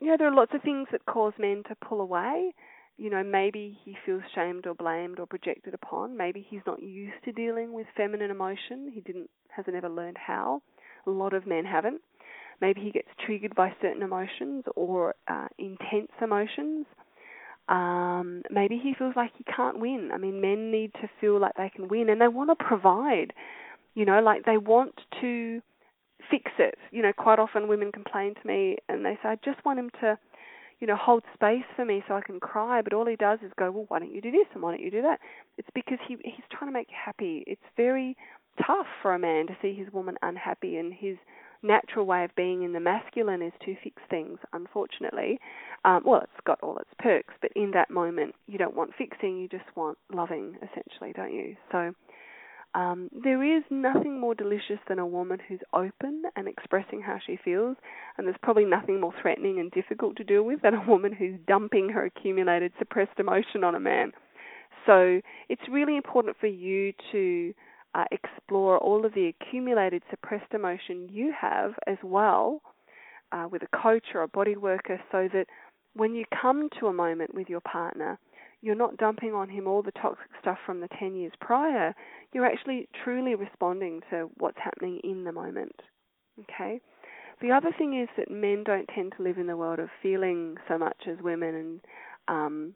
you 0.00 0.08
know, 0.08 0.16
there 0.18 0.28
are 0.28 0.34
lots 0.34 0.52
of 0.54 0.62
things 0.62 0.88
that 0.92 1.06
cause 1.06 1.32
men 1.38 1.62
to 1.68 1.74
pull 1.76 2.00
away. 2.00 2.54
You 2.98 3.10
know, 3.10 3.22
maybe 3.22 3.78
he 3.84 3.96
feels 4.06 4.22
shamed 4.34 4.66
or 4.66 4.74
blamed 4.74 5.18
or 5.18 5.26
projected 5.26 5.74
upon. 5.74 6.16
Maybe 6.16 6.46
he's 6.48 6.62
not 6.66 6.82
used 6.82 7.22
to 7.24 7.32
dealing 7.32 7.72
with 7.72 7.86
feminine 7.96 8.30
emotion. 8.30 8.90
He 8.92 9.00
didn't 9.00 9.28
hasn't 9.48 9.76
ever 9.76 9.88
learned 9.88 10.18
how. 10.18 10.62
A 11.06 11.10
lot 11.10 11.34
of 11.34 11.46
men 11.46 11.64
haven't. 11.64 12.00
Maybe 12.60 12.80
he 12.80 12.90
gets 12.90 13.08
triggered 13.24 13.54
by 13.54 13.74
certain 13.82 14.02
emotions 14.02 14.64
or 14.76 15.14
uh, 15.28 15.48
intense 15.58 16.10
emotions. 16.22 16.86
Um, 17.68 18.42
maybe 18.50 18.78
he 18.82 18.94
feels 18.98 19.14
like 19.16 19.32
he 19.36 19.44
can't 19.44 19.78
win. 19.78 20.10
I 20.12 20.18
mean, 20.18 20.40
men 20.40 20.70
need 20.70 20.92
to 20.94 21.10
feel 21.20 21.38
like 21.40 21.54
they 21.56 21.70
can 21.74 21.88
win 21.88 22.08
and 22.08 22.20
they 22.20 22.28
want 22.28 22.50
to 22.50 22.64
provide. 22.64 23.32
You 23.94 24.04
know, 24.04 24.20
like 24.20 24.44
they 24.44 24.56
want 24.56 24.94
to 25.20 25.60
fix 26.30 26.50
it. 26.58 26.76
You 26.90 27.02
know, 27.02 27.12
quite 27.12 27.38
often 27.38 27.68
women 27.68 27.92
complain 27.92 28.34
to 28.34 28.46
me 28.46 28.78
and 28.88 29.04
they 29.04 29.18
say, 29.22 29.30
I 29.30 29.36
just 29.44 29.64
want 29.64 29.78
him 29.78 29.90
to, 30.00 30.18
you 30.80 30.86
know, 30.86 30.96
hold 30.96 31.22
space 31.34 31.64
for 31.74 31.84
me 31.84 32.02
so 32.06 32.14
I 32.14 32.20
can 32.20 32.40
cry. 32.40 32.82
But 32.82 32.92
all 32.92 33.06
he 33.06 33.16
does 33.16 33.38
is 33.44 33.52
go, 33.58 33.70
well, 33.70 33.86
why 33.88 33.98
don't 33.98 34.14
you 34.14 34.20
do 34.20 34.30
this 34.30 34.46
and 34.54 34.62
why 34.62 34.72
don't 34.72 34.84
you 34.84 34.90
do 34.90 35.02
that? 35.02 35.20
It's 35.58 35.68
because 35.74 35.98
he 36.06 36.16
he's 36.24 36.44
trying 36.50 36.70
to 36.70 36.74
make 36.74 36.88
you 36.90 36.96
happy. 37.02 37.44
It's 37.46 37.60
very 37.76 38.16
tough 38.66 38.86
for 39.02 39.14
a 39.14 39.18
man 39.18 39.46
to 39.46 39.56
see 39.60 39.74
his 39.74 39.92
woman 39.92 40.16
unhappy 40.22 40.76
and 40.76 40.92
his 40.92 41.16
natural 41.62 42.06
way 42.06 42.24
of 42.24 42.34
being 42.36 42.62
in 42.62 42.72
the 42.72 42.80
masculine 42.80 43.42
is 43.42 43.52
to 43.64 43.76
fix 43.82 44.02
things, 44.08 44.38
unfortunately. 44.52 45.38
Um, 45.84 46.02
well, 46.04 46.20
it's 46.22 46.44
got 46.46 46.60
all 46.62 46.78
its 46.78 46.90
perks, 46.98 47.34
but 47.40 47.50
in 47.56 47.72
that 47.72 47.90
moment, 47.90 48.34
you 48.46 48.58
don't 48.58 48.76
want 48.76 48.92
fixing, 48.96 49.38
you 49.38 49.48
just 49.48 49.64
want 49.74 49.98
loving, 50.12 50.56
essentially, 50.56 51.12
don't 51.14 51.32
you? 51.32 51.56
So, 51.72 51.94
um, 52.76 53.08
there 53.24 53.42
is 53.42 53.64
nothing 53.70 54.20
more 54.20 54.34
delicious 54.34 54.78
than 54.86 54.98
a 54.98 55.06
woman 55.06 55.38
who's 55.48 55.60
open 55.72 56.24
and 56.36 56.46
expressing 56.46 57.00
how 57.00 57.16
she 57.26 57.38
feels, 57.42 57.74
and 58.16 58.26
there's 58.26 58.36
probably 58.42 58.66
nothing 58.66 59.00
more 59.00 59.14
threatening 59.22 59.58
and 59.58 59.70
difficult 59.70 60.14
to 60.16 60.24
deal 60.24 60.42
with 60.42 60.60
than 60.60 60.74
a 60.74 60.86
woman 60.86 61.10
who's 61.10 61.40
dumping 61.48 61.88
her 61.88 62.04
accumulated 62.04 62.72
suppressed 62.78 63.18
emotion 63.18 63.64
on 63.64 63.74
a 63.74 63.80
man. 63.80 64.12
So, 64.84 65.22
it's 65.48 65.62
really 65.70 65.96
important 65.96 66.36
for 66.38 66.48
you 66.48 66.92
to 67.12 67.54
uh, 67.94 68.04
explore 68.12 68.76
all 68.76 69.06
of 69.06 69.14
the 69.14 69.32
accumulated 69.40 70.02
suppressed 70.10 70.52
emotion 70.52 71.08
you 71.10 71.32
have 71.40 71.72
as 71.86 71.96
well 72.04 72.60
uh, 73.32 73.48
with 73.50 73.62
a 73.62 73.76
coach 73.82 74.04
or 74.14 74.22
a 74.22 74.28
body 74.28 74.56
worker 74.56 75.00
so 75.10 75.28
that 75.32 75.46
when 75.94 76.14
you 76.14 76.26
come 76.42 76.68
to 76.78 76.88
a 76.88 76.92
moment 76.92 77.34
with 77.34 77.48
your 77.48 77.62
partner, 77.62 78.18
you're 78.62 78.74
not 78.74 78.96
dumping 78.96 79.34
on 79.34 79.48
him 79.48 79.66
all 79.66 79.82
the 79.82 79.92
toxic 79.92 80.30
stuff 80.40 80.58
from 80.64 80.80
the 80.80 80.88
10 80.98 81.14
years 81.14 81.32
prior. 81.40 81.94
You're 82.32 82.46
actually 82.46 82.88
truly 83.04 83.34
responding 83.34 84.00
to 84.10 84.30
what's 84.38 84.58
happening 84.62 85.00
in 85.04 85.24
the 85.24 85.32
moment. 85.32 85.80
Okay? 86.40 86.80
The 87.40 87.52
other 87.52 87.70
thing 87.76 88.00
is 88.00 88.08
that 88.16 88.30
men 88.30 88.64
don't 88.64 88.88
tend 88.94 89.12
to 89.16 89.22
live 89.22 89.38
in 89.38 89.46
the 89.46 89.56
world 89.56 89.78
of 89.78 89.88
feeling 90.02 90.56
so 90.68 90.78
much 90.78 90.96
as 91.06 91.18
women, 91.22 91.54
and 91.54 91.80
um, 92.28 92.74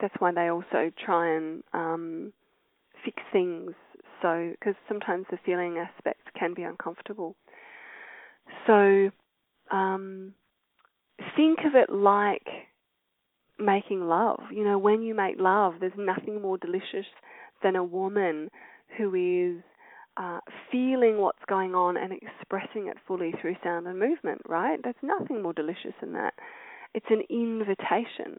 that's 0.00 0.14
why 0.18 0.32
they 0.32 0.50
also 0.50 0.90
try 1.04 1.36
and 1.36 1.62
um, 1.74 2.32
fix 3.04 3.22
things 3.32 3.72
so 4.22 4.52
because 4.58 4.74
sometimes 4.88 5.26
the 5.30 5.38
feeling 5.44 5.78
aspect 5.78 6.20
can 6.38 6.54
be 6.54 6.62
uncomfortable. 6.62 7.34
So 8.66 9.10
um, 9.70 10.32
think 11.36 11.58
of 11.66 11.74
it 11.74 11.90
like 11.92 12.46
making 13.62 14.02
love. 14.02 14.40
You 14.50 14.64
know, 14.64 14.78
when 14.78 15.02
you 15.02 15.14
make 15.14 15.36
love, 15.38 15.74
there's 15.80 15.92
nothing 15.96 16.40
more 16.42 16.58
delicious 16.58 17.06
than 17.62 17.76
a 17.76 17.84
woman 17.84 18.50
who 18.98 19.14
is 19.14 19.62
uh, 20.16 20.40
feeling 20.70 21.18
what's 21.18 21.44
going 21.48 21.74
on 21.74 21.96
and 21.96 22.12
expressing 22.12 22.88
it 22.88 22.96
fully 23.06 23.32
through 23.40 23.56
sound 23.64 23.86
and 23.86 23.98
movement, 23.98 24.42
right? 24.48 24.78
There's 24.82 24.94
nothing 25.02 25.42
more 25.42 25.52
delicious 25.52 25.94
than 26.00 26.12
that. 26.12 26.34
It's 26.94 27.06
an 27.08 27.22
invitation 27.30 28.38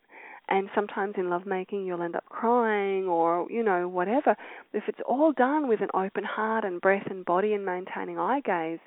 and 0.50 0.70
sometimes 0.76 1.16
in 1.18 1.30
lovemaking 1.30 1.86
you'll 1.86 2.02
end 2.02 2.16
up 2.16 2.26
crying 2.26 3.06
or 3.06 3.48
you 3.50 3.64
know 3.64 3.88
whatever 3.88 4.36
if 4.74 4.84
it's 4.88 5.00
all 5.08 5.32
done 5.32 5.68
with 5.68 5.82
an 5.82 5.90
open 5.94 6.24
heart 6.24 6.66
and 6.66 6.82
breath 6.82 7.08
and 7.10 7.26
body 7.26 7.54
and 7.54 7.66
maintaining 7.66 8.18
eye 8.18 8.42
gaze 8.46 8.80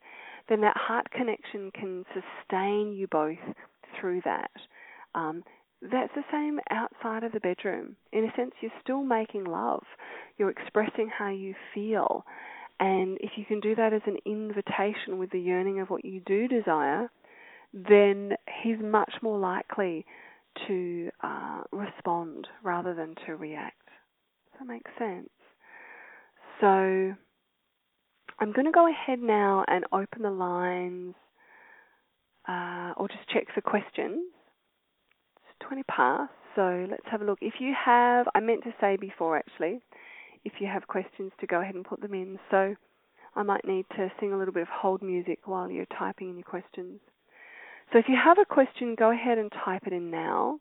then 0.49 0.61
that 0.61 0.77
heart 0.77 1.11
connection 1.11 1.71
can 1.73 2.05
sustain 2.13 2.93
you 2.93 3.07
both 3.11 3.39
through 3.99 4.21
that 4.25 4.51
um, 5.15 5.43
that's 5.83 6.13
the 6.15 6.25
same 6.33 6.59
outside 6.71 7.23
of 7.23 7.33
the 7.33 7.41
bedroom. 7.41 7.97
In 8.13 8.25
a 8.25 8.33
sense, 8.37 8.53
you're 8.61 8.73
still 8.83 9.03
making 9.03 9.45
love. 9.45 9.85
You're 10.39 10.51
expressing 10.51 11.09
how 11.09 11.31
you 11.31 11.55
feel. 11.75 12.25
And 12.81 13.19
if 13.21 13.33
you 13.37 13.45
can 13.45 13.61
do 13.61 13.75
that 13.75 13.93
as 13.93 14.03
an 14.07 14.19
invitation 14.27 15.19
with 15.19 15.31
the 15.31 15.41
yearning 15.41 15.81
of 15.81 15.89
what 15.89 16.05
you 16.05 16.21
do 16.27 16.49
desire, 16.49 17.11
then 17.73 18.33
he's 18.63 18.79
much 18.83 19.13
more 19.23 19.39
likely 19.39 20.05
to 20.67 21.11
uh, 21.23 21.63
respond 21.73 22.47
rather 22.63 22.95
than 22.95 23.15
to 23.27 23.37
react. 23.37 23.89
Does 24.53 24.61
that 24.61 24.73
make 24.73 24.87
sense? 24.99 25.29
So 26.61 26.67
I'm 28.39 28.53
going 28.53 28.67
to 28.67 28.73
go 28.73 28.89
ahead 28.91 29.21
now 29.21 29.65
and 29.69 29.85
open 29.93 30.23
the 30.23 30.31
lines 30.31 31.15
uh, 32.49 32.93
or 32.97 33.09
just 33.09 33.29
check 33.33 33.47
for 33.55 33.61
questions. 33.61 34.33
It's 35.61 35.69
20 35.69 35.83
past, 35.85 36.33
so 36.55 36.87
let's 36.91 37.05
have 37.11 37.23
a 37.23 37.25
look. 37.25 37.39
If 37.41 37.55
you 37.61 37.75
have, 37.85 38.27
I 38.35 38.41
meant 38.41 38.65
to 38.65 38.75
say 38.81 38.97
before 38.97 39.37
actually, 39.37 39.81
if 40.45 40.55
you 40.61 40.67
have 40.67 40.87
questions 40.87 41.33
to 41.41 41.47
go 41.47 41.61
ahead 41.61 41.75
and 41.75 41.85
put 41.85 42.01
them 42.01 42.15
in. 42.15 42.39
So 42.51 42.77
I 43.35 43.43
might 43.43 43.67
need 43.67 43.87
to 43.97 44.11
sing 44.21 44.33
a 44.33 44.39
little 44.39 44.55
bit 44.55 44.63
of 44.63 44.69
hold 44.69 45.03
music 45.03 45.41
while 45.45 45.71
you're 45.71 45.87
typing 45.99 46.31
in 46.31 46.37
your 46.37 46.45
questions. 46.45 47.01
So 47.93 47.99
if 47.99 48.07
you 48.09 48.17
have 48.23 48.39
a 48.39 48.45
question, 48.45 48.97
go 48.99 49.11
ahead 49.11 49.39
and 49.39 49.51
type 49.65 49.83
it 49.87 49.93
in 49.93 50.11
now. 50.11 50.59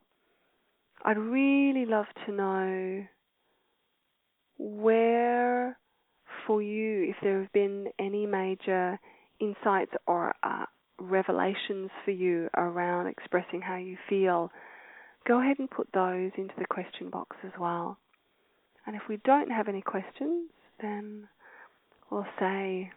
I'd 1.04 1.18
really 1.18 1.86
love 1.86 2.06
to 2.26 2.32
know 2.32 3.06
where 4.58 5.78
for 6.48 6.62
you, 6.62 7.10
if 7.10 7.16
there 7.22 7.42
have 7.42 7.52
been 7.54 7.88
any 8.00 8.26
major 8.26 9.00
insights 9.40 9.92
or 10.08 10.34
uh, 10.44 10.66
revelations 11.00 11.90
for 12.04 12.12
you 12.12 12.50
around 12.56 13.08
expressing 13.08 13.62
how 13.62 13.78
you 13.78 13.98
feel, 14.10 14.52
go 15.28 15.42
ahead 15.42 15.58
and 15.60 15.70
put 15.70 15.88
those 15.94 16.32
into 16.38 16.54
the 16.58 16.66
question 16.66 17.10
box 17.10 17.36
as 17.44 17.52
well. 17.60 17.98
And 18.86 18.96
if 18.96 19.02
we 19.10 19.18
don't 19.26 19.52
have 19.52 19.68
any 19.68 19.82
questions, 19.82 20.50
then 20.82 21.28
we'll 22.12 22.28
say 22.40 22.92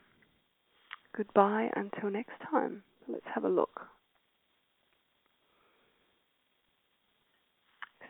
goodbye 1.17 1.71
until 1.75 2.11
next 2.11 2.35
time. 2.51 2.83
Let's 3.09 3.27
have 3.35 3.45
a 3.45 3.49
look. 3.49 3.81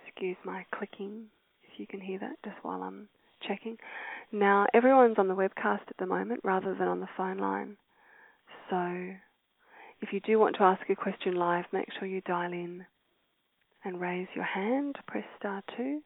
Excuse 0.07 0.37
my 0.45 0.65
clicking, 0.75 1.27
if 1.63 1.79
you 1.79 1.87
can 1.87 2.01
hear 2.01 2.19
that, 2.19 2.43
just 2.45 2.57
while 2.63 2.83
I'm 2.83 3.09
checking. 3.47 3.77
Now, 4.33 4.67
everyone's 4.75 5.19
on 5.19 5.29
the 5.29 5.37
webcast 5.37 5.83
at 5.89 5.97
the 5.99 6.07
moment 6.07 6.41
rather 6.43 6.75
than 6.75 6.89
on 6.89 6.99
the 6.99 7.09
phone 7.17 7.39
line. 7.39 7.77
So, 8.69 9.15
if 10.01 10.13
you 10.13 10.21
do 10.21 10.41
want 10.41 10.57
to 10.57 10.65
ask 10.65 10.83
a 10.91 10.97
question 10.97 11.37
live, 11.37 11.67
make 11.73 11.87
sure 11.99 12.09
you 12.09 12.21
dial 12.23 12.53
in 12.53 12.85
and 13.89 14.01
raise 14.01 14.29
your 14.35 14.45
hand. 14.45 14.97
Press 15.07 15.25
star 15.39 15.63
2. 15.77 16.01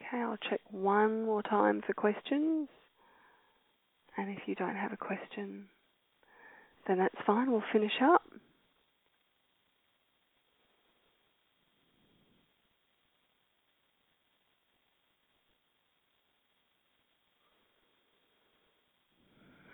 Okay, 0.00 0.22
I'll 0.22 0.38
check 0.48 0.60
one 0.70 1.24
more 1.26 1.42
time 1.42 1.82
for 1.86 1.92
questions. 1.94 2.68
And 4.16 4.30
if 4.30 4.40
you 4.46 4.54
don't 4.54 4.76
have 4.76 4.92
a 4.92 4.96
question, 4.96 5.66
then 6.86 6.98
that's 6.98 7.14
fine. 7.26 7.50
We'll 7.50 7.62
finish 7.72 7.92
up. 8.02 8.22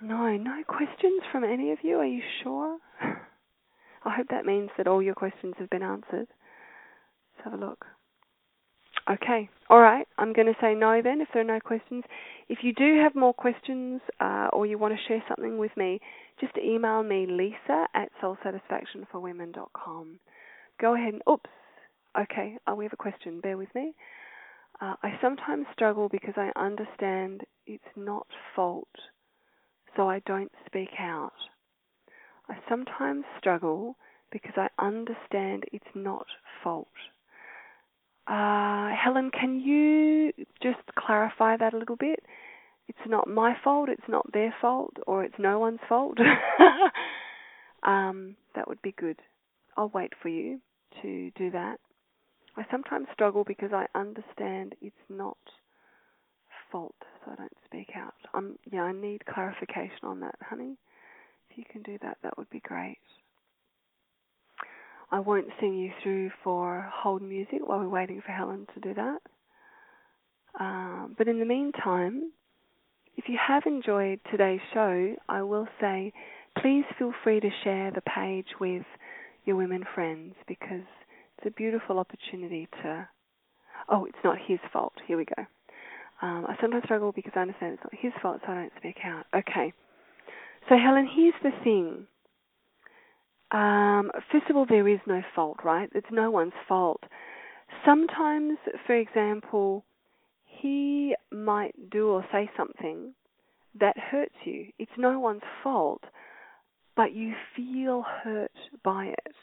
No, 0.03 0.37
no 0.37 0.63
questions 0.67 1.23
from 1.33 1.45
any 1.45 1.73
of 1.73 1.79
you. 1.83 1.97
Are 1.99 2.07
you 2.07 2.23
sure? 2.43 2.79
I 4.09 4.17
hope 4.17 4.29
that 4.31 4.47
means 4.47 4.71
that 4.79 4.87
all 4.87 5.03
your 5.03 5.15
questions 5.15 5.55
have 5.59 5.69
been 5.71 5.83
answered. 5.83 6.29
Let's 7.37 7.45
have 7.45 7.53
a 7.53 7.57
look. 7.57 7.85
Okay, 9.11 9.49
all 9.71 9.81
right. 9.81 10.07
I'm 10.19 10.33
going 10.33 10.49
to 10.49 10.57
say 10.61 10.75
no 10.75 11.01
then 11.03 11.21
if 11.21 11.29
there 11.33 11.43
are 11.43 11.47
no 11.47 11.61
questions. 11.61 12.05
If 12.49 12.59
you 12.63 12.73
do 12.75 13.01
have 13.03 13.15
more 13.15 13.33
questions 13.35 14.01
uh, 14.21 14.49
or 14.53 14.67
you 14.67 14.79
want 14.79 14.95
to 14.95 15.01
share 15.09 15.23
something 15.29 15.59
with 15.59 15.77
me, 15.77 16.01
just 16.41 16.57
email 16.59 17.03
me 17.03 17.27
lisa 17.27 17.87
at 17.95 18.11
soulsatisfactionforwomen.com. 18.23 20.21
Go 20.81 20.95
ahead 20.95 21.15
and, 21.15 21.23
oops, 21.31 21.51
okay, 22.21 22.57
oh, 22.67 22.75
we 22.75 22.85
have 22.85 22.93
a 22.93 22.97
question. 22.97 23.41
Bear 23.41 23.57
with 23.57 23.75
me. 23.75 23.95
Uh, 24.81 24.95
I 25.03 25.19
sometimes 25.21 25.67
struggle 25.73 26.09
because 26.09 26.35
I 26.37 26.51
understand 26.57 27.43
it's 27.67 27.83
not 27.97 28.27
fault, 28.55 28.89
so 29.97 30.09
I 30.09 30.21
don't 30.27 30.53
speak 30.67 30.91
out. 31.01 31.33
I 32.49 32.57
sometimes 32.69 33.25
struggle 33.39 33.97
because 34.31 34.55
I 34.57 34.69
understand 34.79 35.65
it's 35.73 35.85
not 35.95 36.27
fault. 36.63 36.89
Uh, 38.27 38.91
Helen, 38.95 39.31
can 39.31 39.61
you 39.61 40.33
just 40.63 40.85
clarify 40.97 41.57
that 41.57 41.73
a 41.75 41.79
little 41.79 41.97
bit? 41.97 42.21
It's 42.89 42.99
not 43.07 43.29
my 43.29 43.55
fault, 43.63 43.89
it's 43.89 44.09
not 44.09 44.31
their 44.33 44.55
fault, 44.61 44.95
or 45.07 45.25
it's 45.25 45.39
no 45.39 45.59
one's 45.59 45.81
fault. 45.89 46.19
um, 47.83 48.37
that 48.55 48.69
would 48.69 48.81
be 48.83 48.95
good. 48.99 49.19
I'll 49.77 49.91
wait 49.91 50.13
for 50.21 50.29
you 50.29 50.61
to 51.03 51.31
do 51.37 51.51
that. 51.51 51.79
I 52.57 52.65
sometimes 52.71 53.07
struggle 53.13 53.45
because 53.45 53.71
I 53.73 53.87
understand 53.95 54.75
it's 54.81 54.97
not 55.09 55.39
fault, 56.73 56.95
so 57.25 57.33
I 57.33 57.37
don't 57.37 57.53
speak 57.65 57.91
out. 57.97 58.15
Um, 58.35 58.59
yeah, 58.71 58.83
I 58.83 58.93
need 58.93 59.25
clarification 59.27 60.05
on 60.05 60.21
that, 60.21 60.35
honey. 60.41 60.77
You 61.59 61.65
can 61.69 61.83
do 61.83 61.99
that, 62.03 62.19
that 62.23 62.39
would 62.39 62.49
be 62.51 62.61
great. 62.61 62.99
I 65.11 65.19
won't 65.19 65.49
sing 65.59 65.75
you 65.75 65.91
through 66.01 66.31
for 66.45 66.89
hold 66.95 67.21
music 67.21 67.67
while 67.67 67.81
we're 67.81 67.89
waiting 67.89 68.23
for 68.25 68.31
Helen 68.31 68.69
to 68.75 68.81
do 68.81 68.95
that. 68.95 69.19
Um, 70.61 71.17
but 71.19 71.27
in 71.27 71.41
the 71.41 71.45
meantime, 71.45 72.31
if 73.17 73.25
you 73.29 73.37
have 73.45 73.65
enjoyed 73.67 74.21
today's 74.31 74.61
show, 74.73 75.17
I 75.29 75.43
will 75.43 75.67
say 75.81 76.13
please 76.63 76.85
feel 76.97 77.13
free 77.25 77.41
to 77.41 77.51
share 77.65 77.91
the 77.91 78.03
page 78.03 78.47
with 78.61 78.85
your 79.45 79.57
women 79.57 79.83
friends 79.97 80.35
because 80.47 80.87
it's 81.39 81.47
a 81.47 81.51
beautiful 81.51 81.99
opportunity 81.99 82.69
to. 82.83 83.09
Oh, 83.89 84.05
it's 84.05 84.19
not 84.23 84.37
his 84.47 84.61
fault. 84.73 84.93
Here 85.09 85.17
we 85.17 85.25
go. 85.25 85.45
Um, 86.23 86.47
I 86.49 86.57
sometimes 86.61 86.85
struggle 86.85 87.11
because 87.11 87.33
I 87.35 87.41
understand 87.41 87.75
it's 87.75 87.83
not 87.83 88.01
his 88.01 88.13
fault, 88.23 88.41
so 88.47 88.53
I 88.53 88.55
don't 88.55 88.73
speak 88.79 88.99
out. 89.05 89.27
Okay. 89.35 89.73
So, 90.69 90.77
Helen, 90.77 91.09
here's 91.15 91.35
the 91.43 91.53
thing 91.65 92.07
um, 93.51 94.11
first 94.31 94.51
of 94.51 94.57
all, 94.57 94.67
there 94.67 94.89
is 94.89 95.01
no 95.07 95.23
fault, 95.35 95.59
right? 95.65 95.89
It's 95.95 96.07
no 96.11 96.31
one's 96.31 96.53
fault. 96.69 97.03
Sometimes, 97.85 98.59
for 98.87 98.95
example, 98.95 99.85
he 100.45 101.15
might 101.33 101.91
do 101.91 102.09
or 102.09 102.25
say 102.31 102.51
something 102.57 103.15
that 103.79 103.97
hurts 103.97 104.35
you. 104.45 104.67
It's 104.79 104.93
no 104.99 105.19
one's 105.19 105.43
fault, 105.63 106.03
but 106.97 107.13
you 107.13 107.33
feel 107.57 108.05
hurt 108.23 108.53
by 108.85 109.07
it. 109.07 109.35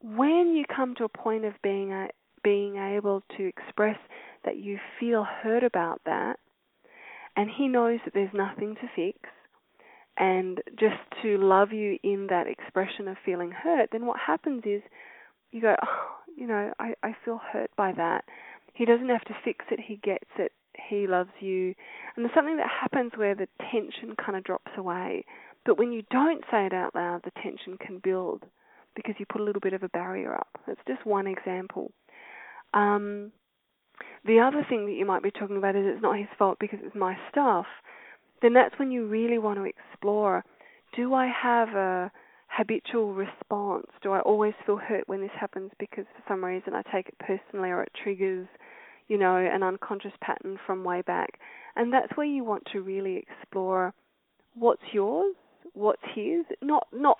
When 0.00 0.54
you 0.56 0.64
come 0.74 0.94
to 0.96 1.04
a 1.04 1.08
point 1.08 1.44
of 1.44 1.54
being 1.62 1.92
a, 1.92 2.08
being 2.42 2.76
able 2.76 3.22
to 3.36 3.46
express 3.46 3.98
that 4.44 4.56
you 4.56 4.78
feel 4.98 5.24
hurt 5.24 5.62
about 5.62 6.00
that, 6.06 6.38
and 7.36 7.50
he 7.50 7.68
knows 7.68 8.00
that 8.04 8.14
there's 8.14 8.32
nothing 8.32 8.76
to 8.76 8.88
fix, 8.96 9.18
and 10.18 10.62
just 10.78 10.96
to 11.22 11.36
love 11.38 11.72
you 11.72 11.98
in 12.02 12.28
that 12.30 12.46
expression 12.46 13.08
of 13.08 13.16
feeling 13.24 13.50
hurt, 13.50 13.90
then 13.92 14.06
what 14.06 14.18
happens 14.18 14.62
is 14.64 14.82
you 15.50 15.60
go, 15.60 15.74
oh, 15.82 16.06
you 16.36 16.46
know, 16.46 16.72
I, 16.78 16.94
I 17.02 17.14
feel 17.24 17.40
hurt 17.52 17.70
by 17.76 17.92
that. 17.92 18.24
He 18.74 18.84
doesn't 18.84 19.08
have 19.08 19.24
to 19.24 19.36
fix 19.44 19.64
it, 19.70 19.80
he 19.80 19.96
gets 19.96 20.28
it, 20.38 20.52
he 20.88 21.06
loves 21.06 21.30
you. 21.40 21.74
And 22.14 22.24
there's 22.24 22.34
something 22.34 22.58
that 22.58 22.68
happens 22.68 23.12
where 23.16 23.34
the 23.34 23.48
tension 23.70 24.14
kind 24.16 24.36
of 24.36 24.44
drops 24.44 24.72
away. 24.76 25.24
But 25.64 25.78
when 25.78 25.92
you 25.92 26.02
don't 26.10 26.44
say 26.50 26.66
it 26.66 26.72
out 26.72 26.94
loud, 26.94 27.22
the 27.24 27.32
tension 27.42 27.76
can 27.78 28.00
build 28.02 28.44
because 28.94 29.14
you 29.18 29.26
put 29.26 29.40
a 29.40 29.44
little 29.44 29.60
bit 29.60 29.72
of 29.72 29.82
a 29.82 29.88
barrier 29.88 30.34
up. 30.34 30.48
That's 30.66 30.80
just 30.86 31.04
one 31.04 31.26
example. 31.26 31.92
Um, 32.72 33.32
the 34.24 34.40
other 34.40 34.64
thing 34.68 34.86
that 34.86 34.92
you 34.92 35.06
might 35.06 35.22
be 35.22 35.30
talking 35.30 35.56
about 35.56 35.76
is 35.76 35.84
it's 35.86 36.02
not 36.02 36.18
his 36.18 36.28
fault 36.38 36.58
because 36.60 36.78
it's 36.82 36.94
my 36.94 37.16
stuff 37.30 37.66
then 38.42 38.52
that's 38.52 38.78
when 38.78 38.90
you 38.90 39.06
really 39.06 39.38
want 39.38 39.58
to 39.58 39.64
explore 39.64 40.44
do 40.94 41.12
I 41.12 41.26
have 41.26 41.68
a 41.70 42.10
habitual 42.48 43.12
response? 43.12 43.86
Do 44.02 44.12
I 44.12 44.20
always 44.20 44.54
feel 44.64 44.76
hurt 44.76 45.08
when 45.08 45.20
this 45.20 45.30
happens 45.38 45.70
because 45.78 46.06
for 46.16 46.22
some 46.26 46.44
reason 46.44 46.74
I 46.74 46.82
take 46.90 47.08
it 47.08 47.18
personally 47.18 47.68
or 47.68 47.82
it 47.82 47.92
triggers, 48.02 48.48
you 49.08 49.18
know, 49.18 49.36
an 49.36 49.62
unconscious 49.62 50.12
pattern 50.22 50.58
from 50.66 50.84
way 50.84 51.02
back? 51.02 51.38
And 51.74 51.92
that's 51.92 52.16
where 52.16 52.26
you 52.26 52.44
want 52.44 52.64
to 52.72 52.80
really 52.80 53.16
explore 53.28 53.92
what's 54.54 54.82
yours, 54.92 55.34
what's 55.74 56.02
his, 56.14 56.46
not 56.62 56.86
not 56.92 57.18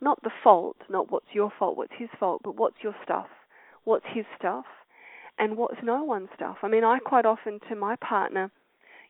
not 0.00 0.22
the 0.22 0.30
fault, 0.44 0.76
not 0.88 1.10
what's 1.10 1.26
your 1.32 1.50
fault, 1.58 1.76
what's 1.76 1.92
his 1.98 2.10
fault, 2.20 2.42
but 2.44 2.56
what's 2.56 2.76
your 2.82 2.94
stuff, 3.02 3.28
what's 3.84 4.04
his 4.14 4.26
stuff, 4.38 4.66
and 5.38 5.56
what's 5.56 5.78
no 5.82 6.04
one's 6.04 6.28
stuff. 6.34 6.58
I 6.62 6.68
mean, 6.68 6.84
I 6.84 6.98
quite 6.98 7.26
often 7.26 7.60
to 7.68 7.74
my 7.74 7.96
partner 7.96 8.52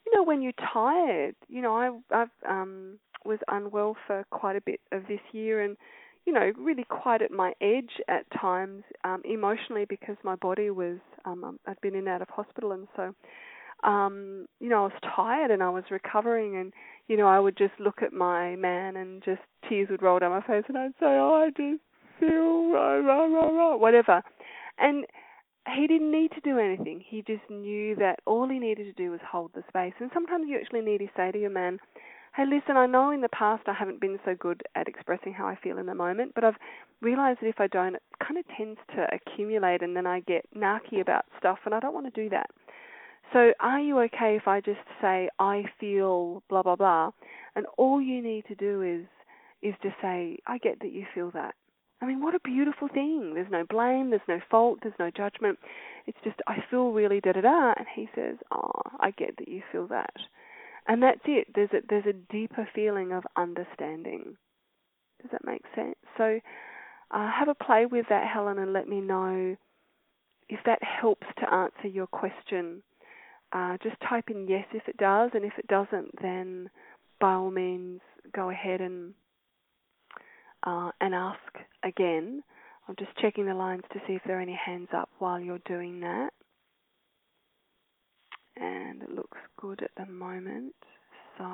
you 0.07 0.15
know, 0.15 0.23
when 0.23 0.41
you're 0.41 0.53
tired, 0.73 1.35
you 1.49 1.61
know, 1.61 1.75
I 1.75 1.91
I've 2.15 2.29
um 2.49 2.99
was 3.25 3.39
unwell 3.49 3.97
for 4.07 4.25
quite 4.31 4.57
a 4.57 4.61
bit 4.61 4.81
of 4.93 5.03
this 5.09 5.21
year 5.33 5.61
and 5.63 5.77
you 6.27 6.33
know, 6.33 6.53
really 6.59 6.85
quite 6.85 7.23
at 7.23 7.31
my 7.31 7.53
edge 7.61 8.01
at 8.09 8.27
times 8.39 8.83
um, 9.05 9.23
emotionally 9.25 9.85
because 9.89 10.17
my 10.25 10.35
body 10.35 10.71
was, 10.71 10.99
um, 11.25 11.45
um, 11.45 11.61
I'd 11.69 11.81
been 11.81 11.95
in 11.95 12.01
and 12.01 12.09
out 12.09 12.23
of 12.23 12.29
hospital, 12.29 12.73
and 12.73 12.89
so, 12.97 13.15
um, 13.89 14.47
you 14.59 14.69
know, 14.69 14.79
I 14.79 14.83
was 14.83 15.15
tired 15.15 15.53
and 15.53 15.63
I 15.63 15.71
was 15.71 15.85
recovering, 15.89 16.57
and 16.57 16.73
you 17.07 17.17
know, 17.17 17.29
I 17.29 17.39
would 17.39 17.57
just 17.57 17.75
look 17.79 18.03
at 18.03 18.13
my 18.13 18.57
man 18.57 18.97
and 18.97 19.23
just 19.25 19.41
tears 19.69 19.89
would 19.89 20.03
roll 20.03 20.19
down 20.19 20.33
my 20.33 20.41
face, 20.41 20.65
and 20.67 20.77
I'd 20.77 20.91
say, 20.99 21.07
oh, 21.07 21.47
I 21.47 21.51
just 21.51 21.81
feel 22.19 22.73
rah, 22.73 22.97
rah, 22.97 23.27
rah, 23.27 23.49
rah, 23.49 23.77
whatever, 23.77 24.21
and 24.79 25.07
he 25.75 25.87
didn't 25.87 26.11
need 26.11 26.31
to 26.33 26.41
do 26.41 26.59
anything. 26.59 27.03
He 27.07 27.23
just 27.23 27.43
knew 27.51 27.97
that 27.97 28.21
all 28.27 28.49
he 28.49 28.59
needed 28.59 28.85
to 28.85 28.93
do 28.93 29.11
was 29.11 29.21
hold 29.29 29.51
the 29.55 29.65
space. 29.69 29.95
And 29.99 30.11
sometimes 30.15 30.47
you 30.49 30.59
actually 30.59 30.83
need 30.83 30.99
to 30.99 31.09
say 31.17 31.33
to 31.33 31.39
your 31.39 31.51
man, 31.51 31.79
hey, 32.37 32.45
listen, 32.45 32.77
I 32.77 32.87
know 32.87 33.11
in 33.11 33.23
the 33.23 33.29
past 33.31 33.63
I 33.67 33.73
haven't 33.73 34.01
been 34.01 34.19
so 34.25 34.35
good 34.39 34.63
at 34.75 34.89
expressing 34.89 35.33
how 35.33 35.47
I 35.47 35.57
feel 35.57 35.79
in 35.79 35.87
the 35.87 35.95
moment, 35.95 36.33
but 36.35 36.45
I've 36.45 36.57
realized 37.01 37.41
that 37.41 37.49
if 37.49 37.61
I 37.61 37.67
don't, 37.67 37.95
it 37.95 38.03
kind 38.23 38.39
of 38.39 38.45
tends 38.57 38.79
to 38.95 39.07
accumulate 39.13 39.83
and 39.83 39.97
then 39.97 40.07
I 40.07 40.21
get 40.21 40.45
narky 40.55 41.01
about 41.01 41.25
stuff, 41.39 41.59
and 41.65 41.75
I 41.75 41.81
don't 41.81 41.95
want 41.95 42.13
to 42.13 42.23
do 42.23 42.29
that. 42.31 42.51
So, 43.33 43.53
are 43.59 43.81
you 43.81 43.99
okay 44.03 44.37
if 44.37 44.47
I 44.47 44.61
just 44.61 44.79
say, 45.01 45.29
I 45.41 45.65
feel 45.81 46.43
blah, 46.49 46.63
blah, 46.63 46.77
blah, 46.77 47.11
and 47.57 47.67
all 47.77 48.01
you 48.01 48.23
need 48.23 48.45
to 48.47 48.55
do 48.55 48.83
is 48.83 49.07
is 49.63 49.75
to 49.83 49.89
say, 50.01 50.39
I 50.47 50.59
get 50.59 50.79
that 50.81 50.93
you 50.93 51.07
feel 51.15 51.31
that. 51.33 51.55
I 52.03 52.07
mean, 52.07 52.23
what 52.23 52.35
a 52.35 52.41
beautiful 52.41 52.89
thing. 52.89 53.33
There's 53.35 53.51
no 53.51 53.65
blame, 53.69 54.11
there's 54.11 54.21
no 54.29 54.41
fault, 54.51 54.81
there's 54.83 54.95
no 54.99 55.11
judgment. 55.11 55.59
It's 56.07 56.19
just, 56.23 56.37
I 56.47 56.59
feel 56.71 56.93
really 56.93 57.21
da 57.21 57.33
da 57.33 57.41
da. 57.41 57.73
And 57.77 57.87
he 57.95 58.09
says, 58.15 58.37
Oh, 58.51 58.83
I 59.01 59.13
get 59.13 59.37
that 59.39 59.49
you 59.49 59.63
feel 59.73 59.87
that 59.89 60.15
and 60.89 61.03
that's 61.03 61.21
it. 61.27 61.49
There's 61.55 61.71
a 61.73 61.81
there's 61.89 62.07
a 62.07 62.33
deeper 62.33 62.69
feeling 62.75 63.13
of 63.13 63.25
understanding. 63.37 64.37
Does 65.21 65.31
that 65.33 65.45
make 65.45 65.63
sense? 65.75 65.97
So 66.17 66.41
uh, 67.11 67.31
have 67.31 67.49
a 67.49 67.55
play 67.55 67.87
with 67.87 68.07
that, 68.09 68.29
Helen, 68.33 68.59
and 68.59 68.73
let 68.73 68.89
me 68.89 69.01
know 69.01 69.57
if 70.49 70.61
that 70.67 70.81
helps 70.83 71.27
to 71.39 71.53
answer 71.53 71.89
your 71.89 72.07
question. 72.07 72.83
Uh, 73.53 73.77
just 73.83 73.97
type 74.09 74.25
in 74.29 74.47
yes 74.49 74.67
if 74.73 74.87
it 74.89 74.97
does, 74.97 75.31
and 75.35 75.45
if 75.45 75.53
it 75.59 75.67
doesn't, 75.69 76.11
then 76.21 76.69
by 77.21 77.33
all 77.33 77.51
means 77.51 78.01
go 78.35 78.51
ahead 78.51 78.81
and 78.81 79.15
uh, 80.67 80.91
and 81.01 81.15
ask 81.15 81.39
again. 81.83 82.43
I'm 82.89 82.97
just 82.99 83.17
checking 83.21 83.47
the 83.47 83.55
lines 83.55 83.83
to 83.93 83.99
see 84.07 84.13
if 84.13 84.23
there 84.27 84.39
are 84.39 84.43
any 84.43 84.59
hands 84.65 84.89
up 84.97 85.09
while 85.19 85.41
you're 85.41 85.59
doing 85.67 86.01
that 86.01 86.31
and 88.57 89.03
it 89.03 89.11
looks 89.11 89.39
good 89.61 89.83
at 89.83 89.91
the 89.97 90.11
moment. 90.11 90.75
So 91.39 91.45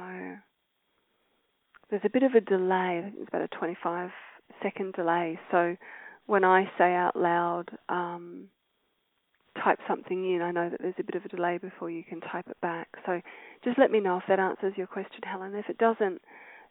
there's 1.90 2.02
a 2.04 2.10
bit 2.10 2.22
of 2.22 2.32
a 2.34 2.40
delay. 2.40 3.12
It's 3.18 3.28
about 3.28 3.42
a 3.42 3.48
25 3.48 4.10
second 4.62 4.94
delay. 4.94 5.38
So 5.50 5.76
when 6.26 6.44
I 6.44 6.64
say 6.78 6.94
out 6.94 7.16
loud, 7.16 7.70
um, 7.88 8.48
type 9.62 9.78
something 9.88 10.34
in, 10.34 10.42
I 10.42 10.50
know 10.50 10.70
that 10.70 10.80
there's 10.80 10.94
a 10.98 11.04
bit 11.04 11.16
of 11.16 11.24
a 11.24 11.28
delay 11.28 11.58
before 11.58 11.90
you 11.90 12.04
can 12.04 12.20
type 12.20 12.46
it 12.48 12.60
back. 12.60 12.88
So 13.04 13.20
just 13.64 13.78
let 13.78 13.90
me 13.90 14.00
know 14.00 14.18
if 14.18 14.24
that 14.28 14.38
answers 14.38 14.74
your 14.76 14.86
question, 14.86 15.20
Helen. 15.24 15.54
If 15.54 15.68
it 15.68 15.78
doesn't, 15.78 16.22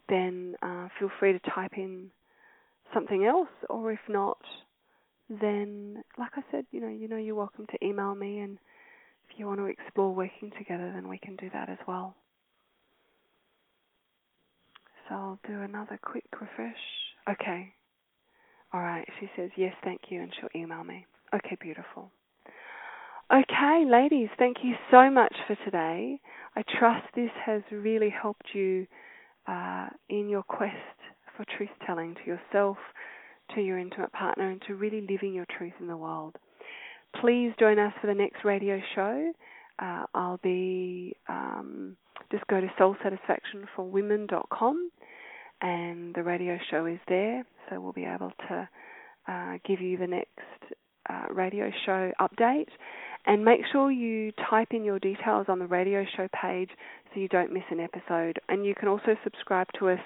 then 0.08 0.56
uh, 0.62 0.88
feel 0.98 1.10
free 1.20 1.32
to 1.32 1.50
type 1.50 1.72
in 1.76 2.10
something 2.94 3.24
else, 3.24 3.48
or 3.70 3.92
if 3.92 4.00
not, 4.08 4.38
then 5.28 6.02
like 6.18 6.32
I 6.36 6.42
said, 6.50 6.66
you 6.70 6.80
know, 6.80 6.88
you 6.88 7.08
know, 7.08 7.16
you're 7.16 7.34
welcome 7.34 7.66
to 7.66 7.86
email 7.86 8.14
me 8.14 8.40
and 8.40 8.58
if 9.30 9.38
you 9.38 9.46
want 9.46 9.60
to 9.60 9.66
explore 9.66 10.14
working 10.14 10.50
together, 10.58 10.92
then 10.94 11.08
we 11.08 11.18
can 11.18 11.36
do 11.36 11.48
that 11.52 11.68
as 11.70 11.78
well. 11.88 12.14
So 15.08 15.14
I'll 15.14 15.40
do 15.46 15.60
another 15.62 15.98
quick 16.02 16.24
refresh. 16.40 16.76
Okay. 17.28 17.72
All 18.72 18.80
right. 18.80 19.06
She 19.20 19.28
says, 19.36 19.50
yes, 19.56 19.74
thank 19.84 20.00
you, 20.08 20.22
and 20.22 20.32
she'll 20.38 20.60
email 20.60 20.84
me. 20.84 21.06
Okay, 21.34 21.56
beautiful. 21.60 22.10
Okay, 23.32 23.84
ladies, 23.90 24.28
thank 24.38 24.58
you 24.62 24.74
so 24.90 25.10
much 25.10 25.34
for 25.46 25.56
today. 25.64 26.20
I 26.54 26.62
trust 26.78 27.06
this 27.14 27.30
has 27.46 27.62
really 27.70 28.10
helped 28.10 28.46
you 28.52 28.86
uh, 29.48 29.88
in 30.10 30.28
your 30.28 30.42
quest 30.42 30.74
for 31.36 31.44
truth 31.56 31.70
telling 31.86 32.14
to 32.14 32.20
yourself, 32.26 32.76
to 33.54 33.60
your 33.60 33.78
intimate 33.78 34.12
partner, 34.12 34.50
and 34.50 34.62
to 34.66 34.74
really 34.74 35.00
living 35.00 35.34
your 35.34 35.46
truth 35.58 35.74
in 35.80 35.86
the 35.86 35.96
world 35.96 36.36
please 37.20 37.52
join 37.58 37.78
us 37.78 37.92
for 38.00 38.06
the 38.06 38.14
next 38.14 38.42
radio 38.44 38.80
show. 38.94 39.30
Uh, 39.78 40.04
I'll 40.14 40.40
be 40.42 41.14
um, 41.28 41.96
just 42.30 42.46
go 42.46 42.58
to 42.60 42.68
soulsatisfactionforwomen.com 42.78 44.90
and 45.60 46.14
the 46.14 46.22
radio 46.22 46.56
show 46.70 46.86
is 46.86 47.00
there, 47.08 47.44
so 47.68 47.80
we'll 47.80 47.92
be 47.92 48.04
able 48.04 48.30
to 48.48 48.68
uh, 49.28 49.58
give 49.64 49.80
you 49.80 49.96
the 49.96 50.06
next 50.06 50.38
uh, 51.08 51.26
radio 51.32 51.72
show 51.86 52.12
update. 52.20 52.68
And 53.24 53.44
make 53.44 53.60
sure 53.70 53.92
you 53.92 54.32
type 54.50 54.72
in 54.72 54.82
your 54.82 54.98
details 54.98 55.46
on 55.48 55.60
the 55.60 55.66
radio 55.66 56.04
show 56.16 56.26
page 56.42 56.70
so 57.14 57.20
you 57.20 57.28
don't 57.28 57.52
miss 57.52 57.62
an 57.70 57.78
episode. 57.78 58.40
And 58.48 58.66
you 58.66 58.74
can 58.74 58.88
also 58.88 59.14
subscribe 59.22 59.68
to 59.78 59.90
us 59.90 60.00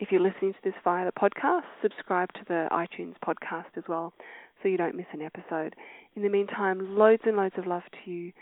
if 0.00 0.10
you're 0.10 0.20
listening 0.20 0.54
to 0.54 0.58
this 0.64 0.74
via 0.82 1.04
the 1.04 1.12
podcast. 1.12 1.62
Subscribe 1.82 2.32
to 2.32 2.40
the 2.48 2.68
iTunes 2.72 3.14
podcast 3.24 3.76
as 3.76 3.84
well 3.86 4.12
so 4.62 4.68
you 4.68 4.78
don't 4.78 4.96
miss 4.96 5.06
an 5.12 5.22
episode. 5.22 5.76
In 6.16 6.22
the 6.22 6.28
meantime, 6.28 6.96
loads 6.96 7.22
and 7.26 7.36
loads 7.36 7.54
of 7.58 7.66
love 7.66 7.82
to 8.04 8.10
you. 8.10 8.32